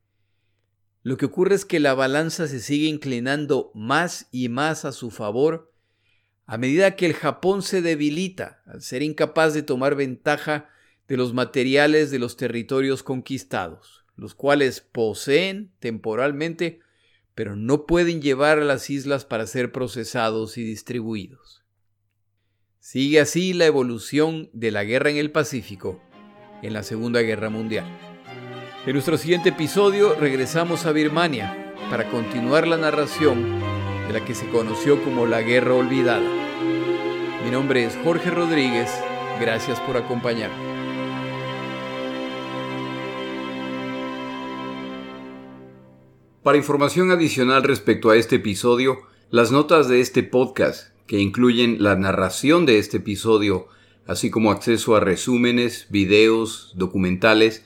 lo 1.08 1.16
que 1.16 1.28
ocurre 1.28 1.56
es 1.56 1.64
que 1.64 1.80
la 1.80 1.94
balanza 1.94 2.50
se 2.50 2.60
sigue 2.60 2.88
inclinando 2.88 3.72
más 3.74 4.28
y 4.30 4.50
más 4.50 4.84
a 4.84 4.92
su 4.92 5.10
favor 5.10 5.72
a 6.46 6.58
medida 6.58 6.98
que 6.98 7.06
el 7.06 7.14
Japón 7.14 7.62
se 7.62 7.82
debilita 7.82 8.62
al 8.66 8.82
ser 8.82 9.04
incapaz 9.04 9.54
de 9.54 9.64
tomar 9.64 9.96
ventaja 9.96 10.68
de 11.08 11.16
los 11.16 11.34
materiales 11.34 12.12
de 12.12 12.20
los 12.20 12.36
territorios 12.36 13.04
conquistados, 13.04 14.04
los 14.18 14.36
cuales 14.36 14.82
poseen 14.82 15.72
temporalmente, 15.80 16.82
pero 17.36 17.56
no 17.56 17.86
pueden 17.86 18.22
llevar 18.22 18.60
a 18.60 18.66
las 18.66 18.90
islas 18.90 19.24
para 19.24 19.48
ser 19.48 19.72
procesados 19.72 20.58
y 20.58 20.64
distribuidos. 20.66 21.64
Sigue 22.82 23.22
así 23.22 23.54
la 23.54 23.66
evolución 23.66 24.50
de 24.52 24.72
la 24.72 24.84
guerra 24.84 25.10
en 25.10 25.16
el 25.16 25.32
Pacífico 25.32 26.02
en 26.62 26.74
la 26.74 26.84
Segunda 26.84 27.22
Guerra 27.22 27.50
Mundial. 27.50 28.07
En 28.88 28.94
nuestro 28.94 29.18
siguiente 29.18 29.50
episodio 29.50 30.16
regresamos 30.16 30.86
a 30.86 30.94
Birmania 30.94 31.76
para 31.90 32.10
continuar 32.10 32.66
la 32.70 32.78
narración 32.78 33.60
de 34.08 34.14
la 34.14 34.24
que 34.24 34.34
se 34.34 34.48
conoció 34.48 35.04
como 35.04 35.26
la 35.26 35.42
Guerra 35.42 35.74
Olvidada. 35.74 36.26
Mi 37.44 37.52
nombre 37.52 37.84
es 37.84 37.98
Jorge 38.06 38.32
Rodríguez, 38.32 38.90
gracias 39.42 39.78
por 39.82 39.98
acompañarme. 39.98 40.56
Para 46.42 46.58
información 46.58 47.12
adicional 47.12 47.64
respecto 47.64 48.10
a 48.10 48.16
este 48.16 48.38
episodio, 48.38 49.00
las 49.30 49.52
notas 49.52 49.90
de 49.90 50.00
este 50.00 50.24
podcast, 50.24 50.94
que 51.08 51.20
incluyen 51.20 51.84
la 51.84 51.98
narración 51.98 52.66
de 52.66 52.80
este 52.80 52.98
episodio, 52.98 53.68
así 54.06 54.30
como 54.30 54.50
acceso 54.50 54.96
a 54.96 55.02
resúmenes, 55.02 55.88
videos, 55.90 56.72
documentales 56.78 57.66